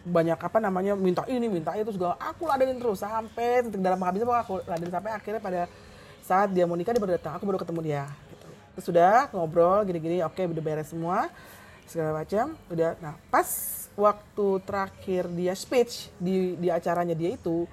banyak 0.00 0.38
apa 0.40 0.58
namanya 0.58 0.96
minta 0.96 1.28
ini 1.28 1.46
minta 1.46 1.76
itu 1.76 1.92
segala 1.92 2.16
aku 2.16 2.48
ladenin 2.48 2.80
terus 2.80 3.04
sampai 3.04 3.68
titik 3.68 3.84
dalam 3.84 4.00
habisnya 4.00 4.24
pokoknya 4.24 4.44
aku 4.48 4.54
ladenin 4.64 4.94
sampai 4.96 5.12
akhirnya 5.12 5.40
pada 5.44 5.60
saat 6.24 6.48
dia 6.56 6.64
mau 6.64 6.72
nikah 6.72 6.96
dia 6.96 7.02
baru 7.04 7.14
datang 7.20 7.36
aku 7.36 7.44
baru 7.46 7.58
ketemu 7.60 7.80
dia. 7.84 8.04
Terus 8.80 8.96
sudah 8.96 9.28
ngobrol 9.36 9.84
gini-gini 9.84 10.24
oke 10.24 10.40
udah 10.40 10.64
beres 10.64 10.88
semua 10.88 11.28
segala 11.84 12.24
macam 12.24 12.56
udah. 12.72 12.96
Nah 13.04 13.12
pas 13.28 13.44
waktu 13.92 14.46
terakhir 14.64 15.28
dia 15.36 15.52
speech 15.52 16.08
di 16.16 16.56
di 16.56 16.72
acaranya 16.72 17.12
dia 17.12 17.36
itu 17.36 17.68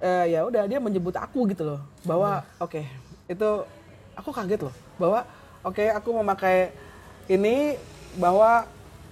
eh, 0.00 0.32
ya 0.32 0.48
udah 0.48 0.64
dia 0.64 0.80
menyebut 0.80 1.12
aku 1.20 1.44
gitu 1.52 1.68
loh 1.68 1.84
bahwa 2.00 2.40
oke 2.56 2.80
itu 3.28 3.48
aku 4.16 4.30
kaget 4.32 4.64
loh 4.64 4.74
bahwa 4.96 5.28
oke 5.60 5.84
aku 5.84 6.08
memakai 6.24 6.72
ini 7.28 7.76
bahwa 8.16 8.64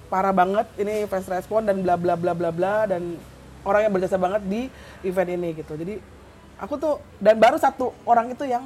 parah 0.09 0.33
banget 0.33 0.65
ini 0.81 1.05
fast 1.05 1.29
respon 1.29 1.69
dan 1.69 1.85
bla 1.85 2.01
bla 2.01 2.17
bla 2.17 2.33
bla 2.33 2.49
bla 2.49 2.89
dan 2.89 3.21
orang 3.69 3.85
yang 3.85 3.93
berjasa 3.93 4.17
banget 4.17 4.41
di 4.49 4.73
event 5.05 5.37
ini 5.37 5.53
gitu. 5.53 5.77
Jadi 5.77 6.01
aku 6.57 6.81
tuh 6.81 6.97
dan 7.21 7.37
baru 7.37 7.61
satu 7.61 7.93
orang 8.09 8.33
itu 8.33 8.49
yang 8.49 8.65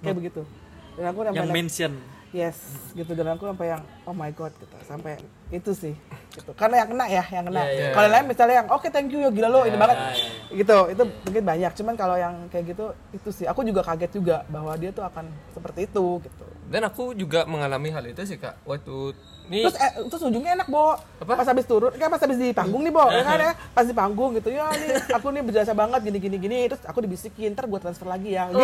kayak 0.00 0.16
begitu 0.16 0.48
dan 0.96 1.04
aku 1.08 1.18
Yang 1.32 1.50
mention. 1.50 1.92
yes 2.32 2.56
gitu 2.96 3.12
dan 3.12 3.36
aku 3.36 3.44
sampai 3.48 3.66
yang 3.76 3.82
oh 4.04 4.16
my 4.16 4.32
god 4.32 4.52
gitu 4.56 4.76
sampai 4.84 5.20
itu 5.52 5.70
sih. 5.76 5.94
Gitu. 6.32 6.50
Karena 6.56 6.80
yang 6.80 6.88
kena 6.96 7.04
ya 7.12 7.24
yang 7.28 7.44
kena. 7.44 7.62
Iya, 7.68 7.72
iya. 7.76 7.90
kalau 7.92 8.06
yang 8.08 8.14
lain 8.16 8.26
misalnya 8.32 8.54
yang 8.64 8.68
oke 8.72 8.88
thank 8.88 9.12
you 9.12 9.20
ya 9.20 9.30
gila 9.30 9.48
lo 9.52 9.60
ini 9.68 9.76
banget. 9.76 9.96
iya, 10.16 10.56
gitu. 10.64 10.78
Itu 10.88 11.02
mungkin 11.28 11.42
banyak. 11.44 11.72
Cuman 11.76 11.94
kalau 11.94 12.16
yang 12.16 12.34
kayak 12.48 12.72
gitu 12.72 12.84
itu 13.12 13.28
sih. 13.28 13.44
Aku 13.44 13.60
juga 13.60 13.84
kaget 13.84 14.10
juga 14.16 14.36
bahwa 14.48 14.72
dia 14.80 14.90
tuh 14.90 15.04
akan 15.04 15.28
seperti 15.52 15.84
itu 15.84 16.24
gitu. 16.24 16.44
Dan 16.72 16.88
aku 16.88 17.12
juga 17.12 17.44
mengalami 17.44 17.92
hal 17.92 18.04
itu 18.08 18.24
sih 18.24 18.40
kak. 18.40 18.64
Waktu 18.64 19.12
ini 19.50 19.66
terus 19.66 19.76
eh, 19.76 19.92
terus 20.06 20.22
ujungnya 20.22 20.52
enak 20.56 20.68
bo. 20.70 20.94
Apa? 21.20 21.32
pas 21.38 21.46
habis 21.46 21.66
turun 21.66 21.92
kayak 21.94 22.10
pas 22.10 22.22
habis 22.22 22.38
di 22.38 22.50
panggung 22.54 22.82
nih 22.82 22.92
bo 22.94 23.06
ya 23.10 23.22
kan 23.22 23.38
ya? 23.38 23.52
Pas 23.76 23.86
di 23.86 23.94
panggung 23.94 24.30
gitu 24.38 24.50
ya 24.50 24.70
nih 24.74 24.88
aku 25.12 25.26
nih 25.30 25.42
berjasa 25.42 25.72
banget 25.74 26.00
gini 26.02 26.18
gini 26.18 26.36
gini 26.38 26.58
terus 26.66 26.82
aku 26.86 26.98
dibisikin 27.02 27.54
ntar 27.54 27.66
gue 27.66 27.80
transfer 27.82 28.06
lagi 28.06 28.34
ya. 28.34 28.48
Gitu. 28.50 28.58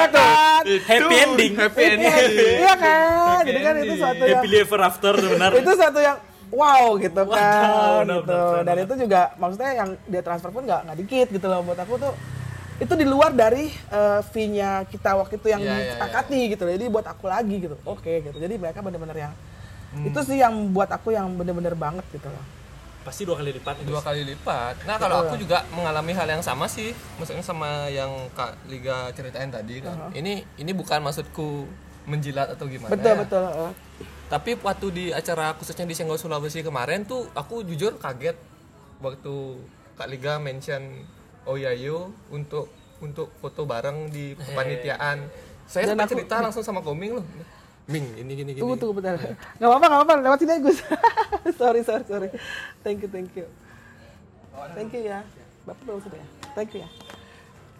ya 0.00 0.06
kan? 0.10 0.62
Happy 0.64 1.14
ending. 1.16 1.52
happy 1.58 1.82
ending. 1.82 2.56
iya 2.62 2.74
kan? 2.78 3.40
jadi 3.46 3.60
kan? 3.62 3.74
Itu 3.82 3.94
suatu 3.98 4.22
yang 4.26 4.42
Happy 4.42 4.48
ever 4.58 4.80
after 4.80 5.14
benar. 5.18 5.49
Itu 5.52 5.70
satu 5.74 5.98
yang 5.98 6.18
wow 6.50 6.94
gitu 6.96 7.22
Wow, 7.22 7.30
kan 7.30 7.68
benar, 8.02 8.18
gitu 8.20 8.38
benar, 8.50 8.62
dan 8.62 8.76
itu 8.80 8.94
juga 8.98 9.20
maksudnya 9.36 9.70
yang 9.72 9.88
dia 10.04 10.22
transfer 10.22 10.50
pun 10.50 10.62
nggak 10.62 10.80
nggak 10.86 10.98
dikit 10.98 11.28
gitu 11.30 11.46
loh 11.46 11.60
buat 11.62 11.78
aku 11.78 11.94
tuh 11.96 12.14
itu 12.76 12.92
di 12.94 13.04
luar 13.04 13.30
dari 13.30 13.68
eh, 13.68 14.20
fee-nya 14.26 14.82
kita 14.84 15.12
waktu 15.14 15.36
itu 15.36 15.48
yang 15.48 15.60
Iya, 15.60 15.68
iya, 15.68 15.78
disepakati 15.92 16.40
gitu 16.48 16.62
loh 16.64 16.72
jadi 16.74 16.86
buat 16.88 17.06
aku 17.06 17.24
lagi 17.26 17.56
gitu 17.60 17.76
oke 17.80 18.12
gitu 18.22 18.36
jadi 18.36 18.54
mereka 18.56 18.80
bener-bener 18.80 19.18
yang 19.20 19.34
Hmm. 19.90 20.06
itu 20.06 20.22
sih 20.22 20.38
yang 20.38 20.54
buat 20.70 20.86
aku 20.86 21.10
yang 21.10 21.26
bener-bener 21.34 21.74
banget 21.74 22.06
gitu 22.10 22.30
loh 22.30 22.44
Pasti 23.00 23.24
dua 23.24 23.34
kali 23.34 23.50
lipat. 23.50 23.80
dua 23.82 23.98
kali 23.98 24.22
lipat. 24.22 24.84
Nah 24.84 25.00
kalau 25.00 25.24
aku 25.24 25.34
juga 25.34 25.64
mengalami 25.72 26.12
hal 26.12 26.28
yang 26.28 26.44
sama 26.44 26.68
sih, 26.68 26.92
maksudnya 27.16 27.40
sama 27.40 27.88
yang 27.88 28.12
Kak 28.36 28.60
Liga 28.68 29.08
ceritain 29.16 29.48
tadi 29.48 29.80
kan. 29.80 30.12
Ini 30.12 30.44
ini 30.60 30.70
bukan 30.70 31.00
maksudku 31.00 31.64
menjilat 32.04 32.52
atau 32.52 32.68
gimana. 32.68 32.92
betul 32.92 33.08
ya. 33.08 33.18
betul 33.18 33.42
eh. 33.42 33.72
Tapi 34.30 34.54
waktu 34.56 34.86
di 34.94 35.04
acara 35.10 35.58
khususnya 35.58 35.82
di 35.82 35.94
Senggol 35.98 36.14
Sulawesi 36.16 36.62
kemarin 36.62 37.02
tuh 37.02 37.26
aku 37.34 37.66
jujur 37.66 37.98
kaget 37.98 38.38
waktu 39.02 39.34
Kak 39.98 40.06
Liga 40.06 40.38
mention 40.38 41.02
Oyayo 41.44 42.14
untuk 42.30 42.70
untuk 43.02 43.34
foto 43.42 43.66
bareng 43.66 44.06
di 44.06 44.38
kepanitiaan. 44.38 45.26
Saya 45.66 45.90
aku- 45.92 46.14
cerita 46.14 46.38
langsung 46.38 46.62
sama 46.62 46.78
Koming 46.78 47.18
loh. 47.18 47.26
Ming, 47.90 48.06
ini 48.14 48.32
gini 48.38 48.50
gini. 48.54 48.62
tunggu 48.62 48.78
tunggu 48.78 49.02
bentar 49.02 49.18
nggak 49.18 49.66
apa-apa 49.66 49.86
nggak 49.90 49.98
apa-apa 49.98 50.12
lewat 50.22 50.38
sini 50.38 50.52
aja 50.54 50.62
Gus 50.62 50.78
sorry 51.58 51.82
sorry 51.82 52.04
sorry 52.06 52.28
thank 52.86 53.02
you 53.02 53.10
thank 53.10 53.34
you 53.34 53.50
thank 54.78 54.94
you 54.94 55.10
ya 55.10 55.26
bapak 55.66 55.82
belum 55.82 55.98
sudah 55.98 56.14
ya 56.14 56.26
thank 56.54 56.70
you 56.70 56.86
ya 56.86 56.90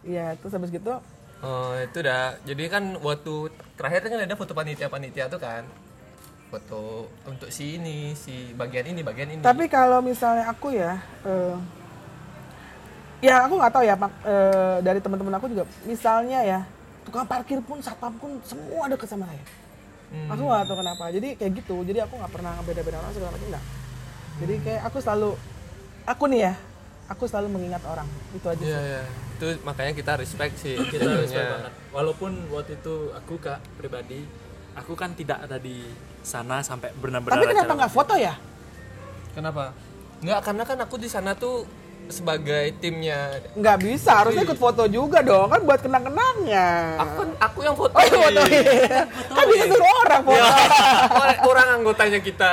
Iya, 0.00 0.26
terus 0.40 0.50
habis 0.50 0.72
gitu 0.72 0.98
Oh, 1.40 1.72
itu 1.72 1.98
dah. 2.02 2.36
Jadi 2.42 2.68
kan 2.68 3.00
waktu 3.00 3.48
terakhir 3.72 4.04
kan 4.04 4.18
ada 4.18 4.36
foto 4.36 4.52
panitia-panitia 4.52 5.24
tuh 5.28 5.40
kan. 5.40 5.64
Foto 6.50 7.06
untuk 7.24 7.48
si 7.54 7.78
ini, 7.78 8.12
si 8.12 8.50
bagian 8.52 8.90
ini, 8.90 9.00
bagian 9.00 9.30
ini. 9.30 9.40
Tapi 9.40 9.70
kalau 9.70 10.02
misalnya 10.02 10.50
aku 10.50 10.74
ya, 10.74 10.98
eh, 11.22 11.54
ya 13.22 13.46
aku 13.46 13.54
nggak 13.54 13.72
tahu 13.72 13.84
ya 13.86 13.94
Pak, 13.94 14.12
eh, 14.26 14.76
dari 14.82 14.98
teman-teman 14.98 15.38
aku 15.38 15.46
juga 15.46 15.64
misalnya 15.86 16.42
ya 16.42 16.60
tukang 17.06 17.24
parkir 17.24 17.62
pun 17.62 17.78
satpam 17.78 18.12
pun 18.18 18.42
semua 18.42 18.90
deket 18.90 19.06
sama 19.06 19.30
saya. 19.30 19.44
Aku 20.26 20.42
nggak 20.42 20.66
tahu 20.66 20.78
kenapa. 20.82 21.04
Jadi 21.14 21.38
kayak 21.38 21.52
gitu 21.62 21.86
jadi 21.86 22.02
aku 22.02 22.18
nggak 22.18 22.32
pernah 22.34 22.58
beda-beda 22.66 22.98
orang 22.98 23.14
segala 23.14 23.30
macam 23.30 23.46
enggak 23.46 23.64
jadi 24.40 24.54
kayak 24.64 24.82
aku 24.88 24.98
selalu 25.04 25.30
aku 26.08 26.24
nih 26.32 26.40
ya 26.48 26.52
aku 27.10 27.24
selalu 27.28 27.48
mengingat 27.52 27.82
orang. 27.84 28.08
Itu 28.32 28.46
aja 28.48 28.62
Iya, 28.62 28.78
sih. 28.78 28.88
iya. 28.88 29.02
Itu 29.36 29.46
makanya 29.66 29.92
kita 29.92 30.12
respect 30.16 30.54
sih. 30.56 30.76
kita 30.78 31.10
respect 31.20 31.44
banget. 31.50 31.72
Walaupun 31.92 32.32
waktu 32.48 32.78
itu 32.78 32.94
aku 33.12 33.34
kak 33.36 33.58
pribadi 33.76 34.24
aku 34.72 34.92
kan 34.92 35.10
tidak 35.12 35.40
ada 35.40 35.56
di 35.56 35.82
sana 36.20 36.60
sampai 36.60 36.92
benar-benar 36.94 37.34
tapi 37.34 37.46
kenapa 37.46 37.64
acara 37.64 37.78
nggak 37.78 37.92
foto 37.92 38.14
ya 38.14 38.34
Kenapa? 39.30 39.70
Enggak, 40.18 40.40
karena 40.42 40.62
kan 40.64 40.78
aku 40.80 40.96
di 40.96 41.06
sana 41.06 41.32
tuh 41.32 41.62
sebagai 42.06 42.74
timnya. 42.76 43.38
nggak 43.54 43.78
bisa 43.78 44.10
harusnya 44.16 44.42
ikut 44.42 44.58
foto 44.58 44.82
juga 44.84 45.22
dong 45.22 45.46
kan 45.46 45.62
buat 45.62 45.78
kenang-kenangnya 45.78 46.98
Aku 46.98 47.12
kan 47.16 47.28
aku 47.38 47.58
yang 47.62 47.72
foto. 47.72 47.94
oh 47.94 48.02
iya 48.02 48.18
foto 48.18 48.40
iya. 48.50 49.00
kan 49.30 49.44
bisa 49.46 49.64
suruh 49.70 49.96
orang 50.02 50.22
foto 50.26 50.42
orang, 51.14 51.38
orang 51.46 51.66
anggotanya 51.72 52.18
kita 52.18 52.50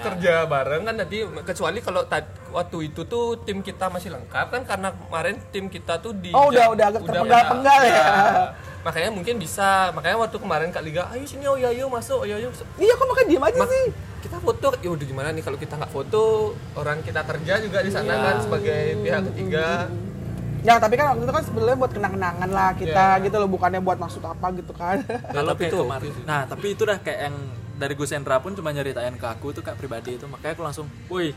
kerja 0.00 0.46
bareng 0.46 0.82
kan 0.84 0.94
nanti 0.96 1.16
kecuali 1.26 1.78
kalau 1.80 2.06
tad- 2.06 2.30
waktu 2.48 2.76
itu 2.86 3.02
tuh 3.04 3.42
tim 3.42 3.58
kita 3.60 3.90
masih 3.90 4.14
lengkap 4.14 4.46
kan 4.48 4.62
karena 4.64 4.88
kemarin 4.94 5.36
tim 5.50 5.66
kita 5.66 5.98
tuh 5.98 6.14
di 6.14 6.30
Oh, 6.30 6.46
udah- 6.48 6.70
udah 6.70 6.86
agak 6.88 7.02
terpenggal-penggal 7.02 7.80
ya. 7.82 8.04
Makanya 8.80 9.10
mungkin 9.10 9.36
bisa. 9.36 9.90
Makanya 9.90 10.16
waktu 10.18 10.36
kemarin 10.36 10.68
kak 10.68 10.80
Liga 10.80 11.08
ayo 11.10 11.22
sini 11.22 11.44
oh 11.44 11.54
ya 11.54 11.68
yuk 11.70 11.88
masuk 11.88 12.22
oh 12.22 12.26
ya 12.26 12.36
yuk 12.36 12.52
iya 12.76 12.92
kok 12.92 13.04
makan 13.04 13.24
diem 13.26 13.42
aja 13.42 13.58
Ma- 13.58 13.68
sih? 13.68 13.86
kita 14.20 14.36
foto. 14.36 14.68
Ya 14.78 14.90
udah 14.90 15.06
gimana 15.06 15.28
nih 15.30 15.40
kalau 15.40 15.56
kita 15.56 15.74
nggak 15.74 15.90
foto? 15.90 16.52
Orang 16.74 17.00
kita 17.00 17.20
kerja 17.22 17.54
juga 17.58 17.78
di 17.80 17.88
sana 17.88 18.12
kan 18.16 18.36
sebagai 18.38 18.96
pihak 18.98 19.20
ketiga. 19.32 19.88
Ya 20.60 20.76
tapi 20.76 20.94
kan 20.94 21.06
waktu 21.10 21.24
itu 21.24 21.32
kan 21.32 21.40
sebenarnya 21.42 21.76
buat 21.78 21.88
kenang-kenangan 21.90 22.50
lah 22.50 22.70
kita 22.76 23.06
Iya. 23.16 23.24
gitu 23.24 23.36
loh 23.36 23.48
bukannya 23.48 23.80
buat 23.80 23.96
maksud 23.96 24.20
apa 24.20 24.52
gitu 24.52 24.76
kan. 24.76 25.00
kalau 25.32 25.50
tapi 25.50 25.60
kayak 25.62 25.72
itu. 25.72 25.80
kemarin 25.80 26.12
nah 26.22 26.40
tapi 26.44 26.66
itu 26.76 26.82
dah 26.84 26.98
kayak 27.00 27.20
yang 27.26 27.36
dari 27.80 27.96
Gus 27.96 28.12
Hendra 28.12 28.36
pun 28.36 28.52
cuma 28.52 28.68
nyeritain 28.68 29.16
ke 29.16 29.24
aku 29.24 29.56
tuh 29.56 29.64
kak 29.64 29.74
pribadi 29.74 30.20
itu. 30.20 30.28
Makanya 30.28 30.52
aku 30.52 30.62
langsung 30.62 30.86
woi 31.08 31.32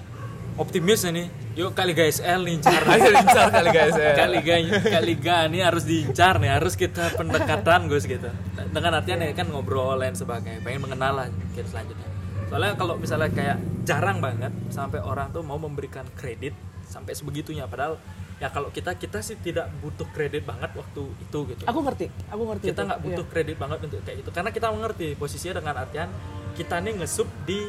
optimis 0.57 1.01
ini. 1.09 1.29
Yuk 1.53 1.77
kali 1.77 1.93
guys 1.93 2.17
L 2.17 2.49
nih 2.49 2.57
cara 2.65 2.85
ayo 2.97 3.13
diincar 3.13 3.47
kali 3.53 3.69
guys 3.69 3.93
ya 3.93 4.11
kali 4.17 4.41
Liga 4.41 4.57
kali 4.89 5.13
ini 5.53 5.59
harus 5.61 5.85
diincar 5.85 6.41
nih 6.41 6.49
harus 6.49 6.73
kita 6.73 7.13
pendekatan 7.13 7.85
Gus 7.85 8.09
gitu. 8.09 8.25
Dengan 8.73 8.97
artian 8.97 9.21
ya 9.21 9.33
kan 9.37 9.53
ngobrol 9.53 10.01
lain 10.01 10.17
sebagainya 10.17 10.65
pengen 10.65 10.81
mengenal 10.81 11.13
lah 11.13 11.27
mungkin 11.29 11.65
selanjutnya. 11.69 12.09
Soalnya 12.49 12.73
kalau 12.73 12.97
misalnya 12.97 13.29
kayak 13.29 13.57
jarang 13.85 14.17
banget 14.17 14.49
sampai 14.73 14.97
orang 15.01 15.29
tuh 15.29 15.45
mau 15.45 15.61
memberikan 15.61 16.05
kredit 16.17 16.57
sampai 16.89 17.13
sebegitunya. 17.13 17.69
Padahal 17.69 18.01
ya 18.41 18.49
kalau 18.49 18.73
kita 18.73 18.97
kita 18.97 19.21
sih 19.21 19.37
tidak 19.37 19.69
butuh 19.77 20.09
kredit 20.09 20.41
banget 20.45 20.73
waktu 20.73 21.01
itu 21.21 21.39
gitu. 21.53 21.63
Aku 21.69 21.85
ngerti, 21.85 22.09
aku 22.33 22.43
ngerti. 22.49 22.65
kita 22.73 22.81
itu. 22.81 22.89
nggak 22.89 23.01
butuh 23.05 23.25
Iya. 23.25 23.31
kredit 23.31 23.55
banget 23.61 23.77
untuk 23.85 23.99
kayak 24.01 24.17
gitu. 24.25 24.29
Karena 24.33 24.49
kita 24.49 24.67
mengerti 24.73 25.07
posisinya 25.13 25.61
dengan 25.61 25.75
artian 25.85 26.09
kita 26.57 26.81
nih 26.81 26.93
ngesup 26.97 27.29
di 27.45 27.61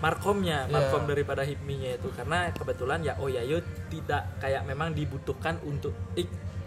markomnya 0.00 0.64
Iya. 0.66 0.72
markom 0.72 1.04
daripada 1.06 1.44
hipminya 1.44 1.92
itu. 1.94 2.08
Karena 2.12 2.48
kebetulan 2.52 3.04
ya 3.04 3.16
oh 3.20 3.28
ya 3.28 3.44
yo 3.44 3.60
tidak 3.92 4.40
kayak 4.40 4.64
memang 4.64 4.96
dibutuhkan 4.96 5.60
untuk 5.64 5.92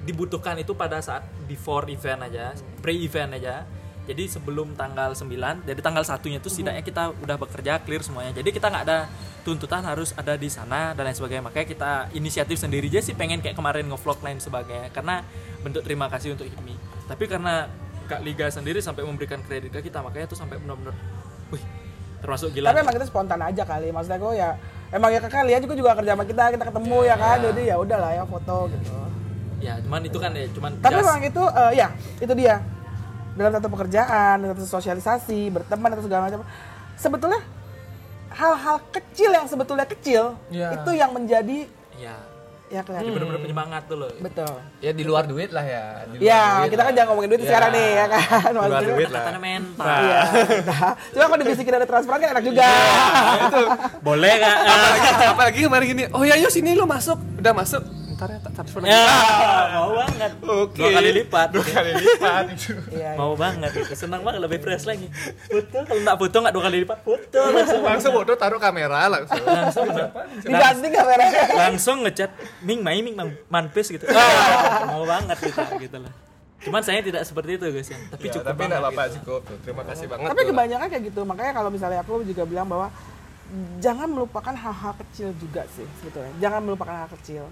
dibutuhkan 0.04 0.60
itu 0.60 0.76
pada 0.76 1.00
saat 1.00 1.24
before 1.48 1.88
event 1.88 2.28
aja 2.28 2.54
pre 2.82 2.94
event 2.94 3.36
aja. 3.36 3.66
Jadi 4.04 4.28
sebelum 4.28 4.76
tanggal 4.76 5.16
9 5.16 5.64
dari 5.64 5.80
tanggal 5.80 6.04
satunya 6.04 6.36
itu 6.36 6.52
setidaknya 6.52 6.84
kita 6.84 7.16
udah 7.24 7.40
bekerja 7.40 7.80
clear 7.88 8.04
semuanya. 8.04 8.36
Jadi 8.36 8.52
kita 8.52 8.68
nggak 8.68 8.84
ada 8.84 9.08
tuntutan 9.48 9.80
harus 9.88 10.12
ada 10.20 10.36
di 10.36 10.52
sana 10.52 10.92
dan 10.92 11.08
lain 11.08 11.16
sebagainya. 11.16 11.40
Makanya 11.48 11.68
kita 11.72 11.92
inisiatif 12.12 12.60
sendiri 12.60 12.92
aja 12.92 13.00
sih 13.00 13.16
pengen 13.16 13.40
kayak 13.40 13.56
kemarin 13.56 13.88
ngevlog 13.88 14.20
lain 14.20 14.44
sebagainya. 14.44 14.92
Karena 14.92 15.24
bentuk 15.64 15.88
terima 15.88 16.12
kasih 16.12 16.36
untuk 16.36 16.44
HIPMI. 16.52 16.76
Tapi 17.08 17.24
karena 17.32 17.72
Kak 18.04 18.20
Liga 18.28 18.52
sendiri 18.52 18.84
sampai 18.84 19.08
memberikan 19.08 19.40
kredit 19.40 19.72
ke 19.72 19.80
kita 19.88 20.04
makanya 20.04 20.28
itu 20.28 20.36
sampai 20.36 20.60
benar-benar 20.60 20.92
wih 21.56 21.64
termasuk 22.24 22.50
gila 22.50 22.72
Tapi 22.72 22.80
emang 22.80 22.96
kita 22.96 23.06
spontan 23.06 23.38
aja 23.38 23.64
kali. 23.64 23.92
Maksudnya 23.92 24.18
aku 24.18 24.32
ya 24.32 24.50
emang 24.90 25.12
ya 25.12 25.20
kakak 25.20 25.44
lihat 25.44 25.60
juga 25.60 25.76
juga 25.76 25.92
kerja 25.94 26.16
sama 26.16 26.24
kita, 26.24 26.44
kita 26.50 26.64
ketemu 26.66 26.98
ya 27.04 27.16
kan. 27.16 27.38
Jadi 27.44 27.62
ya 27.68 27.76
udahlah 27.78 28.12
ya 28.14 28.24
foto 28.24 28.58
gitu. 28.72 28.92
ya 29.60 29.80
cuman 29.80 30.04
itu 30.04 30.18
kan 30.18 30.32
ya 30.32 30.44
cuman 30.52 30.72
Tapi 30.78 30.92
just- 30.94 31.04
emang 31.04 31.20
itu 31.24 31.44
eh, 31.46 31.72
ya 31.74 31.88
itu 32.20 32.34
dia 32.34 32.56
dalam 33.34 33.52
satu 33.52 33.68
pekerjaan, 33.68 34.36
dalam 34.38 34.56
satu 34.56 34.68
sosialisasi, 34.70 35.48
berteman 35.50 35.92
atau 35.92 36.04
segala 36.04 36.28
macam. 36.28 36.44
Sebetulnya 36.96 37.40
hal-hal 38.30 38.78
kecil 38.90 39.30
yang 39.30 39.46
sebetulnya 39.46 39.86
kecil 39.86 40.36
Iya. 40.50 40.76
itu 40.76 40.92
yang 40.92 41.12
menjadi 41.12 41.70
ya 41.96 42.16
ya 42.66 42.80
jadi 42.80 42.86
kelihatan. 42.86 43.11
benar-benar 43.14 43.41
penyemangat 43.41 43.82
tuh 43.86 43.97
loh 43.97 44.09
Betul. 44.18 44.53
ya 44.80 44.91
di 44.91 45.03
luar 45.03 45.24
duit 45.24 45.49
lah 45.49 45.61
ya 45.61 45.84
di 46.05 46.16
luar 46.16 46.26
Ya, 46.26 46.41
duit 46.57 46.70
kita 46.70 46.82
kan 46.82 46.86
lah. 46.86 46.95
jangan 46.95 47.07
ngomongin 47.07 47.30
duit 47.30 47.39
Ya, 47.39 47.47
sekarang 47.47 47.72
nih 47.72 47.88
ya 47.91 48.05
kan. 48.05 48.20
di 48.20 48.53
luar 48.53 48.66
Maksudnya- 48.66 48.93
duit 48.93 49.07
lah 49.07 49.22
katanya 49.22 49.41
mental 49.41 49.86
Iya. 49.86 50.20
Nah, 50.64 50.91
Cuma 51.11 51.24
kalau 51.24 51.39
dibisikin 51.39 51.74
ada 51.74 51.86
transferan 51.86 52.18
kan 52.18 52.30
enak 52.32 52.43
juga. 52.43 52.68
boleh 54.01 54.34
nggak 54.36 54.57
apalagi, 54.64 54.99
apalagi 55.28 55.59
kemarin 55.61 55.86
gini 55.88 56.03
oh 56.09 56.24
ya 56.24 56.36
yuk 56.36 56.49
sini 56.49 56.74
lu 56.74 56.86
masuk 56.86 57.18
udah 57.38 57.53
masuk 57.53 57.82
ntar 58.24 58.32
ya 58.32 58.40
tak 58.40 58.54
transfer 58.56 58.80
lagi 58.80 58.96
ya 58.96 59.04
mau 59.74 59.90
banget. 59.94 60.32
Oke. 60.40 60.80
dua 60.80 60.90
kali 60.96 61.12
lipat. 61.14 61.48
Dua 61.52 61.66
kali 61.68 61.92
lipat. 61.94 62.44
Itu 62.56 62.72
Iya. 62.88 63.12
mau 63.20 63.36
banget 63.36 63.72
itu. 63.76 63.94
Senang 64.00 64.24
banget 64.24 64.40
lebih 64.40 64.64
fresh 64.64 64.88
lagi. 64.88 65.12
Foto 65.44 65.78
kalau 65.84 66.00
nggak 66.00 66.18
foto 66.18 66.36
nggak 66.40 66.54
dua 66.56 66.64
kali 66.64 66.78
lipat. 66.88 66.98
Foto 67.04 67.40
langsung. 67.52 67.82
Langsung 67.84 68.12
foto 68.16 68.32
taruh 68.40 68.60
kamera 68.64 69.12
langsung. 69.12 69.44
Langsung 69.44 69.86
Diganti 70.40 70.88
kameranya. 70.88 71.44
langsung. 71.52 71.98
ngechat 72.04 72.32
Ming 72.64 72.80
Mai 72.80 73.04
Ming 73.04 73.20
manpes 73.48 73.92
gitu. 73.92 74.08
Ah, 74.08 74.88
mau 74.88 75.04
banget 75.04 75.36
kita 75.42 75.68
gitu 75.78 76.00
lah. 76.00 76.12
Cuman 76.64 76.80
saya 76.80 77.04
tidak 77.04 77.28
seperti 77.28 77.60
itu 77.60 77.66
guys 77.68 77.92
ya. 77.92 78.00
Tapi 78.08 78.24
Ya, 78.24 78.32
cukup 78.34 78.48
tapi 78.48 78.62
enggak 78.64 78.80
apa-apa 78.80 79.04
gitu. 79.04 79.16
cukup. 79.20 79.42
Terima 79.68 79.84
kasih 79.84 80.06
banget 80.08 80.28
Tapi 80.32 80.42
kebanyakan 80.48 80.88
kayak 80.88 81.04
gitu. 81.12 81.22
Makanya 81.28 81.52
kalau 81.52 81.68
misalnya 81.68 82.00
aku 82.00 82.24
juga 82.24 82.44
bilang 82.48 82.72
bahwa 82.72 82.88
jangan 83.78 84.08
melupakan 84.08 84.56
hal-hal 84.56 84.94
kecil 84.98 85.30
juga 85.38 85.68
sih 85.70 85.84
sebetulnya. 86.00 86.32
Jangan 86.40 86.64
melupakan 86.64 86.96
hal 86.96 87.10
kecil. 87.12 87.44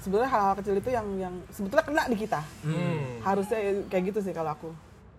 Sebetulnya 0.00 0.28
hal-hal 0.28 0.54
kecil 0.56 0.74
itu 0.74 0.90
yang 0.90 1.06
yang 1.18 1.34
sebetulnya 1.48 1.84
kena 1.84 2.02
di 2.08 2.16
kita. 2.16 2.40
Hmm. 2.64 3.20
Harusnya 3.20 3.58
kayak 3.86 4.04
gitu 4.10 4.18
sih 4.24 4.32
kalau 4.32 4.50
aku. 4.50 4.70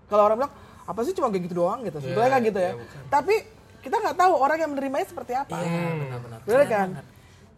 Kalau 0.09 0.25
orang 0.25 0.37
bilang 0.41 0.53
apa 0.81 0.99
sih 1.05 1.13
cuma 1.13 1.29
kayak 1.29 1.43
gitu 1.45 1.55
doang 1.55 1.85
gitu. 1.85 2.01
Sebetulnya 2.01 2.27
Ya, 2.27 2.33
kan 2.33 2.41
gitu 2.41 2.59
ya. 2.59 2.71
bukan. 2.73 3.01
Tapi 3.07 3.35
kita 3.81 3.95
nggak 3.97 4.17
tahu 4.17 4.33
orang 4.35 4.57
yang 4.57 4.69
menerimanya 4.73 5.05
seperti 5.05 5.33
apa. 5.33 5.53
Iya, 5.53 5.85
benar-benar 5.95 6.65
kan? 6.67 6.89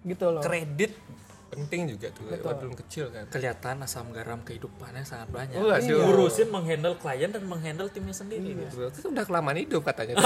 Gitu 0.04 0.26
loh. 0.28 0.44
kredit 0.44 0.92
penting 1.56 1.82
juga 1.88 2.08
tuh 2.10 2.24
Betul. 2.26 2.44
walaupun 2.44 2.72
kecil 2.76 3.06
kan 3.08 3.24
kelihatan 3.28 3.76
asam 3.80 4.10
garam 4.10 4.40
kehidupannya 4.40 5.02
sangat 5.02 5.30
banyak 5.30 5.56
Waduh. 5.56 5.78
Iya. 5.80 5.96
ngurusin 6.00 6.48
menghandle 6.48 6.96
klien 6.96 7.30
dan 7.30 7.44
menghandle 7.44 7.88
timnya 7.88 8.12
sendiri 8.12 8.54
guys. 8.56 8.74
itu 8.94 9.08
udah 9.08 9.24
kelamaan 9.24 9.56
hidup 9.56 9.82
katanya 9.82 10.14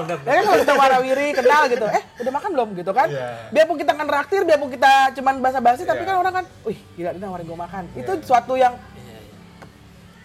Benar. 0.00 0.18
Ya 0.20 0.32
kan 0.32 0.44
kalau 0.44 0.58
kita 0.58 0.74
warawiri 0.74 1.28
kenal 1.32 1.62
gitu, 1.66 1.86
eh 1.86 2.02
udah 2.18 2.32
makan 2.32 2.50
belum 2.50 2.68
gitu 2.74 2.90
kan? 2.90 3.08
Iya. 3.08 3.28
Biarpun 3.50 3.76
kita 3.76 3.92
kan 3.92 4.06
raktir, 4.06 4.42
biarpun 4.42 4.68
kita 4.68 4.92
cuman 5.12 5.34
basa-basi, 5.38 5.82
tapi 5.82 6.00
Iya. 6.00 6.08
kan 6.08 6.16
orang 6.16 6.34
kan, 6.34 6.44
wih 6.62 6.78
gila 6.94 7.10
dia 7.10 7.20
nawarin 7.20 7.44
gue 7.44 7.58
makan. 7.58 7.82
Itu 7.92 8.12
suatu 8.22 8.54
yang 8.54 8.74
Iya, 8.94 9.18
iya. 9.18 9.30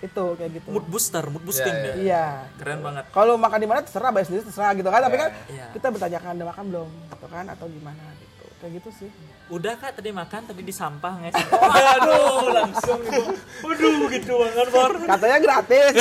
itu 0.04 0.24
kayak 0.36 0.52
gitu. 0.54 0.68
mood 0.70 0.86
booster 0.86 1.24
mood 1.26 1.42
boosting 1.42 1.72
Iya, 1.72 1.84
deh 1.84 1.94
Iya. 2.02 2.26
keren 2.56 2.80
banget 2.82 3.06
Kalau 3.10 3.34
makan 3.36 3.58
di 3.58 3.68
mana 3.68 3.80
terserah, 3.82 4.10
bayar 4.10 4.26
sendiri 4.26 4.44
terserah 4.44 4.72
gitu 4.74 4.90
kan. 4.90 5.02
Tapi 5.02 5.16
kan 5.16 5.30
Iya. 5.48 5.66
kita 5.72 5.88
bertanyakan 5.90 6.32
udah 6.36 6.48
makan 6.50 6.64
belum, 6.70 6.90
gitu 7.10 7.28
kan? 7.28 7.46
Atau 7.48 7.66
gimana 7.68 8.04
gitu. 8.14 8.33
Kayak 8.64 8.80
gitu 8.80 8.90
sih. 8.96 9.10
udah 9.52 9.76
kak 9.76 10.00
tadi 10.00 10.16
makan 10.16 10.48
tadi 10.48 10.64
di 10.64 10.72
sampah 10.72 11.20
guys 11.20 11.36
aduh 12.00 12.48
langsung 12.48 12.96
gitu 13.04 13.24
waduh 13.60 14.08
gitu 14.08 14.34
banget 14.40 14.68
bor 14.72 14.92
Katanya 15.04 15.38
gratis. 15.44 15.94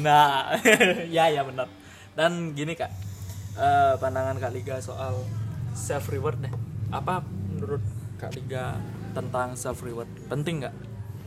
nah 0.00 0.56
ya 1.20 1.28
ya 1.28 1.44
benar. 1.44 1.68
Dan 2.16 2.56
gini 2.56 2.72
kak 2.72 2.88
eh, 3.54 3.94
pandangan 4.00 4.40
kak 4.40 4.56
Liga 4.56 4.80
soal 4.80 5.20
self 5.76 6.08
reward 6.08 6.40
deh. 6.40 6.52
Apa 6.88 7.20
menurut 7.20 7.84
kak 8.16 8.32
Liga 8.32 8.80
tentang 9.12 9.52
self 9.52 9.84
reward 9.84 10.08
penting 10.32 10.64
nggak? 10.64 10.72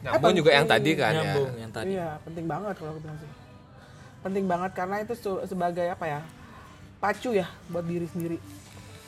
Nyambung 0.02 0.34
juga 0.34 0.50
yang 0.50 0.66
tadi 0.66 0.92
kan 0.98 1.14
ya. 1.14 1.22
Nyambung 1.22 1.50
yang 1.58 1.70
tadi. 1.70 1.94
Iya, 1.94 2.10
penting 2.26 2.46
banget 2.46 2.74
kalau 2.78 2.90
aku 2.94 3.06
bilang 3.06 3.18
sih. 3.22 3.30
Penting 4.22 4.46
banget 4.50 4.72
karena 4.74 4.96
itu 5.02 5.14
sebagai 5.46 5.86
apa 5.94 6.06
ya? 6.10 6.20
Pacu 6.98 7.38
ya 7.38 7.46
buat 7.70 7.86
diri 7.86 8.10
sendiri. 8.10 8.38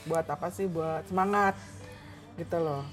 Buat 0.07 0.25
apa 0.25 0.47
sih? 0.49 0.65
Buat 0.65 1.03
semangat. 1.05 1.55
Gitu 2.35 2.57
loh. 2.57 2.83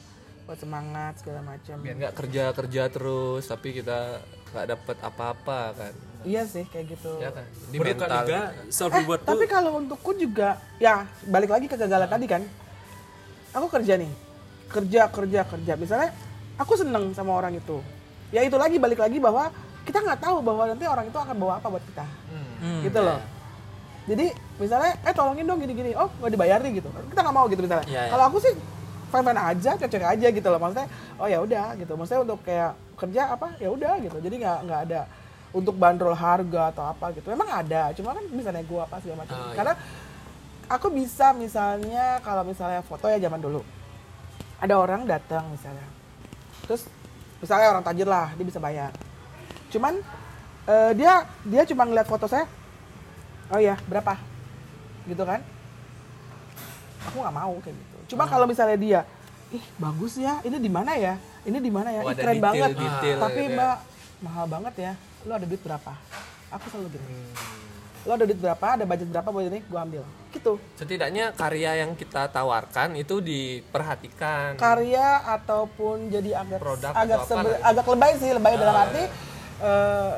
Buat 0.44 0.58
semangat 0.60 1.12
segala 1.18 1.40
macam. 1.42 1.76
biar 1.80 1.94
nggak 1.96 2.14
kerja 2.14 2.44
kerja 2.52 2.82
terus 2.86 3.48
tapi 3.48 3.72
kita 3.72 4.20
nggak 4.52 4.66
dapat 4.68 4.96
apa-apa 5.00 5.60
kan 5.72 5.92
Iya 6.22 6.44
sih 6.44 6.64
kayak 6.68 6.94
gitu. 6.94 7.16
ya 7.16 7.32
kan 7.32 7.44
di 7.68 7.76
menurut 7.76 7.96
kak 7.96 8.08
mental 8.08 8.26
self 8.68 8.92
Eh, 8.92 9.02
tuh 9.04 9.18
tapi 9.24 9.44
kalau 9.44 9.70
untukku 9.76 10.12
juga 10.14 10.56
ya 10.76 11.04
balik 11.24 11.48
lagi 11.48 11.64
ke 11.64 11.74
kegagalan 11.74 12.06
tadi 12.06 12.26
kan. 12.28 12.42
Aku 13.52 13.66
kerja 13.68 13.96
nih. 13.96 14.12
Kerja 14.68 15.08
kerja 15.08 15.40
kerja. 15.44 15.72
Misalnya 15.74 16.10
aku 16.56 16.76
seneng 16.76 17.12
sama 17.12 17.32
orang 17.34 17.56
itu. 17.56 17.80
Ya 18.28 18.44
itu 18.44 18.56
lagi 18.56 18.76
balik 18.76 19.00
lagi 19.00 19.16
bahwa 19.16 19.48
kita 19.84 20.00
nggak 20.00 20.20
tahu 20.20 20.40
bahwa 20.40 20.64
nanti 20.66 20.84
orang 20.84 21.06
itu 21.08 21.18
akan 21.18 21.36
bawa 21.36 21.52
apa 21.56 21.66
buat 21.68 21.84
kita. 21.88 22.04
Hmm, 22.60 22.80
gitu 22.84 23.00
loh. 23.00 23.20
Jadi 24.04 24.26
misalnya, 24.60 25.00
eh 25.00 25.14
tolongin 25.16 25.48
dong 25.48 25.60
gini-gini, 25.64 25.96
oh 25.96 26.12
nggak 26.20 26.32
dibayar 26.36 26.58
nih 26.60 26.82
gitu. 26.82 26.88
Kita 26.92 27.20
nggak 27.24 27.36
mau 27.36 27.48
gitu 27.48 27.64
misalnya. 27.64 27.86
Iya, 27.88 28.02
iya. 28.04 28.10
Kalau 28.12 28.24
aku 28.28 28.38
sih 28.44 28.52
fine 29.08 29.24
fine 29.24 29.40
aja 29.40 29.70
cocok 29.80 30.04
aja 30.04 30.26
gitu 30.28 30.48
loh. 30.52 30.60
Maksudnya 30.60 30.88
oh 31.16 31.26
ya 31.30 31.38
udah 31.40 31.66
gitu. 31.80 31.92
Maksudnya 31.96 32.20
untuk 32.28 32.38
kayak 32.44 32.72
kerja 33.00 33.22
apa 33.32 33.56
ya 33.56 33.68
udah 33.72 33.92
gitu. 34.04 34.16
Jadi 34.20 34.34
nggak 34.44 34.58
nggak 34.68 34.80
ada 34.90 35.00
untuk 35.56 35.74
bandrol 35.78 36.12
harga 36.12 36.74
atau 36.74 36.84
apa 36.84 37.14
gitu. 37.16 37.32
Memang 37.32 37.48
ada 37.48 37.94
cuma 37.96 38.12
kan 38.12 38.24
bisa 38.28 38.50
nego 38.52 38.76
apa 38.82 39.00
segala 39.00 39.24
macam. 39.24 39.36
Oh, 39.38 39.46
iya. 39.48 39.56
karena 39.56 39.74
aku 40.68 40.86
bisa 40.92 41.30
misalnya 41.32 42.18
kalau 42.20 42.42
misalnya 42.44 42.84
foto 42.84 43.08
ya 43.08 43.16
zaman 43.16 43.40
dulu. 43.40 43.64
Ada 44.60 44.74
orang 44.76 45.08
datang 45.08 45.48
misalnya. 45.48 45.86
Terus 46.68 46.90
misalnya 47.40 47.72
orang 47.72 47.84
tajir 47.86 48.04
lah 48.04 48.36
dia 48.36 48.44
bisa 48.44 48.60
bayar. 48.60 48.92
Cuman 49.72 49.96
eh, 50.68 50.92
dia 50.92 51.24
dia 51.46 51.62
cuma 51.64 51.88
ngeliat 51.88 52.04
foto 52.04 52.28
saya 52.28 52.44
oh 53.48 53.58
ya 53.58 53.76
berapa? 53.84 54.14
Gitu 55.04 55.22
kan? 55.22 55.40
Aku 57.04 57.16
nggak 57.18 57.34
mau 57.34 57.52
kayak 57.58 57.74
gitu. 57.74 57.92
Hmm. 57.94 58.06
cuma 58.06 58.24
kalau 58.24 58.44
misalnya 58.44 58.76
dia 58.76 59.00
ih 59.48 59.64
bagus 59.76 60.16
ya 60.16 60.40
ini 60.42 60.56
di 60.58 60.68
mana 60.68 60.92
ya? 60.94 61.14
Ini 61.42 61.58
di 61.58 61.68
mana 61.68 61.88
ya? 61.90 62.00
Oh, 62.02 62.10
Ih, 62.10 62.16
keren 62.16 62.34
detail- 62.34 62.42
banget. 62.42 62.70
detail 62.74 63.18
tapi 63.18 63.42
ya. 63.42 63.52
mbak 63.52 63.76
mahal 64.20 64.46
banget 64.46 64.74
ya. 64.78 64.92
Lo 65.22 65.32
ada 65.32 65.44
duit 65.44 65.60
berapa? 65.60 65.92
Aku 66.50 66.64
selalu 66.68 66.88
gitu. 66.90 67.04
Hmm. 67.04 67.32
lo 68.04 68.12
ada 68.12 68.24
duit 68.24 68.36
berapa? 68.38 68.66
Ada 68.70 68.84
budget 68.84 69.08
berapa 69.10 69.28
buat 69.30 69.46
ini? 69.46 69.60
Gue 69.62 69.78
ambil. 69.78 70.02
Gitu. 70.28 70.52
Setidaknya 70.74 71.32
karya 71.32 71.72
yang 71.78 71.92
kita 71.94 72.28
tawarkan 72.28 72.92
itu 72.94 73.20
diperhatikan. 73.20 74.56
karya 74.56 75.06
ataupun 75.30 76.08
jadi 76.08 76.36
agak 76.38 76.58
Produk 76.58 76.92
agak 76.92 77.20
sebe- 77.24 77.60
agak 77.62 77.84
lebay 77.86 78.12
sih 78.16 78.30
lebay 78.30 78.54
dalam 78.54 78.74
Ah, 78.74 78.84
arti 78.84 79.02
eh, 79.56 80.12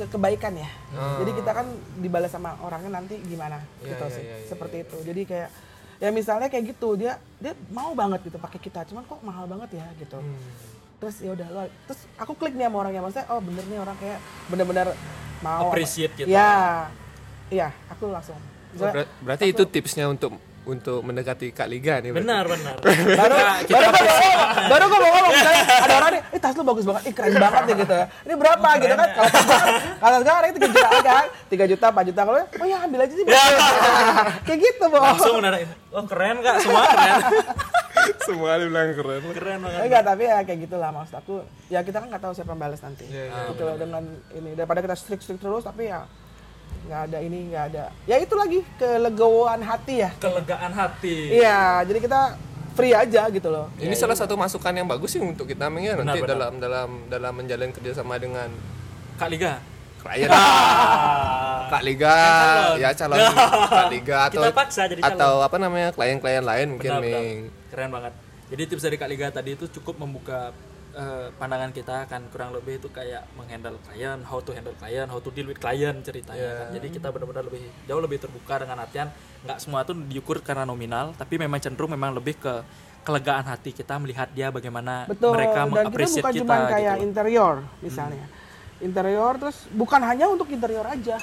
ke 0.00 0.08
kebaikan 0.08 0.52
ya 0.54 0.68
Ah. 0.90 1.20
jadi 1.20 1.30
kita 1.34 1.50
kan 1.52 1.66
dibalas 1.96 2.28
sama 2.28 2.56
orangnya 2.58 2.96
nanti 2.96 3.20
gimana 3.20 3.60
Iya, 3.78 3.88
gitu 3.90 4.04
iya, 4.04 4.10
sih 4.10 4.22
iya, 4.22 4.36
iya, 4.36 4.46
seperti 4.46 4.76
itu 4.80 4.96
jadi 5.04 5.22
kayak 5.24 5.48
ya 5.96 6.08
misalnya 6.10 6.48
kayak 6.48 6.64
gitu 6.70 6.88
dia 6.94 7.12
dia 7.36 7.52
mau 7.68 7.92
banget 7.92 8.24
gitu 8.24 8.36
pakai 8.36 8.56
kita 8.58 8.80
cuman 8.84 9.04
kok 9.04 9.20
mahal 9.20 9.44
banget 9.44 9.76
ya 9.76 9.86
gitu 9.94 10.16
Hmm. 10.16 10.40
terus 10.96 11.16
ya 11.18 11.30
udah 11.30 11.46
lo 11.46 11.60
terus 11.84 12.00
aku 12.14 12.32
klik 12.34 12.52
nih 12.52 12.64
sama 12.64 12.76
orangnya 12.78 13.00
maksudnya 13.00 13.26
oh 13.28 13.40
bener 13.40 13.64
nih 13.64 13.78
orang 13.78 13.96
kayak 13.96 14.18
bener-bener 14.46 14.86
mau 15.38 15.68
Appreciate 15.68 16.12
gitu. 16.14 16.24
ya 16.26 16.88
iya 17.48 17.68
aku 17.86 18.08
langsung 18.08 18.40
Oh, 18.70 18.78
Misalnya, 18.78 18.94
ber- 19.02 19.10
berarti 19.20 19.46
itu 19.50 19.62
tipsnya 19.66 20.06
untuk 20.06 20.38
untuk 20.68 21.00
mendekati 21.00 21.56
Kak 21.56 21.68
Liga 21.72 22.04
nih. 22.04 22.12
Benar, 22.12 22.44
benar. 22.44 22.76
baru 23.20 23.36
baru 23.64 23.88
gue 23.96 24.02
ngomong 24.04 24.68
baru 24.68 24.84
gue 24.84 24.98
mau 25.00 25.10
ngomong 25.16 25.32
misalnya 25.32 25.64
ada 25.64 25.94
orang 25.96 26.10
nih 26.12 26.22
eh 26.36 26.40
tas 26.40 26.54
lu 26.56 26.62
bagus 26.68 26.84
banget 26.84 27.02
ih 27.08 27.14
keren 27.16 27.34
banget 27.40 27.62
nih 27.64 27.76
gitu. 27.80 27.96
Ini 28.28 28.34
berapa? 28.36 28.68
Gitu 28.76 28.94
kan. 28.94 29.08
kalau 29.16 29.30
sekarang 29.32 29.74
kalau 29.96 30.18
sekarang 30.20 30.48
itu 30.52 30.58
tiga 30.60 30.72
juta 30.76 30.98
kan. 31.00 31.26
Tiga 31.48 31.64
juta 31.64 31.86
empat 31.88 32.04
juta. 32.12 32.20
Kalau 32.28 32.38
oh 32.44 32.66
ya 32.68 32.78
ambil 32.84 33.00
aja 33.04 33.14
sih 33.14 33.24
kayak 34.46 34.58
gitu 34.60 34.84
boh 34.92 35.00
Langsung 35.00 35.34
menarain. 35.40 35.68
Oh, 35.90 36.04
keren 36.06 36.36
Kak, 36.44 36.56
semua 36.62 36.82
keren. 36.86 37.14
Semua 38.24 38.56
bilang 38.56 38.96
keren. 38.96 39.20
keren 39.36 39.58
banget. 39.60 39.80
enggak 39.86 40.02
tapi 40.06 40.22
ya 40.24 40.38
kayak 40.40 40.58
gitulah 40.64 40.90
maksud 40.94 41.20
aku. 41.20 41.44
Ya 41.68 41.84
kita 41.84 42.00
kan 42.00 42.08
nggak 42.08 42.22
tahu 42.22 42.32
siapa 42.32 42.56
yang 42.56 42.60
balas 42.62 42.80
nanti. 42.80 43.04
Iya, 43.06 43.28
iya, 43.28 43.40
gitu 43.52 43.62
loh 43.66 43.76
dengan 43.76 44.02
ini. 44.32 44.50
Daripada 44.56 44.80
kita 44.80 44.96
strict 44.96 45.22
strict 45.26 45.42
terus 45.44 45.66
tapi 45.66 45.90
ya 45.92 46.08
nggak 46.82 47.00
ada 47.06 47.18
ini 47.18 47.38
nggak 47.48 47.64
ada 47.68 47.84
ya 48.02 48.16
itu 48.16 48.34
lagi 48.34 48.60
kelegoan 48.74 49.60
hati 49.60 49.94
ya 50.00 50.10
Kelegaan 50.16 50.72
hati. 50.72 51.16
iya 51.32 51.82
jadi 51.82 51.98
kita 51.98 52.20
free 52.72 52.90
aja 52.92 53.26
gitu 53.28 53.46
loh 53.46 53.66
Ini 53.76 53.92
salah 53.92 54.14
satu 54.14 54.34
masukan 54.34 54.72
yang 54.72 54.86
bagus 54.86 55.10
sih 55.10 55.20
untuk 55.20 55.44
kita 55.44 55.66
ya, 55.68 55.94
Benar, 55.94 56.02
nanti 56.02 56.18
benar. 56.18 56.30
dalam 56.30 56.52
dalam 56.56 56.88
dalam 57.06 57.32
menjalin 57.32 57.70
kerjasama 57.70 58.14
dengan 58.16 58.48
Kak 59.16 59.28
Liga. 59.28 59.60
klien 60.00 60.32
Ah. 60.32 61.68
Kak 61.68 61.82
Liga 61.84 62.08
calon. 62.08 62.78
ya 62.78 62.90
calon 62.90 63.18
Kak 63.68 63.88
Liga 63.88 64.16
atau 64.26 64.42
Kita 64.42 64.56
paksa 64.56 64.82
jadi 64.86 65.00
calon. 65.00 65.14
atau 65.14 65.32
apa 65.42 65.56
namanya 65.56 65.88
klien-klien 65.92 66.40
lain 66.40 66.66
mungkin 66.72 66.90
Benar, 66.90 67.02
benar. 67.02 67.20
Ming. 67.20 67.38
Keren 67.68 67.90
banget. 67.92 68.12
Jadi 68.48 68.62
tips 68.66 68.82
dari 68.82 68.96
Kak 68.96 69.06
Liga 69.06 69.26
tadi 69.28 69.50
itu 69.52 69.68
cukup 69.70 69.94
membuka 69.96 70.50
eh, 70.94 71.28
pandangan 71.38 71.70
kita 71.70 72.06
kan 72.10 72.22
kurang 72.30 72.50
lebih 72.54 72.82
itu 72.82 72.88
kayak 72.90 73.26
menghandle 73.38 73.78
klien, 73.86 74.18
how 74.26 74.42
to 74.42 74.50
handle 74.54 74.74
klien, 74.78 75.06
how 75.06 75.18
to 75.22 75.30
deal 75.30 75.46
with 75.46 75.58
klien 75.58 76.02
ceritanya 76.02 76.66
kan. 76.66 76.68
Jadi 76.74 76.86
kita 76.98 77.08
benar-benar 77.10 77.44
lebih 77.46 77.62
jauh 77.86 78.02
lebih 78.02 78.18
terbuka 78.18 78.62
dengan 78.62 78.82
artian 78.82 79.08
nggak 79.46 79.58
semua 79.62 79.86
tuh 79.86 79.96
diukur 79.96 80.42
karena 80.42 80.66
nominal, 80.66 81.14
tapi 81.14 81.38
memang 81.38 81.58
cenderung 81.62 81.94
memang 81.94 82.14
lebih 82.14 82.36
ke 82.38 82.54
kelegaan 83.00 83.48
hati 83.48 83.72
kita 83.72 83.96
melihat 83.96 84.28
dia 84.30 84.52
bagaimana 84.52 85.08
Betul. 85.08 85.32
mereka 85.32 85.64
Dan 85.64 85.68
kita 85.68 85.72
mengapresiasi 85.72 86.20
bukan 86.20 86.32
kita, 86.36 86.44
cuma 86.44 86.56
kayak 86.68 86.94
gitu. 86.96 87.06
interior 87.08 87.54
misalnya. 87.80 88.26
Interior 88.80 89.32
terus 89.40 89.58
bukan 89.72 90.00
hanya 90.04 90.26
untuk 90.28 90.48
interior 90.52 90.84
aja. 90.84 91.16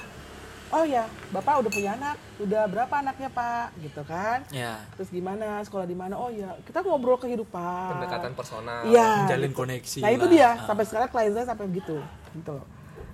Oh 0.68 0.84
ya, 0.84 1.08
Bapak 1.32 1.64
udah 1.64 1.72
punya 1.72 1.96
anak, 1.96 2.16
udah 2.38 2.68
berapa 2.68 2.92
anaknya 2.92 3.32
Pak? 3.32 3.72
Gitu 3.80 4.02
kan? 4.04 4.44
Ya, 4.52 4.84
Terus 5.00 5.08
gimana? 5.08 5.64
Sekolah 5.64 5.88
di 5.88 5.96
mana? 5.96 6.20
Oh 6.20 6.28
ya, 6.28 6.60
kita 6.62 6.84
ngobrol 6.84 7.16
kehidupan. 7.16 7.96
pendekatan 7.96 8.36
personal 8.36 8.84
Iya. 8.84 9.24
menjalin 9.24 9.48
gitu. 9.48 9.58
koneksi. 9.58 10.00
Nah 10.04 10.12
itu 10.12 10.26
lah. 10.26 10.32
dia. 10.34 10.50
Ah. 10.50 10.54
Sampai 10.68 10.84
sekarang 10.84 11.08
klien 11.08 11.32
saya 11.32 11.46
sampai 11.48 11.66
begitu. 11.66 11.96
Gitu 12.34 12.52
loh. 12.52 12.68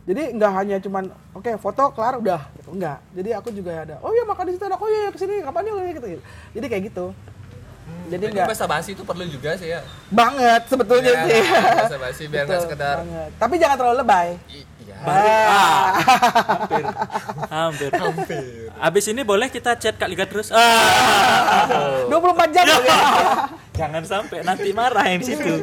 Jadi 0.04 0.36
nggak 0.36 0.52
hanya 0.52 0.78
cuman 0.80 1.04
oke 1.32 1.52
foto 1.56 1.94
kelar 1.94 2.18
udah 2.18 2.42
gitu. 2.58 2.74
Enggak. 2.74 3.00
Jadi 3.14 3.30
aku 3.32 3.50
juga 3.54 3.72
ada. 3.80 3.96
Oh 4.02 4.10
ya 4.10 4.26
makan 4.26 4.44
di 4.44 4.54
situ 4.54 4.66
ada. 4.66 4.76
Oh 4.76 4.90
ya 4.90 5.08
ke 5.08 5.18
sini 5.18 5.36
kapan 5.40 5.62
yuk 5.64 5.76
gitu, 5.94 6.08
gitu. 6.10 6.24
Jadi 6.52 6.66
kayak 6.68 6.84
gitu. 6.90 7.06
Jadi 8.04 8.24
Jadi 8.26 8.36
nggak 8.36 8.48
bahasa 8.50 8.66
basi 8.66 8.90
itu 8.92 9.04
perlu 9.04 9.24
juga 9.26 9.56
sih 9.56 9.70
ya. 9.70 9.80
banget 10.08 10.62
sebetulnya 10.68 11.12
Ya, 11.14 11.24
sih. 11.24 11.42
bahasa 11.80 11.98
basi 11.98 12.24
biar 12.28 12.44
nggak 12.46 12.62
sekedar 12.62 12.96
banget. 13.00 13.30
Tapi 13.38 13.54
jangan 13.56 13.76
terlalu 13.78 13.98
lebay. 14.02 14.28
I- 14.50 14.68
Iya. 14.84 14.96
Ah. 15.00 15.88
hampir 16.60 16.84
hampir 17.48 17.92
hampir 17.96 18.44
abis 18.76 19.06
ini 19.08 19.22
boleh 19.24 19.48
kita 19.48 19.80
chat 19.80 19.96
kak 19.96 20.12
Liga 20.12 20.28
terus 20.28 20.52
ah 20.52 22.08
24 22.12 22.56
jam 22.56 22.66
ya. 22.68 22.80
jangan 23.80 24.04
sampai 24.04 24.44
nanti 24.44 24.70
marah 24.76 25.08
yang 25.08 25.24
di 25.24 25.28
situ 25.32 25.54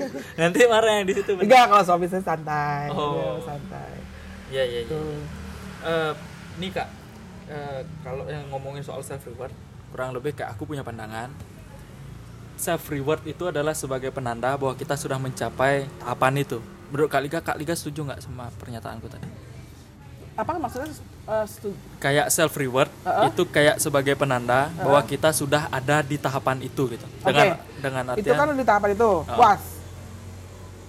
nanti 0.41 0.61
marah 0.65 0.93
yang 1.01 1.07
di 1.07 1.15
situ 1.15 1.37
Enggak 1.37 1.71
kalau 1.71 1.85
suami 1.85 2.07
saya 2.11 2.25
santai. 2.25 2.91
Oh. 2.91 3.39
Ya, 3.39 3.55
santai. 3.55 3.93
iya 4.51 4.65
iya 4.67 4.81
iya. 4.89 4.99
Eh, 5.81 6.13
nih 6.59 6.71
kak 6.73 6.89
eh, 7.49 7.81
kalau 8.03 8.25
yang 8.27 8.49
ngomongin 8.51 8.83
soal 8.83 9.05
self 9.05 9.23
reward 9.29 9.53
kurang 9.93 10.17
lebih 10.17 10.33
kayak 10.35 10.55
aku 10.57 10.65
punya 10.65 10.81
pandangan 10.81 11.31
self 12.57 12.89
reward 12.93 13.25
itu 13.25 13.49
adalah 13.49 13.73
sebagai 13.73 14.13
penanda 14.13 14.53
bahwa 14.59 14.77
kita 14.77 14.95
sudah 14.99 15.17
mencapai 15.17 15.89
tahapan 16.03 16.45
itu 16.45 16.59
menurut 16.91 17.09
kak 17.09 17.23
Liga 17.23 17.39
kak 17.39 17.57
Liga 17.57 17.73
setuju 17.73 18.05
nggak 18.05 18.21
sama 18.21 18.51
pernyataanku 18.55 19.07
tadi? 19.07 19.27
Apa 20.35 20.57
maksudnya 20.57 20.89
eh, 21.27 21.47
setu- 21.47 21.77
kayak 21.99 22.29
self 22.29 22.55
reward 22.55 22.89
Uh-uh. 23.03 23.29
itu 23.29 23.43
kayak 23.47 23.77
sebagai 23.77 24.15
penanda 24.15 24.69
bahwa 24.75 25.01
kita 25.03 25.31
sudah 25.31 25.69
ada 25.69 26.01
di 26.01 26.17
tahapan 26.17 26.61
itu 26.61 26.83
gitu. 26.89 27.07
Dengan 27.21 27.47
dengan 27.79 28.05
artian 28.13 28.25
itu 28.25 28.33
kan 28.33 28.47
di 28.51 28.67
tahapan 28.67 28.91
itu. 28.93 29.11
Puas. 29.27 29.63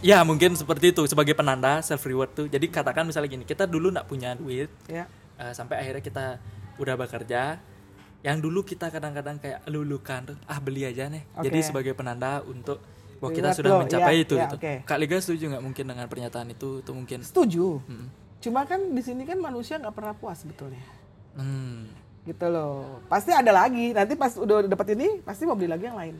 ya 0.01 0.25
mungkin 0.25 0.57
seperti 0.57 0.89
itu 0.89 1.05
sebagai 1.05 1.33
penanda 1.33 1.77
self 1.81 2.01
reward 2.01 2.31
tuh. 2.33 2.45
Jadi 2.47 2.65
katakan 2.67 3.05
misalnya 3.05 3.29
gini 3.29 3.45
kita 3.45 3.69
dulu 3.69 3.93
nggak 3.93 4.07
punya 4.07 4.33
duit 4.33 4.69
Ya. 4.89 5.05
eh, 5.37 5.53
sampai 5.53 5.77
akhirnya 5.77 6.01
kita 6.01 6.25
udah 6.75 6.95
bekerja 6.97 7.61
yang 8.21 8.37
dulu 8.37 8.61
kita 8.61 8.89
kadang-kadang 8.89 9.37
kayak 9.37 9.65
lulukan 9.65 10.37
ah 10.45 10.57
beli 10.57 10.85
aja 10.85 11.05
nih. 11.05 11.21
Jadi 11.41 11.59
Oke. 11.59 11.67
sebagai 11.67 11.93
penanda 11.93 12.41
untuk 12.41 12.81
bahwa 13.22 13.32
kita 13.38 13.53
Reward 13.53 13.59
sudah 13.61 13.72
mencapai 13.86 14.15
iya, 14.17 14.26
itu 14.26 14.36
iya, 14.36 14.43
gitu 14.49 14.55
oke. 14.57 14.74
kak 14.82 14.97
Liga 14.97 15.17
setuju 15.22 15.43
nggak 15.53 15.63
mungkin 15.63 15.86
dengan 15.86 16.05
pernyataan 16.09 16.47
itu 16.49 16.69
itu 16.82 16.91
mungkin 16.91 17.19
Setuju. 17.22 17.80
Hmm. 17.86 18.07
Cuma 18.41 18.65
kan 18.65 18.82
di 18.82 19.01
sini 19.05 19.24
kan 19.24 19.38
manusia 19.38 19.78
nggak 19.78 19.93
pernah 19.93 20.13
puas 20.17 20.41
sebetulnya. 20.41 20.82
hmm. 21.38 22.01
Gitu 22.26 22.45
loh. 22.49 23.01
Pasti 23.05 23.30
ada 23.30 23.53
lagi. 23.53 23.93
Nanti 23.93 24.13
pas 24.17 24.34
udah 24.34 24.65
dapat 24.65 24.97
ini, 24.97 25.22
pasti 25.22 25.45
mau 25.45 25.53
beli 25.53 25.69
lagi 25.69 25.86
yang 25.86 25.97
lain. 25.97 26.17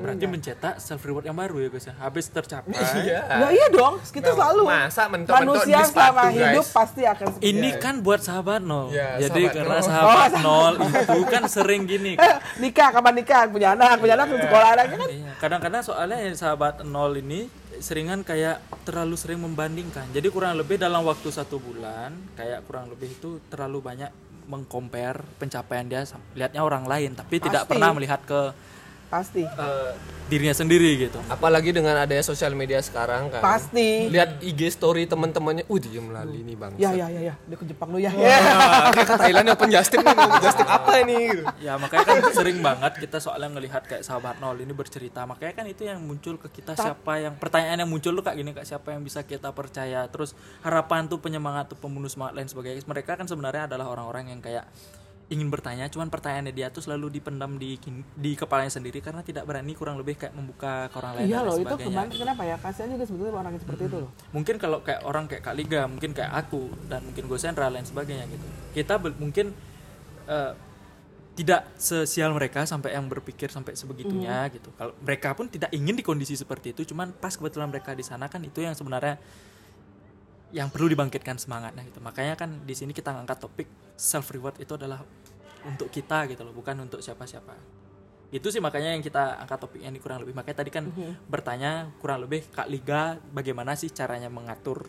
Berarti 0.00 0.24
mencetak 0.24 0.74
self 0.76 1.00
reward 1.02 1.22
yang 1.22 1.34
baru 1.34 1.56
ya 1.58 1.68
guys 1.68 1.84
ya 1.84 1.94
habis 1.96 2.24
tercapai 2.26 2.72
Iya. 2.72 3.20
Ya 3.22 3.48
iya 3.50 3.66
dong, 3.68 4.00
kita 4.02 4.30
Nah, 4.30 4.36
selalu. 4.36 4.62
masa 4.64 5.02
mentok-mentok 5.06 5.36
manusia 5.46 5.76
di 5.76 5.84
sepatu, 5.84 5.92
selama 5.92 6.22
guys. 6.22 6.36
hidup 6.36 6.66
pasti 6.70 7.02
akan 7.02 7.26
seperti 7.30 7.44
Ini 7.46 7.70
kan 7.76 7.94
buat 7.98 8.20
sahabat 8.20 8.60
nol. 8.60 8.86
Iya, 8.88 9.08
Jadi 9.20 9.40
sahabat 9.40 9.54
karena 9.54 9.74
nol. 9.74 9.84
sahabat 9.84 10.32
nol 10.40 10.74
itu 10.80 11.20
kan 11.26 11.42
sering 11.46 11.82
gini. 11.84 12.12
Nikah 12.62 12.88
kapan 12.90 13.12
nikah 13.14 13.40
punya 13.46 13.68
anak 13.72 13.96
punya 13.96 14.14
anak 14.14 14.26
sekolah 14.30 14.68
anaknya 14.74 14.96
kan 14.96 15.08
Iya, 15.10 15.30
Kadang-kadang 15.36 15.82
soalnya 15.82 16.18
yang 16.18 16.34
sahabat 16.34 16.74
nol 16.82 17.12
ini 17.14 17.40
seringan 17.76 18.20
kayak 18.20 18.56
terlalu 18.82 19.16
sering 19.16 19.38
membandingkan. 19.38 20.04
Jadi 20.10 20.28
kurang 20.28 20.54
lebih 20.54 20.76
dalam 20.76 21.00
waktu 21.02 21.28
satu 21.28 21.56
bulan 21.56 22.12
kayak 22.34 22.64
kurang 22.64 22.88
lebih 22.88 23.08
itu 23.10 23.40
terlalu 23.46 23.80
banyak 23.80 24.10
mengcompare 24.44 25.22
pencapaian 25.38 25.86
dia 25.86 26.02
lihatnya 26.34 26.58
orang 26.58 26.82
lain 26.82 27.14
tapi 27.14 27.38
tidak 27.38 27.64
Pasti. 27.64 27.70
pernah 27.70 27.94
melihat 27.94 28.18
ke 28.24 28.50
pasti 29.10 29.42
eh, 29.42 29.92
dirinya 30.30 30.54
sendiri 30.54 31.10
gitu. 31.10 31.18
Apalagi 31.26 31.74
dengan 31.74 31.98
adanya 31.98 32.22
sosial 32.22 32.54
media 32.54 32.78
sekarang 32.78 33.34
kan. 33.34 33.42
pasti 33.42 34.06
Lihat 34.06 34.38
IG 34.38 34.70
story 34.70 35.10
teman-temannya, 35.10 35.66
uh 35.66 35.78
dia 35.82 35.98
melalui 35.98 36.46
nih 36.46 36.54
bang. 36.54 36.72
ya 36.78 36.94
ya 36.94 37.06
ya 37.10 37.20
ya 37.28 37.34
dia 37.34 37.56
ke 37.58 37.66
Jepang 37.66 37.90
lu 37.90 37.98
ya 37.98 38.14
Wah, 38.14 38.94
kayak 38.94 39.08
ke 39.10 39.16
Thailand 39.18 39.46
open 39.50 39.68
justin 39.74 40.06
nih, 40.06 40.14
justin 40.38 40.68
apa 40.70 40.92
ini? 41.02 41.18
Gitu. 41.34 41.44
Ya 41.66 41.74
makanya 41.74 42.04
kan 42.06 42.16
sering 42.30 42.62
banget 42.62 42.92
kita 43.02 43.18
soalnya 43.18 43.50
ngelihat 43.58 43.82
kayak 43.90 44.06
sahabat 44.06 44.38
nol 44.38 44.54
ini 44.62 44.70
bercerita. 44.70 45.26
Makanya 45.26 45.52
kan 45.58 45.66
itu 45.66 45.82
yang 45.82 45.98
muncul 45.98 46.38
ke 46.38 46.62
kita 46.62 46.78
siapa 46.78 47.18
yang 47.18 47.34
pertanyaan 47.34 47.82
yang 47.82 47.90
muncul 47.90 48.14
tuh 48.14 48.22
kayak 48.22 48.38
gini 48.38 48.54
kak 48.54 48.62
siapa 48.70 48.94
yang 48.94 49.02
bisa 49.02 49.26
kita 49.26 49.50
percaya. 49.50 50.06
Terus 50.06 50.38
harapan 50.62 51.10
tuh 51.10 51.18
penyemangat 51.18 51.74
tuh 51.74 51.78
pembunuh 51.82 52.06
semangat 52.06 52.38
lain 52.38 52.46
sebagainya. 52.46 52.86
Mereka 52.86 53.18
kan 53.18 53.26
sebenarnya 53.26 53.66
adalah 53.66 53.90
orang-orang 53.90 54.30
yang 54.30 54.38
kayak 54.38 54.70
ingin 55.30 55.46
bertanya 55.46 55.86
cuman 55.86 56.10
pertanyaannya 56.10 56.50
dia 56.50 56.74
tuh 56.74 56.82
selalu 56.82 57.06
dipendam 57.22 57.54
di 57.54 57.78
di 58.18 58.34
kepalanya 58.34 58.74
sendiri 58.74 58.98
karena 58.98 59.22
tidak 59.22 59.46
berani 59.46 59.78
kurang 59.78 59.94
lebih 59.94 60.18
kayak 60.18 60.34
membuka 60.34 60.90
ke 60.90 60.96
orang 60.98 61.12
lain 61.22 61.26
iya 61.30 61.38
loh 61.46 61.54
itu 61.54 61.70
kemarin 61.70 62.10
kenapa 62.10 62.42
ya? 62.42 62.56
Kasihan 62.58 62.90
juga 62.90 63.04
sebetulnya 63.06 63.32
orang 63.38 63.52
yang 63.54 63.62
seperti 63.62 63.82
itu 63.86 63.96
loh. 64.02 64.10
Mungkin 64.34 64.54
kalau 64.58 64.82
kayak 64.82 65.00
orang 65.06 65.24
kayak 65.30 65.42
Kak 65.46 65.54
Liga 65.54 65.86
mungkin 65.86 66.10
kayak 66.10 66.34
aku 66.34 66.66
dan 66.90 67.06
mungkin 67.06 67.30
Go 67.30 67.38
Sendra 67.38 67.70
lain 67.70 67.86
sebagainya 67.86 68.26
gitu. 68.26 68.46
Kita 68.74 68.98
mungkin 68.98 69.54
eh, 70.26 70.52
tidak 71.38 71.62
sesial 71.78 72.34
mereka 72.34 72.66
sampai 72.66 72.98
yang 72.98 73.06
berpikir 73.06 73.48
sampai 73.48 73.78
sebegitunya 73.78 74.44
Hmm. 74.44 74.52
gitu. 74.52 74.68
Kalau 74.74 74.92
mereka 75.00 75.32
pun 75.32 75.46
tidak 75.46 75.70
ingin 75.70 75.94
di 75.94 76.02
kondisi 76.02 76.34
seperti 76.34 76.74
itu 76.74 76.90
cuman 76.90 77.14
pas 77.14 77.32
kebetulan 77.32 77.70
mereka 77.70 77.94
di 77.94 78.02
sana 78.02 78.26
kan 78.26 78.42
itu 78.42 78.60
yang 78.60 78.74
sebenarnya 78.74 79.16
yang 80.50 80.68
perlu 80.70 80.90
dibangkitkan 80.90 81.38
semangatnya 81.38 81.86
gitu. 81.86 82.02
Makanya 82.02 82.34
kan 82.34 82.62
di 82.66 82.74
sini 82.74 82.90
kita 82.90 83.14
ngangkat 83.14 83.38
topik 83.38 83.68
self 83.94 84.30
reward 84.34 84.58
itu 84.58 84.74
adalah 84.74 85.02
untuk 85.66 85.92
kita 85.92 86.26
gitu 86.30 86.42
loh 86.42 86.54
bukan 86.54 86.78
untuk 86.82 86.98
siapa-siapa. 87.04 87.54
Itu 88.30 88.54
sih 88.54 88.62
makanya 88.62 88.94
yang 88.94 89.02
kita 89.02 89.42
angkat 89.42 89.58
topiknya 89.58 89.90
ini 89.90 89.98
kurang 89.98 90.22
lebih. 90.22 90.34
Makanya 90.38 90.58
tadi 90.62 90.70
kan 90.70 90.84
bertanya 91.26 91.90
kurang 91.98 92.26
lebih 92.26 92.46
kak 92.50 92.70
Liga 92.70 93.18
bagaimana 93.34 93.74
sih 93.74 93.90
caranya 93.90 94.30
mengatur 94.30 94.86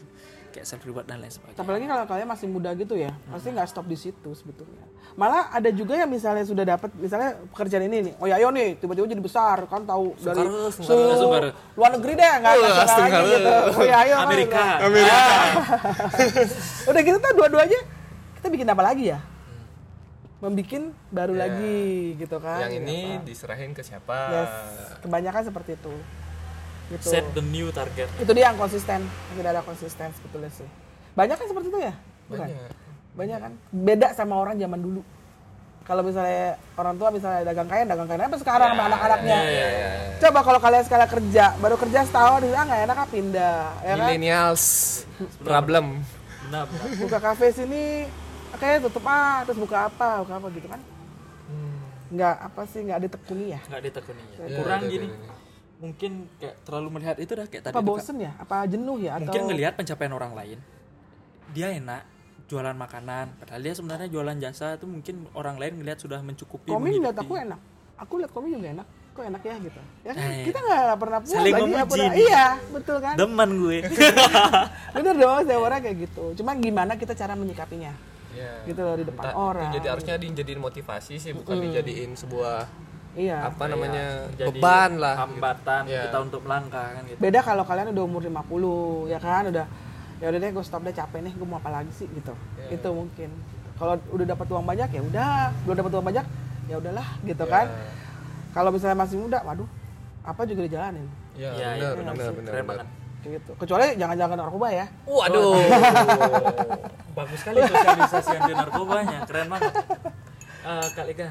kayak 0.51 0.63
self 0.63 0.79
reward 0.83 1.03
dan 1.03 1.17
lain 1.17 1.27
sebagainya. 1.27 1.57
Apalagi 1.57 1.83
kalau 1.87 2.03
kalian 2.05 2.27
masih 2.27 2.45
muda 2.45 2.69
gitu 2.73 2.93
ya 2.93 3.09
pasti 3.27 3.49
nggak 3.49 3.65
stop 3.65 3.85
di 3.87 3.95
situ 3.95 4.29
sebetulnya. 4.31 4.83
Malah 5.11 5.49
ada 5.49 5.67
juga 5.71 5.95
yang 5.95 6.07
misalnya 6.07 6.43
sudah 6.43 6.63
dapat 6.63 6.87
misalnya 6.95 7.35
pekerjaan 7.49 7.83
ini 7.83 7.97
nih 8.05 8.13
oh 8.15 8.25
ya 8.27 8.35
ayo 8.37 8.47
nih 8.49 8.75
tiba-tiba 8.75 9.07
jadi 9.07 9.19
besar 9.19 9.57
kan 9.65 9.81
tahu 9.83 10.13
dari 10.19 10.45
se 10.71 10.91
luar 11.73 11.89
negeri 11.95 12.11
deh 12.13 12.31
nggak 12.37 12.51
Wah, 12.53 12.69
nasional 12.77 13.09
lagi 13.09 13.29
gitu. 13.31 13.51
Oh 13.71 13.81
ya 13.81 13.95
ayo. 14.03 14.15
Amerika. 14.21 14.63
Udah 16.91 17.01
gitu 17.01 17.17
tuh 17.17 17.31
dua-duanya 17.33 17.79
kita 18.39 18.47
bikin 18.47 18.67
apa 18.67 18.83
lagi 18.83 19.05
ya? 19.09 19.19
Membikin 20.41 20.89
baru 21.13 21.37
Ya. 21.37 21.39
lagi 21.45 21.77
gitu 22.17 22.37
kan. 22.41 22.65
Yang 22.65 22.73
ini 22.81 22.97
Apa. 23.13 23.23
diserahin 23.23 23.71
ke 23.71 23.81
siapa? 23.81 24.17
Yes 24.31 24.51
kebanyakan 25.01 25.41
seperti 25.43 25.75
itu 25.75 25.91
gitu. 26.91 27.07
Set 27.07 27.25
the 27.31 27.43
new 27.43 27.71
target. 27.71 28.07
Itu 28.19 28.31
dia 28.35 28.51
yang 28.51 28.59
konsisten. 28.59 29.07
Tidak 29.07 29.49
ada 29.49 29.63
konsisten 29.63 30.11
sebetulnya 30.11 30.51
sih. 30.51 30.67
Banyak 31.15 31.35
kan 31.39 31.47
seperti 31.47 31.67
itu 31.71 31.79
ya? 31.79 31.93
Bukan? 32.27 32.47
banyak. 32.47 32.71
Banyak 33.11 33.37
kan? 33.39 33.51
Beda 33.71 34.07
sama 34.15 34.39
orang 34.39 34.55
zaman 34.59 34.79
dulu. 34.79 35.01
Kalau 35.81 36.05
misalnya 36.05 36.61
orang 36.77 36.95
tua 36.95 37.09
misalnya 37.09 37.41
dagang 37.41 37.65
kain 37.65 37.89
dagang 37.89 38.05
kain 38.05 38.21
apa 38.21 38.37
sekarang 38.37 38.77
sama 38.77 38.83
anak-anaknya? 38.85 39.39
ya, 39.43 39.49
ya, 39.49 39.67
ya. 39.73 39.91
coba 40.21 40.39
kalau 40.45 40.59
kalian 40.61 40.83
sekali 40.85 41.05
kerja 41.09 41.45
baru 41.57 41.75
kerja 41.75 42.05
setahun 42.05 42.45
ah 42.53 42.63
nggak 42.69 42.81
enak 42.85 42.97
ah 43.01 43.07
pindah 43.09 43.61
ya 43.81 43.93
kan? 43.97 44.07
Millennials 44.07 44.63
problem. 45.41 46.05
Benar 46.47 46.69
benar. 46.69 46.85
Buka 47.01 47.17
kafe 47.17 47.49
sini 47.49 48.05
kayak 48.61 48.85
tutup 48.85 49.03
ah 49.09 49.41
terus 49.41 49.57
buka 49.57 49.89
apa 49.89 50.21
buka 50.21 50.33
apa 50.37 50.47
gitu 50.53 50.67
kan? 50.69 50.81
Nggak 52.13 52.35
apa 52.39 52.61
sih 52.69 52.79
nggak 52.85 52.99
ditekuni 53.09 53.45
ya? 53.57 53.59
Nggak 53.65 53.81
ditekuni 53.81 54.21
ya. 54.21 54.37
Ya, 54.37 54.57
kurang 54.61 54.81
ada, 54.85 54.91
gini. 54.93 55.07
ada. 55.09 55.30
Mungkin 55.81 56.29
kayak 56.37 56.55
terlalu 56.61 56.87
melihat 56.93 57.17
itu 57.17 57.33
dah 57.33 57.49
kayak 57.49 57.63
tadi 57.65 57.73
apa 57.73 57.81
bosen 57.81 58.21
ya? 58.21 58.31
Apa 58.37 58.69
jenuh 58.69 59.01
ya 59.01 59.17
atau 59.17 59.25
mungkin 59.25 59.41
ngelihat 59.49 59.73
pencapaian 59.75 60.13
orang 60.13 60.33
lain. 60.37 60.57
Dia 61.51 61.73
enak 61.73 62.01
jualan 62.45 62.77
makanan. 62.77 63.25
Padahal 63.41 63.61
dia 63.65 63.73
sebenarnya 63.73 64.07
jualan 64.07 64.37
jasa 64.37 64.77
itu 64.77 64.85
mungkin 64.85 65.25
orang 65.33 65.57
lain 65.57 65.81
ngelihat 65.81 65.97
sudah 65.97 66.21
mencukupi 66.21 66.69
komi 66.69 67.01
ngeliat 67.01 67.17
aku 67.17 67.33
enak. 67.33 67.59
Aku 67.97 68.21
lihat 68.21 68.31
komi 68.31 68.53
juga 68.53 68.69
enak. 68.71 68.87
Kok 69.11 69.23
enak 69.27 69.41
ya 69.43 69.55
gitu? 69.59 69.81
Ya 70.07 70.11
kan 70.15 70.23
Eh, 70.23 70.45
kita 70.47 70.59
nggak 70.63 70.95
pernah 70.95 71.19
puas 71.19 71.35
saling 71.35 71.53
lagi 71.53 71.99
iya 72.15 72.45
betul 72.71 72.97
kan? 73.03 73.15
Demen 73.19 73.49
gue. 73.59 73.77
Bener 74.95 75.15
dong 75.19 75.43
saya 75.43 75.59
orang 75.59 75.79
kayak 75.83 75.97
gitu. 76.07 76.23
Cuman 76.39 76.55
gimana 76.63 76.95
kita 76.95 77.11
cara 77.11 77.33
menyikapinya? 77.35 77.91
Ya. 78.31 78.63
gitu 78.63 78.79
loh 78.79 78.95
di 78.95 79.03
depan 79.03 79.27
Entah- 79.27 79.35
orang. 79.35 79.71
jadi 79.75 79.87
harusnya 79.91 80.15
dijadiin 80.15 80.63
motivasi 80.63 81.19
sih 81.19 81.35
bukan 81.35 81.67
dijadiin 81.67 82.15
sebuah 82.15 82.63
iya. 83.13 83.37
Apa 83.45 83.63
namanya 83.65 84.31
Jadi 84.33 84.47
beban 84.53 84.91
lah 84.95 85.15
hambatan 85.17 85.81
Iya. 85.85 86.01
kita 86.05 86.17
untuk 86.21 86.41
melangkah 86.43 86.87
kan 86.91 87.03
gitu. 87.05 87.17
Beda 87.17 87.39
kalau 87.39 87.63
kalian 87.63 87.91
udah 87.91 88.03
umur 88.03 88.21
50 88.21 88.33
ya 89.07 89.19
kan? 89.19 89.43
Udah 89.47 89.65
ya 90.17 90.29
udah 90.29 90.39
deh 90.39 90.49
gue 90.49 90.63
stop 90.63 90.81
deh 90.81 90.91
capek 90.91 91.19
nih 91.21 91.33
gue 91.33 91.43
mau 91.43 91.57
apa 91.57 91.69
lagi 91.71 91.91
sih 91.91 92.07
gitu. 92.07 92.31
Iya. 92.57 92.75
itu 92.75 92.89
mungkin. 92.89 93.29
Kalau 93.75 93.97
udah 94.07 94.25
dapat 94.27 94.47
uang 94.47 94.63
banyak 94.63 94.89
ya 94.89 95.01
udah. 95.01 95.35
Belum 95.63 95.75
dapat 95.77 95.91
uang 95.91 96.05
banyak 96.05 96.25
ya 96.65 96.75
udahlah 96.77 97.07
gitu 97.21 97.45
kan? 97.45 97.65
Ya. 97.67 97.89
kalau 98.51 98.69
misalnya 98.69 98.97
masih 98.97 99.15
muda 99.17 99.39
waduh 99.41 99.67
apa 100.21 100.43
juga 100.43 100.61
dijalanin? 100.61 101.07
Ya, 101.33 101.49
Iya, 101.49 101.67
benar 101.71 101.75
iya, 101.75 101.89
benar 101.95 102.13
benar 102.13 102.27
keren 102.27 102.37
benar. 102.37 102.65
banget. 102.67 102.87
Kayak 103.21 103.31
gitu. 103.37 103.51
Kecuali 103.55 103.85
jangan-jangan 103.95 104.37
narkoba 104.37 104.67
ya. 104.69 104.85
Waduh. 105.03 105.55
Bagus 107.17 107.37
sekali 107.39 107.59
sosialisasi 107.61 108.29
anti 108.33 108.53
narkobanya 108.53 109.19
keren 109.25 109.47
banget. 109.47 109.73
Eh, 110.61 110.85
kak 110.93 111.05
Lika 111.05 111.27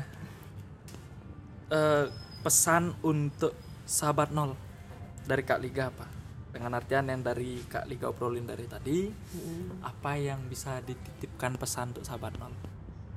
eh, 1.70 2.06
pesan 2.42 2.94
untuk 3.06 3.54
sahabat 3.86 4.34
nol 4.34 4.54
dari 5.24 5.42
kak 5.46 5.60
Liga 5.62 5.88
apa? 5.90 6.06
Dengan 6.50 6.74
artian 6.74 7.06
yang 7.06 7.22
dari 7.22 7.62
kak 7.70 7.86
Liga 7.86 8.10
obrolin 8.10 8.42
dari 8.42 8.66
tadi 8.66 9.06
apa 9.86 10.18
yang 10.18 10.42
bisa 10.50 10.82
dititipkan 10.82 11.54
pesan 11.54 11.94
untuk 11.94 12.02
sahabat 12.02 12.34
nol? 12.36 12.50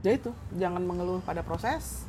Ya 0.03 0.13
itu 0.13 0.29
jangan 0.53 0.83
mengeluh 0.83 1.23
pada 1.25 1.41
proses. 1.41 2.05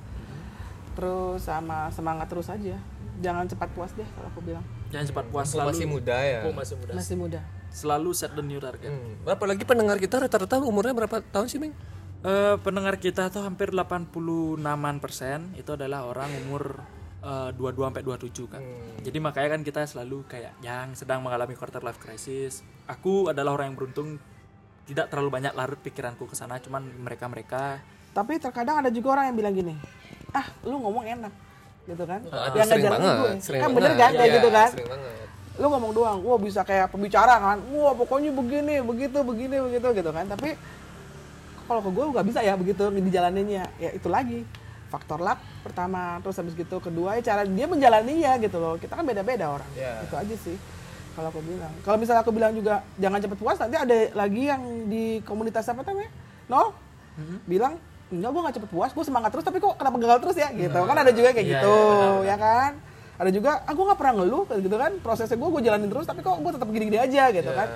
Terus 0.95 1.47
sama 1.47 1.91
semangat 1.91 2.31
terus 2.31 2.51
aja. 2.51 2.77
Jangan 3.23 3.47
cepat 3.47 3.71
puas 3.73 3.91
deh 3.95 4.07
kalau 4.15 4.29
aku 4.31 4.41
bilang. 4.43 4.65
Jangan 4.91 5.07
cepat 5.11 5.25
puas 5.31 5.47
selalu 5.51 5.71
masih 5.75 5.87
muda 5.87 6.17
ya. 6.19 6.41
Masih 6.51 6.77
muda. 6.77 6.93
Masih 6.95 7.17
muda. 7.17 7.41
Selalu 7.75 8.11
set 8.15 8.31
the 8.35 8.43
new 8.43 8.63
target. 8.63 8.91
Hmm. 8.91 9.19
berapa 9.27 9.45
lagi 9.51 9.65
pendengar 9.67 9.99
kita? 9.99 10.23
Rata-rata 10.23 10.63
umurnya 10.63 10.95
berapa 10.95 11.23
tahun 11.35 11.51
sih 11.51 11.59
Ming? 11.59 11.75
Eh, 12.25 12.57
pendengar 12.65 12.97
kita 12.97 13.29
tuh 13.29 13.45
hampir 13.45 13.69
86an 13.69 14.97
persen 14.97 15.53
itu 15.55 15.77
adalah 15.77 16.09
orang 16.09 16.33
umur 16.49 16.81
eh, 17.21 17.51
22 17.53 17.85
sampai 17.85 18.03
27 18.03 18.49
kan. 18.49 18.63
Jadi 19.05 19.19
makanya 19.21 19.49
kan 19.53 19.61
kita 19.61 19.81
selalu 19.85 20.25
kayak 20.25 20.57
yang 20.61 20.97
sedang 20.97 21.21
mengalami 21.21 21.53
quarter 21.53 21.85
life 21.85 22.01
crisis. 22.01 22.65
Aku 22.89 23.29
adalah 23.29 23.53
orang 23.53 23.73
yang 23.73 23.77
beruntung 23.77 24.17
tidak 24.85 25.09
terlalu 25.09 25.31
banyak 25.33 25.53
larut 25.53 25.81
pikiranku 25.81 26.25
ke 26.25 26.37
sana, 26.37 26.61
cuman 26.61 26.85
mereka-mereka 27.01 27.81
tapi 28.15 28.39
terkadang 28.39 28.79
ada 28.79 28.91
juga 28.95 29.19
orang 29.19 29.35
yang 29.35 29.37
bilang 29.37 29.55
gini 29.59 29.75
ah 30.31 30.47
lu 30.63 30.79
ngomong 30.79 31.03
enak 31.03 31.33
gitu 31.85 32.05
kan 32.07 32.23
Aduh, 32.23 32.57
yang 32.57 32.71
banget, 32.71 33.13
gue 33.19 33.31
sering 33.43 33.61
kan 33.61 33.69
banget. 33.69 33.77
bener 33.77 33.93
kan 33.93 34.11
kayak 34.15 34.25
Iya, 34.25 34.37
gitu 34.39 34.49
kan 34.49 34.71
sering 34.71 34.89
banget. 34.89 35.27
lu 35.55 35.67
ngomong 35.67 35.93
doang 35.93 36.19
wah 36.23 36.39
bisa 36.39 36.61
kayak 36.63 36.87
pembicara 36.95 37.35
kan 37.43 37.59
wah 37.75 37.91
pokoknya 37.93 38.31
begini 38.31 38.75
begitu 38.87 39.19
begini 39.21 39.57
begitu 39.67 39.87
gitu 39.93 40.11
kan 40.15 40.25
tapi 40.31 40.55
kalau 41.65 41.81
ke 41.81 41.91
gue 41.91 42.05
nggak 42.13 42.27
bisa 42.29 42.41
ya 42.41 42.55
begitu 42.55 42.83
dijalaninnya. 42.91 43.65
Ya 43.77 43.91
itu 43.93 44.09
lagi. 44.09 44.45
Faktor 44.89 45.19
luck 45.19 45.43
pertama 45.67 46.23
terus 46.23 46.39
habis 46.39 46.55
gitu 46.55 46.79
kedua 46.79 47.19
ya 47.19 47.35
cara 47.35 47.43
dia 47.43 47.67
menjalaninya 47.67 48.39
gitu 48.39 48.63
loh. 48.63 48.79
Kita 48.79 48.95
kan 48.95 49.03
beda-beda 49.03 49.51
orang. 49.51 49.67
Iya. 49.75 50.07
itu 50.07 50.15
aja 50.15 50.35
sih 50.39 50.57
kalau 51.15 51.35
aku 51.35 51.41
bilang. 51.43 51.73
Kalau 51.83 51.97
misalnya 51.99 52.23
aku 52.23 52.31
bilang 52.31 52.53
juga 52.55 52.83
jangan 52.99 53.19
cepet 53.19 53.39
puas 53.39 53.59
nanti 53.59 53.75
ada 53.75 53.97
lagi 54.15 54.43
yang 54.47 54.63
di 54.87 55.19
komunitas 55.27 55.67
apa 55.67 55.83
namanya? 55.83 56.11
Nol 56.47 56.71
bilang 57.47 57.75
enggak 58.15 58.31
gue 58.31 58.41
gak 58.47 58.55
cepet 58.61 58.71
puas 58.71 58.91
gue 58.95 59.05
semangat 59.07 59.31
terus 59.35 59.43
tapi 59.43 59.59
kok 59.59 59.75
kenapa 59.75 59.97
gagal 59.99 60.19
terus 60.23 60.37
ya? 60.39 60.49
Gitu. 60.55 60.79
Kan 60.79 60.95
ada 60.95 61.11
juga 61.11 61.29
kayak 61.35 61.43
Iya, 61.43 61.55
gitu 61.59 61.75
iya, 61.75 61.91
benar, 61.91 62.13
ya 62.23 62.37
kan? 62.39 62.71
Ada 63.15 63.31
juga 63.35 63.51
ah 63.67 63.73
gue 63.75 63.85
gak 63.91 63.99
pernah 63.99 64.15
ngeluh 64.23 64.45
gitu 64.47 64.77
kan. 64.79 64.93
Prosesnya 65.03 65.35
gue 65.35 65.49
gue 65.51 65.63
jalanin 65.65 65.91
terus 65.91 66.07
tapi 66.07 66.21
kok 66.23 66.39
gue 66.39 66.53
tetap 66.55 66.69
gini-gini 66.71 66.99
aja 67.03 67.35
gitu 67.35 67.51
Iya. 67.51 67.59
kan. 67.59 67.69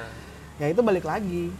Ya 0.63 0.67
itu 0.71 0.81
balik 0.87 1.03
lagi 1.03 1.51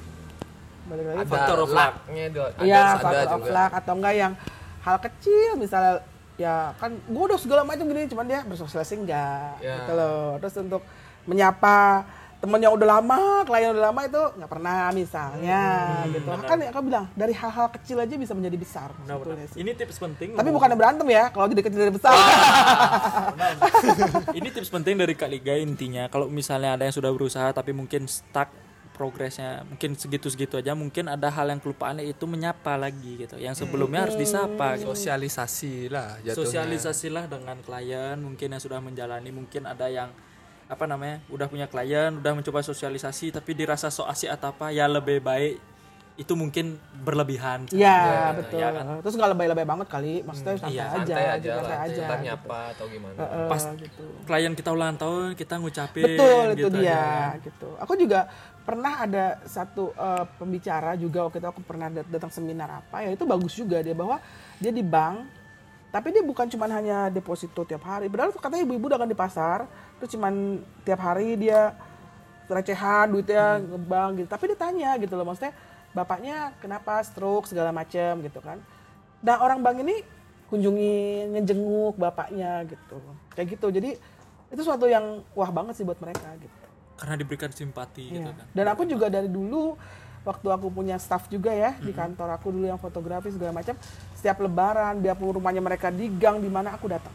balik 0.89 1.05
lagi. 1.07 1.19
Ada 1.19 1.29
Factor 1.29 1.59
of 1.59 1.71
lucknya 1.71 2.25
Iya, 2.59 2.81
ada 2.81 2.99
factor 2.99 3.37
of 3.37 3.47
luck 3.47 3.73
atau 3.77 3.93
enggak 3.95 4.15
yang 4.17 4.33
hal 4.81 4.97
kecil 4.99 5.51
misalnya 5.55 5.95
ya 6.35 6.55
kan 6.75 6.95
gue 6.95 7.25
udah 7.25 7.37
segala 7.37 7.63
macam 7.63 7.85
gini 7.85 8.07
cuman 8.07 8.25
dia 8.25 8.41
bersosialisasi 8.43 8.95
enggak 8.99 9.59
Ya. 9.59 9.75
gitu 9.79 9.93
loh. 9.93 10.39
Terus 10.39 10.55
untuk 10.59 10.83
menyapa 11.25 12.07
temen 12.39 12.55
yang 12.57 12.71
udah 12.71 12.87
lama 12.95 13.19
klien 13.43 13.67
yang 13.67 13.75
udah 13.75 13.91
lama 13.91 14.01
itu 14.01 14.23
nggak 14.39 14.47
pernah 14.47 14.95
misalnya 14.95 15.63
Hmm, 15.99 16.15
gitu. 16.15 16.31
kan 16.39 16.59
aku 16.63 16.81
bilang 16.87 17.11
dari 17.13 17.35
hal-hal 17.35 17.67
kecil 17.69 17.99
aja 17.99 18.15
bisa 18.15 18.31
menjadi 18.31 18.55
besar 18.57 18.89
sebetulnya 18.97 19.43
benar. 19.43 19.51
sih. 19.51 19.59
Ini 19.59 19.71
tips 19.75 19.99
penting. 19.99 20.29
tapi 20.39 20.49
bukan 20.49 20.71
berantem 20.73 21.07
ya 21.11 21.25
kalau 21.29 21.51
jadi 21.51 21.61
kecil 21.61 21.79
jadi 21.81 21.91
besar. 21.93 22.15
Ini 24.33 24.49
tips 24.49 24.71
penting 24.71 24.95
dari 24.97 25.15
Kak 25.15 25.27
Liga 25.27 25.55
intinya. 25.55 26.07
Kalau 26.07 26.29
misalnya 26.29 26.75
ada 26.75 26.85
yang 26.85 26.95
sudah 26.95 27.11
berusaha 27.11 27.51
tapi 27.51 27.73
mungkin 27.73 28.07
stuck 28.07 28.49
progresnya 28.99 29.63
mungkin 29.71 29.95
segitu-segitu 29.95 30.59
aja 30.59 30.75
mungkin 30.75 31.07
ada 31.07 31.31
hal 31.31 31.47
yang 31.55 31.63
kelupaan 31.63 32.03
yaitu 32.03 32.27
menyapa 32.27 32.75
lagi 32.75 33.23
gitu 33.23 33.39
yang 33.39 33.55
sebelumnya 33.55 34.11
harus 34.11 34.19
disapa 34.19 34.75
gitu. 34.75 34.91
sosialisasi 34.91 35.87
lah 35.87 36.19
jatuhnya 36.27 36.35
sosialisasilah 36.67 37.25
dengan 37.31 37.63
klien 37.63 38.19
mungkin 38.19 38.51
yang 38.51 38.59
sudah 38.59 38.83
menjalani 38.83 39.31
mungkin 39.31 39.71
ada 39.71 39.87
yang 39.87 40.11
apa 40.67 40.85
namanya 40.85 41.23
udah 41.31 41.47
punya 41.47 41.71
klien 41.71 42.19
udah 42.19 42.33
mencoba 42.35 42.61
sosialisasi 42.61 43.31
tapi 43.31 43.55
dirasa 43.55 43.87
so 43.89 44.03
asik 44.03 44.35
atau 44.35 44.51
apa 44.51 44.75
ya 44.75 44.91
lebih 44.91 45.23
baik 45.23 45.79
itu 46.19 46.35
mungkin 46.35 46.75
berlebihan. 47.07 47.71
Iya 47.71 48.35
Gitu, 48.35 48.43
betul. 48.43 48.59
ya 48.59 48.69
kan? 48.75 48.99
Terus 49.07 49.15
nggak 49.15 49.31
lebay-lebay 49.39 49.63
banget 49.63 49.87
kali, 49.87 50.15
maksudnya 50.27 50.59
santai 50.59 50.75
iya, 50.75 50.85
aja, 50.91 50.99
santai 50.99 51.25
aja 51.31 51.39
gitu, 51.39 51.49
lah 51.55 51.63
santai 51.63 51.87
aja. 51.95 52.03
Ntar 52.03 52.19
nyapa 52.27 52.59
atau 52.75 52.85
gimana 52.91 53.19
Heeh, 53.23 53.47
Pas 53.47 53.63
gitu. 53.79 54.05
klien 54.27 54.53
kita 54.59 54.71
ulang 54.75 54.99
tahun 54.99 55.29
kita 55.39 55.55
ngucapin 55.63 56.05
Betul 56.19 56.45
itu 56.51 56.59
gitu 56.59 56.69
dia 56.75 56.91
aja. 56.91 57.39
gitu. 57.39 57.69
Aku 57.79 57.93
juga 57.95 58.21
pernah 58.69 59.01
ada 59.01 59.41
satu 59.49 59.97
eh, 59.97 60.25
pembicara 60.37 60.93
juga 61.01 61.25
waktu 61.25 61.41
itu 61.41 61.49
aku 61.49 61.65
pernah 61.65 61.89
dat- 61.89 62.11
datang 62.13 62.29
seminar 62.29 62.85
apa 62.85 63.01
ya 63.01 63.17
itu 63.17 63.25
bagus 63.25 63.57
juga 63.57 63.81
dia 63.81 63.97
bahwa 63.97 64.21
dia 64.61 64.69
di 64.69 64.85
bank 64.85 65.25
tapi 65.89 66.13
dia 66.13 66.21
bukan 66.21 66.45
cuman 66.53 66.69
hanya 66.69 67.09
deposito 67.09 67.65
tiap 67.65 67.81
hari. 67.89 68.13
Padahal 68.13 68.37
katanya 68.37 68.61
ibu-ibu 68.69 68.93
dagang 68.93 69.09
di 69.09 69.17
pasar 69.17 69.65
terus 69.97 70.13
cuman 70.13 70.61
tiap 70.85 71.01
hari 71.01 71.33
dia 71.41 71.73
recehan 72.45 73.09
duitnya 73.09 73.57
Hmm. 73.57 73.65
ngebank 73.73 74.11
gitu. 74.21 74.29
Tapi 74.29 74.45
dia 74.53 74.59
tanya 74.61 74.91
gitu 75.01 75.17
loh 75.17 75.25
maksudnya 75.25 75.57
bapaknya 75.97 76.53
kenapa 76.61 77.01
stroke 77.01 77.49
segala 77.49 77.73
macam 77.73 78.21
gitu 78.21 78.37
kan. 78.45 78.61
Nah 79.25 79.41
orang 79.41 79.65
bank 79.65 79.81
ini 79.81 79.97
kunjungi 80.49 81.29
ngejenguk 81.37 82.01
bapaknya 82.01 82.65
gitu 82.65 82.97
kayak 83.37 83.49
gitu 83.53 83.69
jadi 83.69 83.91
itu 84.49 84.63
suatu 84.65 84.89
yang 84.89 85.21
wah 85.37 85.53
banget 85.53 85.77
sih 85.77 85.85
buat 85.85 86.01
mereka 86.01 86.25
gitu 86.41 86.68
Karena 86.99 87.15
diberikan 87.15 87.49
simpati 87.49 88.11
gitu 88.11 88.27
Iya. 88.27 88.35
kan. 88.35 88.47
dan 88.53 88.67
aku 88.69 88.83
juga 88.85 89.07
dari 89.07 89.31
dulu 89.31 89.79
waktu 90.21 90.49
aku 90.51 90.67
punya 90.69 90.99
staff 90.99 91.31
juga 91.31 91.49
ya 91.49 91.73
di 91.75 91.89
Mm-hmm. 91.89 91.97
kantor 91.97 92.29
aku 92.35 92.51
dulu 92.51 92.67
yang 92.67 92.77
fotografi 92.77 93.31
segala 93.31 93.55
macam 93.55 93.79
setiap 94.13 94.37
lebaran 94.39 94.99
biarpun 94.99 95.39
rumahnya 95.39 95.63
mereka 95.63 95.89
di 95.89 96.11
gang 96.11 96.39
di 96.39 96.51
mana 96.51 96.75
aku 96.75 96.87
datang 96.87 97.15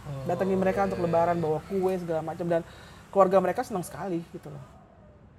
Oh, 0.00 0.24
datangi 0.24 0.56
mereka 0.56 0.82
iya, 0.82 0.86
untuk 0.88 1.04
lebaran 1.04 1.36
bawa 1.38 1.60
kue 1.60 1.92
segala 1.94 2.24
macam 2.24 2.48
dan 2.48 2.64
keluarga 3.12 3.36
mereka 3.36 3.60
senang 3.60 3.84
sekali 3.84 4.24
gitu 4.32 4.48
loh 4.48 4.64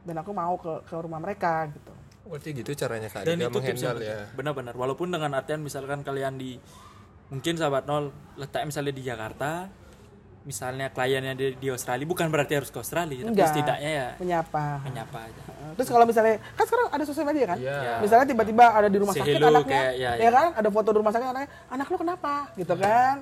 dan 0.04 0.16
aku 0.18 0.30
mau 0.32 0.54
ke 0.56 0.86
ke 0.86 0.96
rumah 0.96 1.18
mereka 1.18 1.66
gitu 1.72 1.92
berarti 2.22 2.50
gitu 2.54 2.70
caranya 2.78 3.10
kak 3.10 3.26
Dan 3.26 3.42
itu 3.42 3.60
tips 3.60 3.82
ya. 3.82 4.30
Benar-benar. 4.32 4.78
Walaupun 4.78 5.10
dengan 5.10 5.34
artian 5.34 5.60
misalkan 5.60 6.06
kalian 6.06 6.38
di 6.38 6.62
mungkin 7.28 7.58
sahabat 7.58 7.84
nol 7.84 8.12
letak 8.38 8.64
misalnya 8.64 8.94
di 8.94 9.04
Jakarta, 9.04 9.68
misalnya 10.42 10.90
kliennya 10.90 11.34
di, 11.38 11.54
di 11.54 11.68
Australia, 11.70 12.02
bukan 12.02 12.26
berarti 12.28 12.58
harus 12.58 12.74
ke 12.74 12.78
Australia, 12.82 13.22
tapi 13.22 13.30
Enggak. 13.30 13.50
setidaknya 13.54 13.92
ya 13.94 14.08
menyapa 14.18 14.82
menyapa 14.82 15.18
aja. 15.30 15.42
Uh, 15.54 15.74
Terus 15.78 15.88
kalau 15.94 16.06
misalnya 16.10 16.36
kan 16.58 16.66
sekarang 16.66 16.88
ada 16.90 17.04
sosial 17.06 17.26
media 17.30 17.46
kan? 17.46 17.58
Iya. 17.62 18.02
Misalnya 18.02 18.26
tiba-tiba 18.26 18.66
ada 18.66 18.90
di 18.90 18.98
rumah 18.98 19.14
Say 19.14 19.22
sakit 19.22 19.38
anaknya, 19.38 19.62
kayak, 19.70 19.94
ya, 20.02 20.12
ya, 20.18 20.24
ya. 20.26 20.30
kan? 20.34 20.48
Ada 20.58 20.70
foto 20.74 20.90
di 20.90 20.98
rumah 20.98 21.14
sakit 21.14 21.28
anaknya, 21.30 21.50
anak 21.70 21.86
lu 21.88 21.98
kenapa? 22.02 22.34
Gitu 22.58 22.74
kan? 22.74 23.16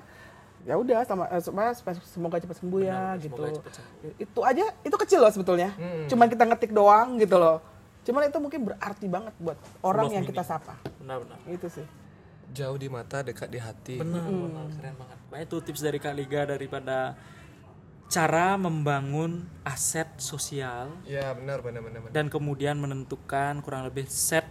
Ya 0.64 0.76
udah 0.76 1.00
sama 1.04 1.24
eh, 1.32 1.42
sama- 1.44 1.76
semoga 2.04 2.36
cepat 2.40 2.56
sembuh 2.60 2.82
ya 2.84 3.16
gitu. 3.20 3.36
semoga 3.36 3.52
cepat 3.60 3.74
sembuh. 3.80 4.12
Itu 4.20 4.40
aja 4.44 4.64
itu 4.84 4.96
kecil 4.96 5.20
loh 5.20 5.32
sebetulnya. 5.32 5.70
Cuman 6.08 6.28
kita 6.28 6.44
ngetik 6.48 6.72
doang 6.72 7.20
gitu 7.20 7.36
loh. 7.36 7.60
Cuman 8.04 8.32
itu 8.32 8.38
mungkin 8.40 8.60
berarti 8.64 9.06
banget 9.12 9.34
buat 9.40 9.60
orang 9.84 10.08
Love 10.08 10.16
yang 10.16 10.24
meaning. 10.24 10.40
kita 10.40 10.44
sapa. 10.48 10.76
Benar-benar. 11.04 11.36
Itu 11.52 11.68
sih. 11.68 11.84
Jauh 12.54 12.78
di 12.78 12.90
mata 12.90 13.22
dekat 13.22 13.50
di 13.50 13.60
hati 13.62 13.96
Benar, 14.02 14.26
benar. 14.26 14.66
keren 14.76 14.96
banget. 14.98 15.18
Banyak 15.30 15.48
tuh 15.48 15.62
tips 15.62 15.82
dari 15.86 15.98
Kak 16.02 16.16
Liga 16.18 16.42
daripada 16.50 17.14
cara 18.10 18.58
membangun 18.58 19.46
aset 19.62 20.10
sosial 20.18 20.90
ya 21.06 21.30
benar 21.38 21.62
benar 21.62 21.86
benar 21.86 22.00
benar. 22.02 22.12
dan 22.12 22.26
kemudian 22.26 22.74
menentukan 22.82 23.62
kurang 23.62 23.86
lebih 23.86 24.10
set 24.10 24.50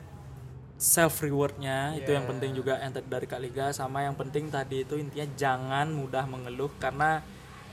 self 0.79 1.19
rewardnya 1.27 1.99
itu 1.99 2.15
yang 2.15 2.23
penting 2.23 2.55
juga 2.55 2.79
yang 2.79 2.95
tadi 2.95 3.11
dari 3.11 3.27
Kak 3.27 3.43
Liga 3.43 3.75
sama 3.75 4.07
yang 4.07 4.15
penting 4.15 4.47
tadi 4.47 4.87
itu 4.87 4.95
intinya 4.95 5.27
jangan 5.35 5.91
mudah 5.91 6.23
mengeluh 6.31 6.71
karena 6.79 7.19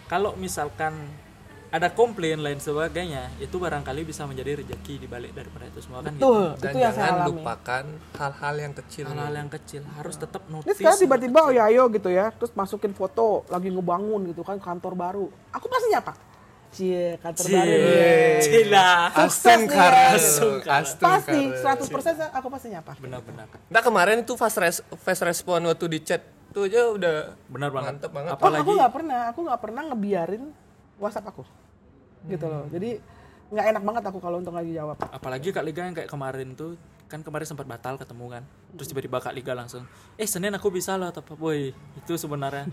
kalau 0.10 0.34
misalkan 0.34 1.06
ada 1.76 1.92
komplain 1.92 2.40
lain 2.40 2.56
sebagainya 2.64 3.36
itu 3.44 3.60
barangkali 3.60 4.08
bisa 4.08 4.24
menjadi 4.24 4.64
rezeki 4.64 4.96
di 5.04 5.08
balik 5.12 5.36
daripada 5.36 5.68
itu 5.68 5.84
semua 5.84 6.00
kan 6.00 6.16
gitu. 6.16 6.24
Betul, 6.24 6.48
dan 6.56 6.72
itu 6.72 6.78
yang 6.80 6.94
saya 6.96 7.04
jangan 7.04 7.20
alami. 7.20 7.28
lupakan 7.36 7.86
hal-hal 8.16 8.56
yang 8.56 8.74
kecil 8.80 9.04
hal-hal 9.12 9.34
yang 9.36 9.50
kecil 9.52 9.82
harus 9.84 10.16
tetap 10.16 10.42
Ini 10.48 10.54
notice 10.56 10.78
sekarang 10.80 11.00
tiba-tiba 11.04 11.40
oh 11.44 11.52
ya 11.52 11.64
ayo 11.68 11.84
gitu 11.92 12.08
ya, 12.08 12.32
terus 12.32 12.56
masukin 12.56 12.96
foto 12.96 13.44
lagi 13.52 13.68
ngebangun 13.68 14.32
gitu 14.32 14.48
kan 14.48 14.56
kantor 14.56 14.94
baru. 14.96 15.28
Aku 15.52 15.68
pasti 15.68 15.92
nyapa. 15.92 16.14
Cie, 16.72 17.20
kantor 17.20 17.46
baru. 17.52 17.72
nih. 17.76 18.40
Cila. 18.40 18.92
Astung 19.12 19.64
Pasti 19.68 21.42
karena. 21.52 21.76
100% 21.76 22.40
aku 22.40 22.48
pasti 22.48 22.68
nyapa. 22.72 22.92
benar-benar 22.96 23.52
Nah 23.68 23.82
kemarin 23.84 24.24
itu 24.24 24.34
fast 24.40 24.58
res 24.64 24.80
fast 25.04 25.22
respon 25.28 25.60
waktu 25.68 25.92
di 25.92 26.00
chat 26.08 26.24
tuh 26.56 26.72
aja 26.72 26.88
udah 26.88 27.36
benar 27.52 27.68
banget 27.68 28.00
mantep 28.00 28.12
banget. 28.16 28.32
Oh, 28.32 28.40
apalagi 28.40 28.64
aku 28.64 28.72
nggak 28.80 28.94
pernah, 28.96 29.20
aku 29.28 29.40
nggak 29.44 29.60
pernah 29.60 29.82
ngebiarin 29.92 30.44
WhatsApp 30.96 31.28
aku, 31.28 31.44
gitu 32.28 32.46
loh. 32.46 32.64
Jadi 32.68 32.90
nggak 33.46 33.66
enak 33.72 33.84
banget 33.84 34.04
aku 34.06 34.18
kalau 34.18 34.38
untuk 34.40 34.52
lagi 34.52 34.74
jawab. 34.74 34.98
apalagi 35.06 35.54
Kak 35.54 35.62
Liga 35.62 35.86
yang 35.86 35.94
kayak 35.94 36.10
kemarin 36.10 36.58
tuh 36.58 36.74
kan 37.06 37.22
kemarin 37.22 37.46
sempat 37.46 37.64
batal 37.64 37.94
ketemu 37.96 38.26
kan 38.28 38.44
terus 38.74 38.90
tiba-tiba 38.90 39.22
Kak 39.22 39.38
Liga 39.38 39.54
langsung 39.54 39.86
eh 40.18 40.26
Senin 40.26 40.50
aku 40.50 40.74
bisa 40.74 40.98
loh 40.98 41.14
tapi 41.14 41.38
boy 41.38 41.70
itu 41.70 42.14
sebenarnya 42.18 42.66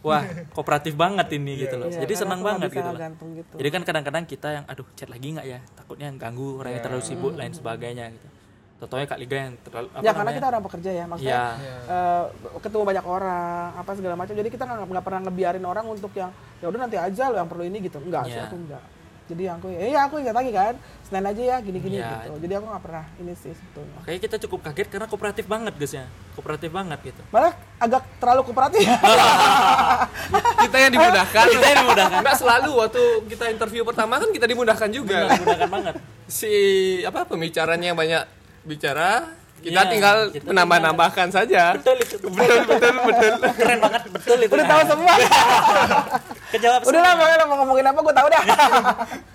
wah 0.00 0.22
kooperatif 0.54 0.94
banget 0.94 1.34
ini 1.34 1.66
gitu 1.66 1.74
loh 1.74 1.90
Iya, 1.90 2.06
jadi 2.06 2.14
karena 2.14 2.22
senang 2.22 2.40
banget 2.40 2.70
gitu 2.70 2.86
loh 2.86 2.94
gitu. 3.34 3.54
jadi 3.58 3.68
kan 3.68 3.82
kadang-kadang 3.82 4.24
kita 4.24 4.48
yang 4.54 4.64
aduh 4.70 4.86
chat 4.94 5.10
lagi 5.10 5.26
nggak 5.34 5.44
ya 5.44 5.58
takutnya 5.74 6.08
ganggu 6.14 6.62
orangnya 6.62 6.78
Iya. 6.78 6.84
terlalu 6.86 7.02
sibuk 7.02 7.32
lain 7.34 7.50
sebagainya 7.50 8.06
gitu 8.14 8.28
Totonya 8.80 9.04
Kak 9.04 9.18
Liga 9.18 9.36
yang 9.36 9.52
terlalu 9.60 9.86
apa 9.90 9.98
ya 9.98 10.08
karena 10.08 10.14
namanya? 10.24 10.38
kita 10.38 10.46
orang 10.48 10.62
pekerja 10.64 10.90
ya, 10.94 11.04
maksudnya 11.04 11.36
Iya. 11.52 11.76
eh, 11.84 12.24
ketemu 12.56 12.82
banyak 12.86 13.04
orang, 13.04 13.68
apa 13.76 13.90
segala 13.92 14.14
macam. 14.16 14.32
Jadi 14.32 14.48
kita 14.48 14.64
nggak 14.64 15.04
pernah 15.04 15.20
ngebiarin 15.20 15.64
orang 15.68 15.84
untuk 15.84 16.08
yang 16.16 16.32
ya 16.56 16.72
udah 16.72 16.80
nanti 16.80 16.96
aja 16.96 17.28
lo 17.28 17.36
yang 17.36 17.44
perlu 17.44 17.68
ini 17.68 17.76
gitu. 17.84 18.00
Enggak 18.00 18.24
sih 18.24 18.40
Iya. 18.40 18.48
aku 18.48 18.56
enggak. 18.56 18.80
Jadi 19.30 19.44
aku 19.46 19.70
ya 19.70 19.80
iya 19.86 20.00
aku 20.04 20.18
ingat 20.18 20.34
lagi 20.34 20.50
kan, 20.50 20.74
Senin 21.06 21.22
aja 21.22 21.38
ya 21.38 21.56
gini-gini 21.62 21.96
Iya. 21.96 22.26
gitu. 22.26 22.42
Jadi 22.42 22.52
aku 22.58 22.66
nggak 22.66 22.82
pernah 22.82 23.04
ini 23.16 23.32
sih 23.32 23.54
sebetulnya. 23.54 23.94
Makanya 24.02 24.20
kita 24.20 24.36
cukup 24.42 24.58
kaget 24.66 24.88
karena 24.90 25.06
kooperatif 25.06 25.44
banget 25.46 25.74
guys 25.78 25.94
ya 25.94 26.04
kooperatif 26.30 26.70
banget 26.70 26.98
gitu 27.04 27.22
Malah 27.30 27.52
agak 27.78 28.02
terlalu 28.18 28.40
kooperatif. 28.42 28.82
kita 30.66 30.76
yang 30.78 30.92
dimudahkan. 30.92 31.44
Kita 31.46 31.66
yang 31.66 31.78
dimudahkan. 31.86 32.18
Nggak 32.20 32.36
selalu 32.36 32.70
waktu 32.76 33.02
kita 33.30 33.44
interview 33.48 33.82
pertama 33.86 34.18
kan 34.18 34.28
kita 34.30 34.46
dimudahkan 34.50 34.88
juga. 34.90 35.16
Benar, 35.26 35.38
mudahkan 35.40 35.70
banget 35.70 35.94
Si 36.26 36.52
apa 37.02 37.26
pembicaranya 37.26 37.94
yang 37.94 37.98
banyak 37.98 38.22
bicara, 38.62 39.39
kita 39.60 39.76
Iya, 39.76 39.82
tinggal 39.86 40.16
menambah-nambahkan 40.42 41.28
saja. 41.28 41.76
betul 41.76 41.96
itu 41.96 42.16
betul 42.18 42.58
betul 42.64 42.92
betul 43.04 43.32
keren 43.58 43.78
banget 43.78 44.02
betul 44.08 44.38
itu 44.40 44.52
udah 44.52 44.66
tahu 44.66 44.82
semua. 44.88 45.14
kejawab 46.52 46.80
udah 46.82 47.00
lah 47.00 47.14
mau 47.44 47.56
ngomongin 47.60 47.84
apa 47.86 47.98
gue 48.00 48.14
tahu 48.14 48.28
dah. 48.28 48.42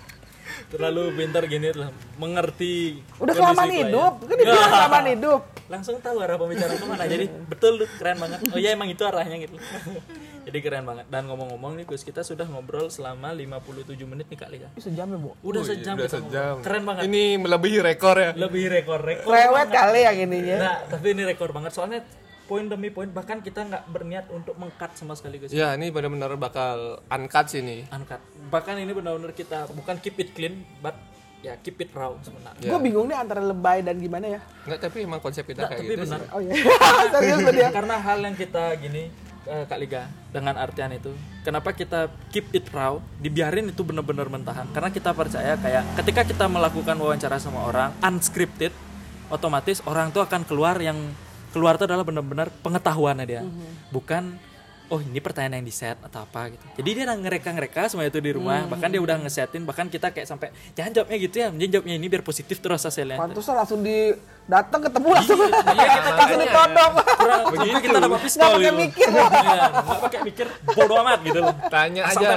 terlalu 0.66 1.14
pintar 1.14 1.44
gini 1.44 1.70
lah 1.70 1.88
mengerti 2.16 2.98
udah 3.16 3.32
kelamaan 3.32 3.66
klien. 3.66 3.86
hidup, 3.86 4.14
kan 4.20 4.34
dibilang 4.34 4.66
kelamaan 4.68 5.06
hidup. 5.08 5.40
langsung 5.66 5.96
tahu 5.98 6.16
arah 6.18 6.34
pembicaraan 6.34 6.74
ke 6.74 6.86
mana 6.86 7.02
jadi 7.04 7.26
betul 7.44 7.72
tuh 7.76 7.88
keren 7.96 8.16
banget 8.16 8.38
oh 8.44 8.54
iya 8.56 8.70
emang 8.72 8.86
itu 8.86 9.02
arahnya 9.02 9.36
gitu 9.40 9.54
jadi 10.46 10.58
keren 10.60 10.84
banget 10.84 11.06
dan 11.06 11.26
ngomong-ngomong 11.26 11.74
nih 11.74 11.84
Gus 11.84 12.02
kita 12.02 12.22
sudah 12.22 12.44
ngobrol 12.44 12.86
selama 12.86 13.30
57 13.30 13.66
menit 14.04 14.26
nih 14.26 14.38
kak 14.38 14.48
Lika 14.48 14.68
sejam 14.76 15.06
ya 15.06 15.18
bu. 15.18 15.30
udah 15.40 15.60
Wih, 15.60 15.68
sejam 15.68 15.94
udah 15.94 16.06
sejam. 16.08 16.54
ngobrol. 16.54 16.62
keren 16.62 16.82
banget 16.84 17.02
Ini 17.04 17.22
melebihi 17.36 17.78
rekor 17.80 18.16
ya. 18.16 18.30
lebih 18.32 18.64
rekor 18.68 19.00
rekor 19.00 19.30
banget. 19.30 19.68
kali 19.68 20.00
yang 20.02 20.16
ininya. 20.20 20.56
nah 20.56 20.76
tapi 20.88 21.06
ini 21.12 21.22
rekor 21.24 21.50
banget 21.50 21.72
soalnya 21.72 22.00
poin 22.46 22.64
demi 22.64 22.88
poin 22.88 23.06
bahkan 23.06 23.38
kita 23.38 23.62
nggak 23.62 23.84
berniat 23.86 24.26
untuk 24.28 24.54
mengkat 24.54 24.94
sama 24.94 25.12
sekali 25.12 25.36
Gus 25.36 25.50
Ya, 25.50 25.74
ini 25.74 25.90
benar-benar 25.90 26.32
bakal 26.34 27.02
uncut 27.04 27.46
sih 27.46 27.60
nih. 27.60 27.84
uncut 27.88 28.22
bahkan 28.46 28.74
ini 28.74 28.90
benar-benar 28.90 29.30
kita 29.30 29.66
bukan 29.70 29.98
keep 29.98 30.14
it 30.16 30.30
clean 30.30 30.62
but 30.78 30.94
ya 31.38 31.54
keep 31.56 31.76
it 31.76 31.90
raw 31.92 32.14
sebenarnya 32.18 32.58
Ya. 32.60 32.70
Gue 32.70 32.80
bingung 32.80 33.06
nih 33.06 33.16
antara 33.16 33.38
lebay 33.40 33.78
dan 33.80 33.96
gimana 33.96 34.26
ya. 34.28 34.40
Enggak, 34.62 34.80
tapi 34.80 35.02
emang 35.02 35.18
konsep 35.18 35.42
kita 35.42 35.60
Nggak, 35.60 35.68
kayak 35.68 35.80
tapi 35.80 35.90
gitu. 35.90 36.02
benar 36.02 36.20
sih. 36.20 36.30
Oh 36.30 36.40
iya. 36.40 36.54
Serius 37.12 37.38
dia. 37.52 37.68
karena 37.68 37.94
hal 37.96 38.18
yang 38.20 38.34
kita 38.34 38.64
gini 38.76 39.02
eh, 39.44 39.64
Kak 39.64 39.78
Liga 39.78 40.02
dengan 40.28 40.54
artian 40.56 40.90
itu 40.90 41.12
kenapa 41.40 41.70
kita 41.70 42.00
keep 42.28 42.50
it 42.52 42.66
raw 42.70 42.98
dibiarin 43.16 43.66
itu 43.66 43.82
benar-benar 43.82 44.26
mentahan 44.26 44.66
karena 44.68 44.88
kita 44.88 45.10
percaya 45.12 45.54
kayak 45.56 45.82
ketika 45.96 46.22
kita 46.24 46.44
melakukan 46.46 46.94
wawancara 46.94 47.36
sama 47.36 47.62
orang 47.64 47.94
unscripted 48.00 48.74
otomatis 49.26 49.82
orang 49.84 50.10
tuh 50.10 50.20
akan 50.20 50.42
keluar 50.42 50.78
yang 50.78 50.98
keluar 51.56 51.80
itu 51.80 51.88
adalah 51.88 52.04
benar-benar 52.04 52.52
pengetahuannya 52.60 53.24
dia. 53.24 53.42
Bukan 53.88 54.36
oh 54.86 55.02
ini 55.02 55.18
pertanyaan 55.18 55.58
yang 55.58 55.66
di 55.66 55.74
set 55.74 55.98
atau 55.98 56.22
apa 56.22 56.52
gitu. 56.54 56.62
Jadi 56.78 56.88
dia 56.94 57.04
udah 57.10 57.18
ngereka-ngereka 57.18 57.90
semua 57.90 58.06
itu 58.06 58.20
di 58.22 58.30
rumah 58.30 58.68
bahkan 58.70 58.86
dia 58.92 59.00
udah 59.02 59.16
ngesetin 59.24 59.66
bahkan 59.66 59.90
kita 59.90 60.14
kayak 60.14 60.28
sampai 60.28 60.54
jangan 60.78 61.02
jawabnya 61.02 61.16
gitu 61.18 61.36
ya 61.42 61.48
jangan 61.50 61.70
jawabnya 61.74 61.94
ini 61.96 62.06
biar 62.06 62.22
positif 62.22 62.60
terus 62.62 62.84
hasilnya. 62.84 63.18
Pantesan 63.18 63.54
langsung 63.56 63.80
di 63.82 64.14
datang 64.46 64.80
ketemu 64.84 65.08
langsung. 65.10 65.38
iya, 65.42 65.86
kita 65.96 66.10
langsung 66.14 66.40
ditodong. 66.44 66.92
kurang 67.16 67.40
sampai 67.50 67.82
kita 67.82 67.98
dapat 67.98 68.20
pistol 68.22 68.42
Nggak 68.46 68.54
pakai 68.54 68.72
mikir. 68.76 69.08
Iya, 69.16 69.64
nggak 69.72 70.00
pakai 70.06 70.20
mikir 70.22 70.46
bodo 70.76 70.94
amat 71.02 71.20
gitu 71.24 71.38
loh. 71.42 71.54
Tanya 71.72 72.02
aja. 72.06 72.28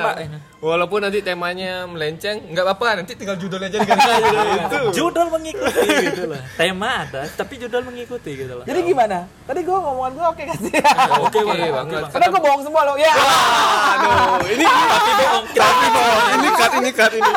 Walaupun 0.60 1.00
nanti 1.00 1.24
temanya 1.24 1.88
melenceng, 1.88 2.52
nggak 2.52 2.66
apa-apa. 2.68 3.00
Nanti 3.00 3.16
tinggal 3.16 3.40
judulnya 3.40 3.72
aja 3.72 3.80
diganti. 3.80 4.12
gitu. 4.60 4.80
judul 4.92 5.28
mengikuti 5.32 5.88
gitu 6.12 6.24
loh 6.28 6.42
tema 6.60 7.08
ada 7.08 7.24
tapi 7.32 7.56
judul 7.56 7.82
mengikuti 7.88 8.32
gitu 8.36 8.54
loh 8.60 8.64
Jadi 8.68 8.80
gimana? 8.84 9.24
Tadi 9.48 9.60
gue 9.64 9.78
ngomongan 9.80 10.12
gue 10.20 10.26
oke 10.36 10.42
gak 10.44 10.60
sih? 10.60 10.74
oke 11.24 11.40
Oke 11.48 11.68
banget. 11.72 12.04
Karena 12.12 12.28
gue 12.28 12.42
bohong 12.44 12.64
semua 12.68 12.82
loh. 12.84 12.96
Ya. 13.00 13.14
Aduh, 13.16 14.52
ini 14.52 14.66
tapi 14.68 15.12
bohong 15.16 15.46
tapi 15.56 15.88
bohong. 15.96 16.28
Ini 16.36 16.50
cut, 16.52 16.72
ini 16.76 16.90
cut 16.92 17.12
ini. 17.16 17.32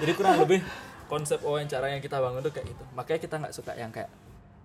jadi 0.00 0.12
kurang 0.16 0.36
lebih 0.40 0.60
konsep 1.10 1.38
wawancara 1.42 1.90
yang 1.90 1.98
kita 1.98 2.22
bangun 2.22 2.40
tuh 2.40 2.54
kayak 2.54 2.70
gitu 2.70 2.84
makanya 2.94 3.20
kita 3.20 3.34
nggak 3.42 3.54
suka 3.54 3.72
yang 3.74 3.90
kayak 3.90 4.06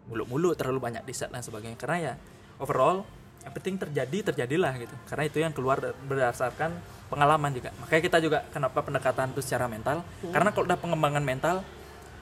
mulu-mulu 0.06 0.54
terlalu 0.54 0.78
banyak 0.78 1.02
di 1.02 1.14
set 1.18 1.34
dan 1.34 1.42
sebagainya 1.42 1.74
karena 1.74 1.98
ya 1.98 2.14
overall 2.62 3.02
yang 3.46 3.54
penting 3.54 3.78
terjadi 3.78 4.34
terjadilah 4.34 4.74
gitu. 4.82 4.96
Karena 5.06 5.24
itu 5.30 5.38
yang 5.38 5.54
keluar 5.54 5.78
berdasarkan 5.80 6.74
pengalaman 7.08 7.54
juga. 7.54 7.70
Makanya 7.86 8.02
kita 8.02 8.18
juga 8.18 8.38
kenapa 8.50 8.82
pendekatan 8.82 9.38
itu 9.38 9.46
secara 9.46 9.70
mental. 9.70 10.02
Karena 10.34 10.50
kalau 10.50 10.66
udah 10.66 10.80
pengembangan 10.82 11.22
mental 11.22 11.62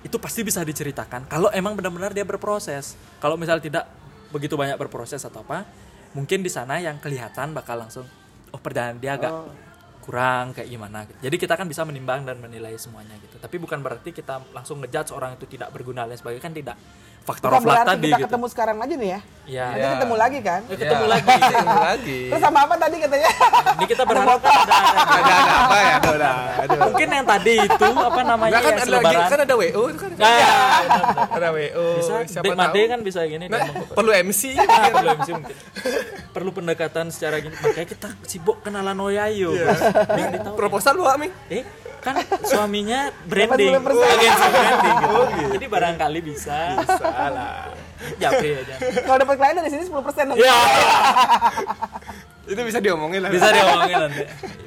itu 0.04 0.20
pasti 0.20 0.44
bisa 0.44 0.60
diceritakan. 0.62 1.32
Kalau 1.32 1.48
emang 1.56 1.80
benar-benar 1.80 2.12
dia 2.12 2.28
berproses. 2.28 3.00
Kalau 3.24 3.40
misal 3.40 3.64
tidak 3.64 3.88
begitu 4.36 4.60
banyak 4.60 4.76
berproses 4.76 5.22
atau 5.22 5.46
apa 5.46 5.64
mungkin 6.18 6.42
di 6.42 6.50
sana 6.50 6.82
yang 6.82 6.98
kelihatan 6.98 7.54
bakal 7.54 7.78
langsung 7.78 8.06
oh 8.50 8.58
perjalanan 8.58 8.98
dia 8.98 9.14
agak 9.14 9.30
kurang 10.04 10.52
kayak 10.52 10.68
gimana 10.68 11.08
gitu. 11.08 11.32
jadi 11.32 11.36
kita 11.40 11.54
kan 11.56 11.64
bisa 11.64 11.88
menimbang 11.88 12.28
dan 12.28 12.36
menilai 12.36 12.76
semuanya 12.76 13.16
gitu. 13.24 13.40
Tapi 13.40 13.56
bukan 13.56 13.80
berarti 13.80 14.12
kita 14.12 14.52
langsung 14.52 14.84
ngejudge 14.84 15.16
orang 15.16 15.40
itu 15.40 15.48
tidak 15.48 15.72
berguna 15.72 16.04
dan 16.04 16.20
sebagainya. 16.20 16.44
Kan 16.44 16.52
tidak 16.52 16.76
faktor 17.24 17.50
Bukan 17.50 17.58
of 17.58 17.66
luck 17.66 17.88
tadi 17.88 18.04
kita 18.04 18.18
gitu. 18.18 18.26
ketemu 18.28 18.46
sekarang 18.48 18.78
aja 18.78 18.94
nih 18.94 19.10
ya. 19.10 19.20
Iya. 19.44 19.66
Nanti 19.66 19.88
ketemu 19.94 20.16
lagi 20.16 20.40
kan. 20.40 20.62
Ya, 20.64 20.76
ketemu 20.78 21.04
Ya, 21.04 21.10
lagi 21.10 21.28
ketemu 21.28 21.80
lagi. 21.82 22.20
Terus 22.28 22.42
sama 22.42 22.60
apa 22.62 22.76
tadi 22.78 22.96
katanya? 22.98 23.30
ini 23.74 23.86
kita 23.86 24.04
berharap 24.04 24.40
kan 24.40 24.52
ada, 24.52 24.76
ada, 24.76 25.04
ada. 25.04 25.34
Ada 25.34 25.34
apa 25.56 25.78
ya? 25.78 25.96
Ada 26.60 26.76
mungkin 26.80 27.08
yang 27.10 27.26
tadi 27.26 27.54
itu 27.60 27.88
apa 27.94 28.22
namanya 28.24 28.52
Nggak, 28.54 28.62
kan 28.62 28.74
yang 28.74 28.84
ada 28.84 29.24
kan 29.26 29.40
ada 29.42 29.56
WO 29.56 29.84
itu 29.86 30.00
kan? 30.00 30.10
Nah, 30.14 30.38
ada 31.32 31.48
WO 31.50 31.86
bisa 31.98 32.14
siapa 32.26 32.44
Dek 32.44 32.56
Made 32.56 32.72
tahu 32.74 32.92
kan 32.92 33.00
bisa 33.02 33.20
gini 33.24 33.46
Nah, 33.48 33.60
perlu 33.90 34.12
MC 34.14 34.42
perlu 34.96 35.10
MC 35.14 35.30
mungkin. 35.34 35.56
perlu 36.30 36.50
pendekatan 36.52 37.06
secara 37.08 37.36
gini. 37.40 37.54
Makanya 37.54 37.88
kita 37.88 38.08
sibuk 38.24 38.60
kenalan 38.60 38.96
Oyayo 38.98 39.52
Iya. 39.54 39.76
ditahu 40.30 40.56
proposal 40.56 40.96
lu 40.96 41.08
Mi? 41.16 41.28
Eh 41.50 41.64
kan 42.04 42.16
suaminya 42.44 43.10
branding. 43.26 43.80
80%. 43.80 43.88
agensi 43.96 44.48
branding 44.52 44.96
gitu. 45.00 45.22
jadi 45.56 45.66
barangkali 45.72 46.20
bisa. 46.20 46.58
Salah 47.00 47.72
japri 48.20 48.52
aja 48.52 48.76
Kalau 49.08 49.18
dapat 49.24 49.36
klien 49.40 49.56
dari 49.56 49.72
sini 49.72 49.84
10% 49.88 49.96
dong. 49.96 50.38
ya. 50.38 50.58
Itu 52.44 52.62
bisa 52.68 52.80
diomongin 52.84 53.24
lah. 53.24 53.32
Bisa 53.32 53.48
diomongin 53.56 53.96
nanti. 53.96 54.24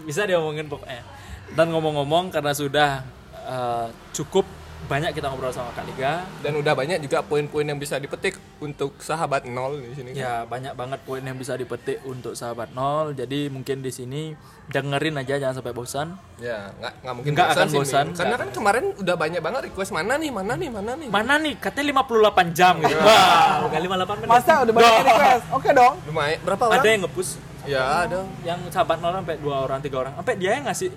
Bisa 0.09 0.23
diomongin 0.25 0.67
pokoknya. 0.73 1.05
Dan 1.53 1.67
ngomong-ngomong 1.77 2.33
karena 2.33 2.53
sudah 2.57 3.05
eh, 3.45 3.87
cukup 4.17 4.49
banyak 4.87 5.11
kita 5.13 5.27
ngobrol 5.27 5.51
sama 5.51 5.75
Kak 5.75 5.85
Liga. 5.85 6.23
Dan 6.41 6.57
udah 6.57 6.73
banyak 6.73 7.03
juga 7.03 7.19
poin-poin 7.21 7.63
yang 7.63 7.77
bisa 7.77 7.99
dipetik 7.99 8.39
untuk 8.59 8.95
sahabat 8.99 9.43
nol 9.45 9.77
di 9.77 9.93
sini 9.93 10.11
ya 10.15 10.47
banyak 10.47 10.73
banget 10.73 11.03
poin 11.03 11.21
yang 11.21 11.35
bisa 11.35 11.55
dipetik 11.55 11.99
untuk 12.03 12.33
sahabat 12.33 12.71
nol. 12.71 13.11
Jadi 13.11 13.51
mungkin 13.51 13.83
di 13.83 13.91
sini 13.91 14.31
dengerin 14.67 15.19
aja 15.19 15.39
jangan 15.39 15.59
sampai 15.59 15.75
bosan. 15.75 16.15
Ya 16.39 16.71
nggak 16.77 16.93
nggak 17.03 17.15
mungkin 17.15 17.31
Nggak 17.35 17.49
akan 17.53 17.67
sih, 17.67 17.79
bosan. 17.79 18.07
karena 18.15 18.37
kan 18.39 18.49
kemarin 18.51 18.85
udah 18.95 19.15
banyak 19.15 19.41
banget 19.43 19.61
request 19.67 19.91
mana 19.91 20.15
nih 20.15 20.31
mana 20.31 20.53
nih 20.55 20.71
mana 20.71 20.93
nih? 20.95 21.09
Mana 21.11 21.35
nih? 21.37 21.55
Katanya 21.59 22.07
58 22.07 22.55
jam. 22.55 22.75
Gitu 22.79 22.97
wah 23.03 23.67
bukan 23.67 23.79
58 23.83 24.23
menit. 24.23 24.31
Masa 24.31 24.53
udah 24.63 24.73
banyak 24.73 24.93
yang 24.93 25.07
request? 25.07 25.45
Oke 25.51 25.71
dong. 25.75 25.95
lumayan. 26.07 26.39
Berapa 26.47 26.63
orang? 26.71 26.79
ada 26.79 26.89
yang 26.89 27.01
ngepush 27.05 27.33
ya 27.67 28.07
ada. 28.07 28.23
Yang 28.47 28.71
sahabat 28.71 28.99
nol 29.03 29.15
sampai 29.19 29.37
dua 29.43 29.57
orang 29.67 29.79
tiga 29.83 29.97
orang. 30.07 30.13
Sampai 30.17 30.35
dia 30.39 30.51
yang 30.57 30.65
ngasih 30.65 30.89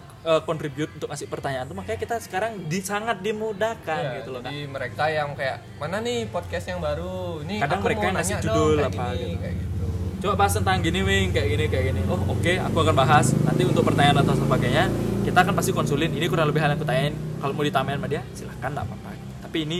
contribute 0.45 0.91
untuk 0.93 1.07
ngasih 1.09 1.27
pertanyaan 1.31 1.65
tuh 1.65 1.75
makanya 1.79 1.99
kita 1.99 2.15
sekarang 2.21 2.51
di, 2.67 2.83
sangat 2.83 3.23
dimudahkan 3.23 4.01
Ya, 4.03 4.11
gitu 4.21 4.35
loh 4.35 4.43
jadi 4.43 4.67
mereka 4.67 5.07
yang 5.07 5.31
kayak 5.33 5.63
mana 5.79 6.03
nih 6.03 6.27
podcast 6.27 6.69
yang 6.69 6.83
baru? 6.83 7.39
Ini 7.47 7.55
Kadang 7.63 7.79
aku 7.79 7.85
mereka 7.87 7.99
mau 7.99 8.05
yang 8.05 8.15
ngasih 8.19 8.35
nanya 8.35 8.43
judul 8.43 8.69
dong, 8.69 8.77
kayak 8.77 8.91
apa 8.93 9.05
gini, 9.15 9.23
gitu. 9.25 9.39
kayak 9.39 9.55
gitu. 9.57 9.85
Coba 10.19 10.33
bahas 10.35 10.53
tentang 10.59 10.77
gini 10.83 10.99
wing 11.01 11.27
kayak 11.31 11.47
gini 11.55 11.65
kayak 11.71 11.85
gini. 11.95 12.01
Oh 12.11 12.21
oke 12.35 12.53
aku 12.59 12.77
akan 12.83 12.95
bahas. 12.99 13.25
Nanti 13.47 13.61
untuk 13.63 13.83
pertanyaan 13.87 14.17
atau 14.19 14.35
sebagainya 14.35 14.85
kita 15.23 15.37
akan 15.47 15.53
pasti 15.55 15.71
konsulin. 15.71 16.11
Ini 16.11 16.25
kurang 16.27 16.51
lebih 16.51 16.59
hal 16.59 16.75
yang 16.75 16.79
aku 16.83 16.87
tanyain. 16.87 17.13
Kalau 17.39 17.53
mau 17.55 17.63
ditanyain 17.63 17.97
sama 17.97 18.07
dia 18.11 18.21
silahkan 18.35 18.69
nggak 18.75 18.85
apa-apa. 18.85 19.09
Tapi 19.47 19.57
ini 19.63 19.79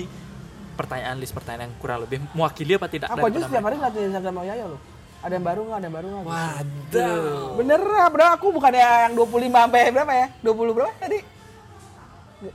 pertanyaan 0.79 1.15
list 1.19 1.35
pertanyaan 1.35 1.67
yang 1.67 1.73
kurang 1.83 1.99
lebih 2.07 2.23
mewakili 2.31 2.79
apa 2.79 2.87
tidak 2.87 3.11
Aku 3.11 3.19
aja 3.19 3.27
daripada 3.27 3.47
setiap 3.51 3.63
hari 3.67 3.75
ngeliatin 3.83 4.03
Instagram 4.07 4.35
Yayo 4.47 4.65
loh. 4.71 4.81
Ada 5.19 5.33
yang 5.33 5.45
baru 5.45 5.61
nggak? 5.63 5.77
Ada 5.77 5.85
yang 5.85 5.95
baru 5.95 6.07
nggak? 6.09 6.23
Waduh. 6.25 7.43
Beneran, 7.55 8.07
padahal 8.09 8.31
aku 8.35 8.47
bukan 8.49 8.71
yang 8.71 9.11
25 9.13 9.27
sampai 9.53 9.81
berapa 9.89 10.13
ya? 10.13 10.27
20 10.39 10.71
berapa 10.71 10.93
tadi? 10.97 11.19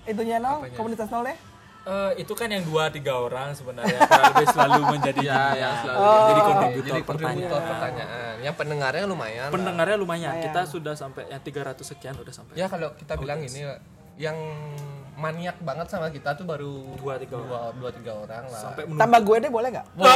Itunya 0.05 0.37
nol, 0.39 0.65
komunitas 0.73 1.09
nol 1.09 1.25
ya? 1.25 1.37
Eh, 1.85 2.13
itu 2.19 2.33
kan 2.33 2.49
yang 2.49 2.65
dua 2.65 2.89
tiga 2.89 3.21
orang 3.21 3.53
sebenarnya 3.53 4.01
lebih 4.01 4.49
selalu 4.49 4.81
menjadi 4.89 5.21
ya 5.29 5.41
ya. 5.53 5.71
selalu 5.77 6.01
jadi 6.01 6.41
Oh. 6.41 6.49
kontributor 6.49 6.81
jadi 6.81 7.01
kontributor 7.05 7.45
pertanyaan 7.53 7.69
pertanyaan 7.69 8.35
yang 8.41 8.55
pendengarnya 8.57 9.05
lumayan 9.05 9.43
lah. 9.43 9.53
pendengarnya 9.53 9.97
lumayan 10.01 10.31
Lumayan. 10.33 10.45
kita 10.49 10.61
sudah 10.65 10.95
sampai 10.97 11.29
yang 11.29 11.45
300 11.45 11.85
sekian 11.85 12.17
udah 12.17 12.33
sampai 12.33 12.57
ya 12.57 12.73
kalau 12.73 12.89
kita 12.97 13.21
bilang 13.21 13.37
ini 13.39 13.61
yang 14.17 14.33
maniak 15.15 15.57
banget 15.59 15.87
sama 15.87 16.09
kita 16.09 16.35
tuh 16.35 16.43
baru 16.43 16.75
Dua, 16.97 17.15
tiga 17.17 17.39
dua, 17.39 17.71
dua 17.73 17.91
tiga 17.91 18.13
orang 18.17 18.45
lah 18.45 18.61
sampai 18.61 18.83
Tambah 18.85 19.21
gue 19.23 19.37
deh 19.39 19.49
boleh 19.49 19.69
nggak? 19.71 19.87
Wah, 19.95 20.11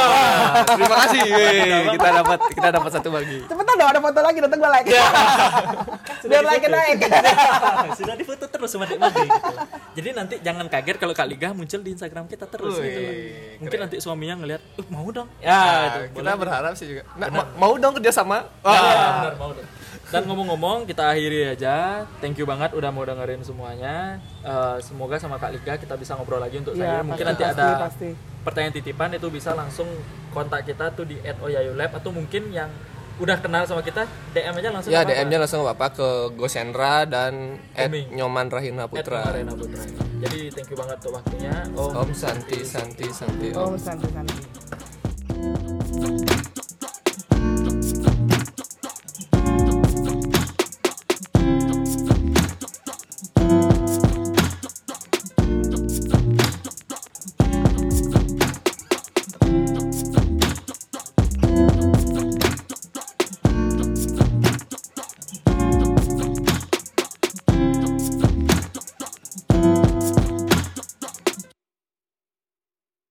terima 0.67 0.95
kasih 0.99 1.21
weh. 1.31 1.63
kita 1.93 2.09
dapat 2.13 2.39
kita 2.49 2.67
dapat 2.69 2.91
satu 2.91 3.09
lagi 3.09 3.37
Cepetan 3.45 3.75
dong, 3.75 3.89
ada 3.89 3.99
foto 3.99 4.19
lagi, 4.19 4.37
datang 4.39 4.59
gue 4.59 4.69
like. 4.69 4.87
Biar 6.29 6.43
like 6.43 6.67
naik. 6.67 6.97
sudah 7.97 8.13
difoto 8.13 8.45
terus 8.45 8.69
sama 8.69 8.83
Dek 8.83 8.99
Made 8.99 9.15
gitu. 9.17 9.53
Jadi 9.95 10.09
nanti 10.11 10.35
jangan 10.39 10.67
kaget 10.67 10.97
kalau 10.97 11.13
Kak 11.13 11.27
Liga 11.27 11.51
muncul 11.51 11.79
di 11.79 11.91
Instagram 11.91 12.27
kita 12.27 12.43
terus 12.45 12.75
Wih, 12.75 12.83
gitu 12.83 12.99
loh. 12.99 13.13
Mungkin 13.57 13.71
keren. 13.71 13.83
nanti 13.87 13.97
suaminya 13.97 14.35
ngelihat, 14.37 14.61
"Uh, 14.75 14.87
mau 14.89 15.07
dong." 15.09 15.31
Nah, 15.37 15.47
Ya, 15.47 15.59
itu. 16.05 16.19
kita 16.19 16.31
berharap 16.35 16.73
sih 16.73 16.87
juga 16.87 17.03
nah, 17.15 17.27
ma- 17.29 17.49
mau 17.55 17.73
dong 17.73 17.95
kerjasama 17.95 18.51
Wah, 18.59 18.75
benar, 19.23 19.35
mau 19.37 19.51
dong. 19.51 19.67
Dan 20.09 20.25
ngomong-ngomong, 20.25 20.89
kita 20.89 21.05
akhiri 21.07 21.53
aja. 21.53 22.01
Thank 22.17 22.37
you 22.37 22.45
banget 22.45 22.73
udah 22.73 22.89
mau 22.89 23.05
dengerin 23.05 23.45
semuanya. 23.45 24.17
Eh, 24.41 24.77
semoga 24.81 25.15
sama 25.15 25.37
Kak 25.37 25.53
Liga 25.53 25.77
kita 25.77 25.93
bisa 25.93 26.17
ngobrol 26.17 26.41
lagi 26.41 26.57
untuk 26.57 26.73
Iya, 26.73 26.97
saya. 26.97 27.05
Mungkin 27.05 27.21
pasti, 27.23 27.29
nanti 27.29 27.43
pasti, 27.45 27.61
ada 27.61 27.67
pasti. 27.79 28.09
pertanyaan 28.41 28.73
titipan 28.73 29.09
itu 29.13 29.27
bisa 29.29 29.53
langsung 29.53 29.85
kontak 30.29 30.65
kita 30.65 30.89
tuh 30.91 31.05
di 31.05 31.21
@oyayulab 31.21 31.93
atau 31.93 32.09
mungkin 32.09 32.49
yang 32.49 32.73
udah 33.19 33.35
kenal 33.37 33.67
sama 33.67 33.83
kita 33.83 34.07
DM 34.31 34.55
aja 34.55 34.69
langsung 34.71 34.89
ya. 34.89 35.03
DM-nya 35.03 35.37
langsung 35.37 35.61
bapak 35.61 35.91
ke 35.93 36.07
Gosendra 36.33 37.03
dan 37.03 37.59
at. 37.75 37.91
Nyoman 37.91 38.47
Rahina 38.47 38.87
At 38.87 38.89
Putra 38.89 39.27
Arena 39.27 39.51
Putra. 39.51 39.83
Jadi 40.19 40.47
thank 40.49 40.71
you 40.71 40.77
banget 40.79 41.03
untuk 41.03 41.19
waktunya. 41.19 41.53
Om 41.75 41.91
Om 41.99 42.09
Santi 42.15 42.63
Santi 42.63 43.11
Santi 43.11 43.51
Om 43.51 43.59
Oh, 43.59 43.75
santai 43.75 44.07
santai. 44.09 44.39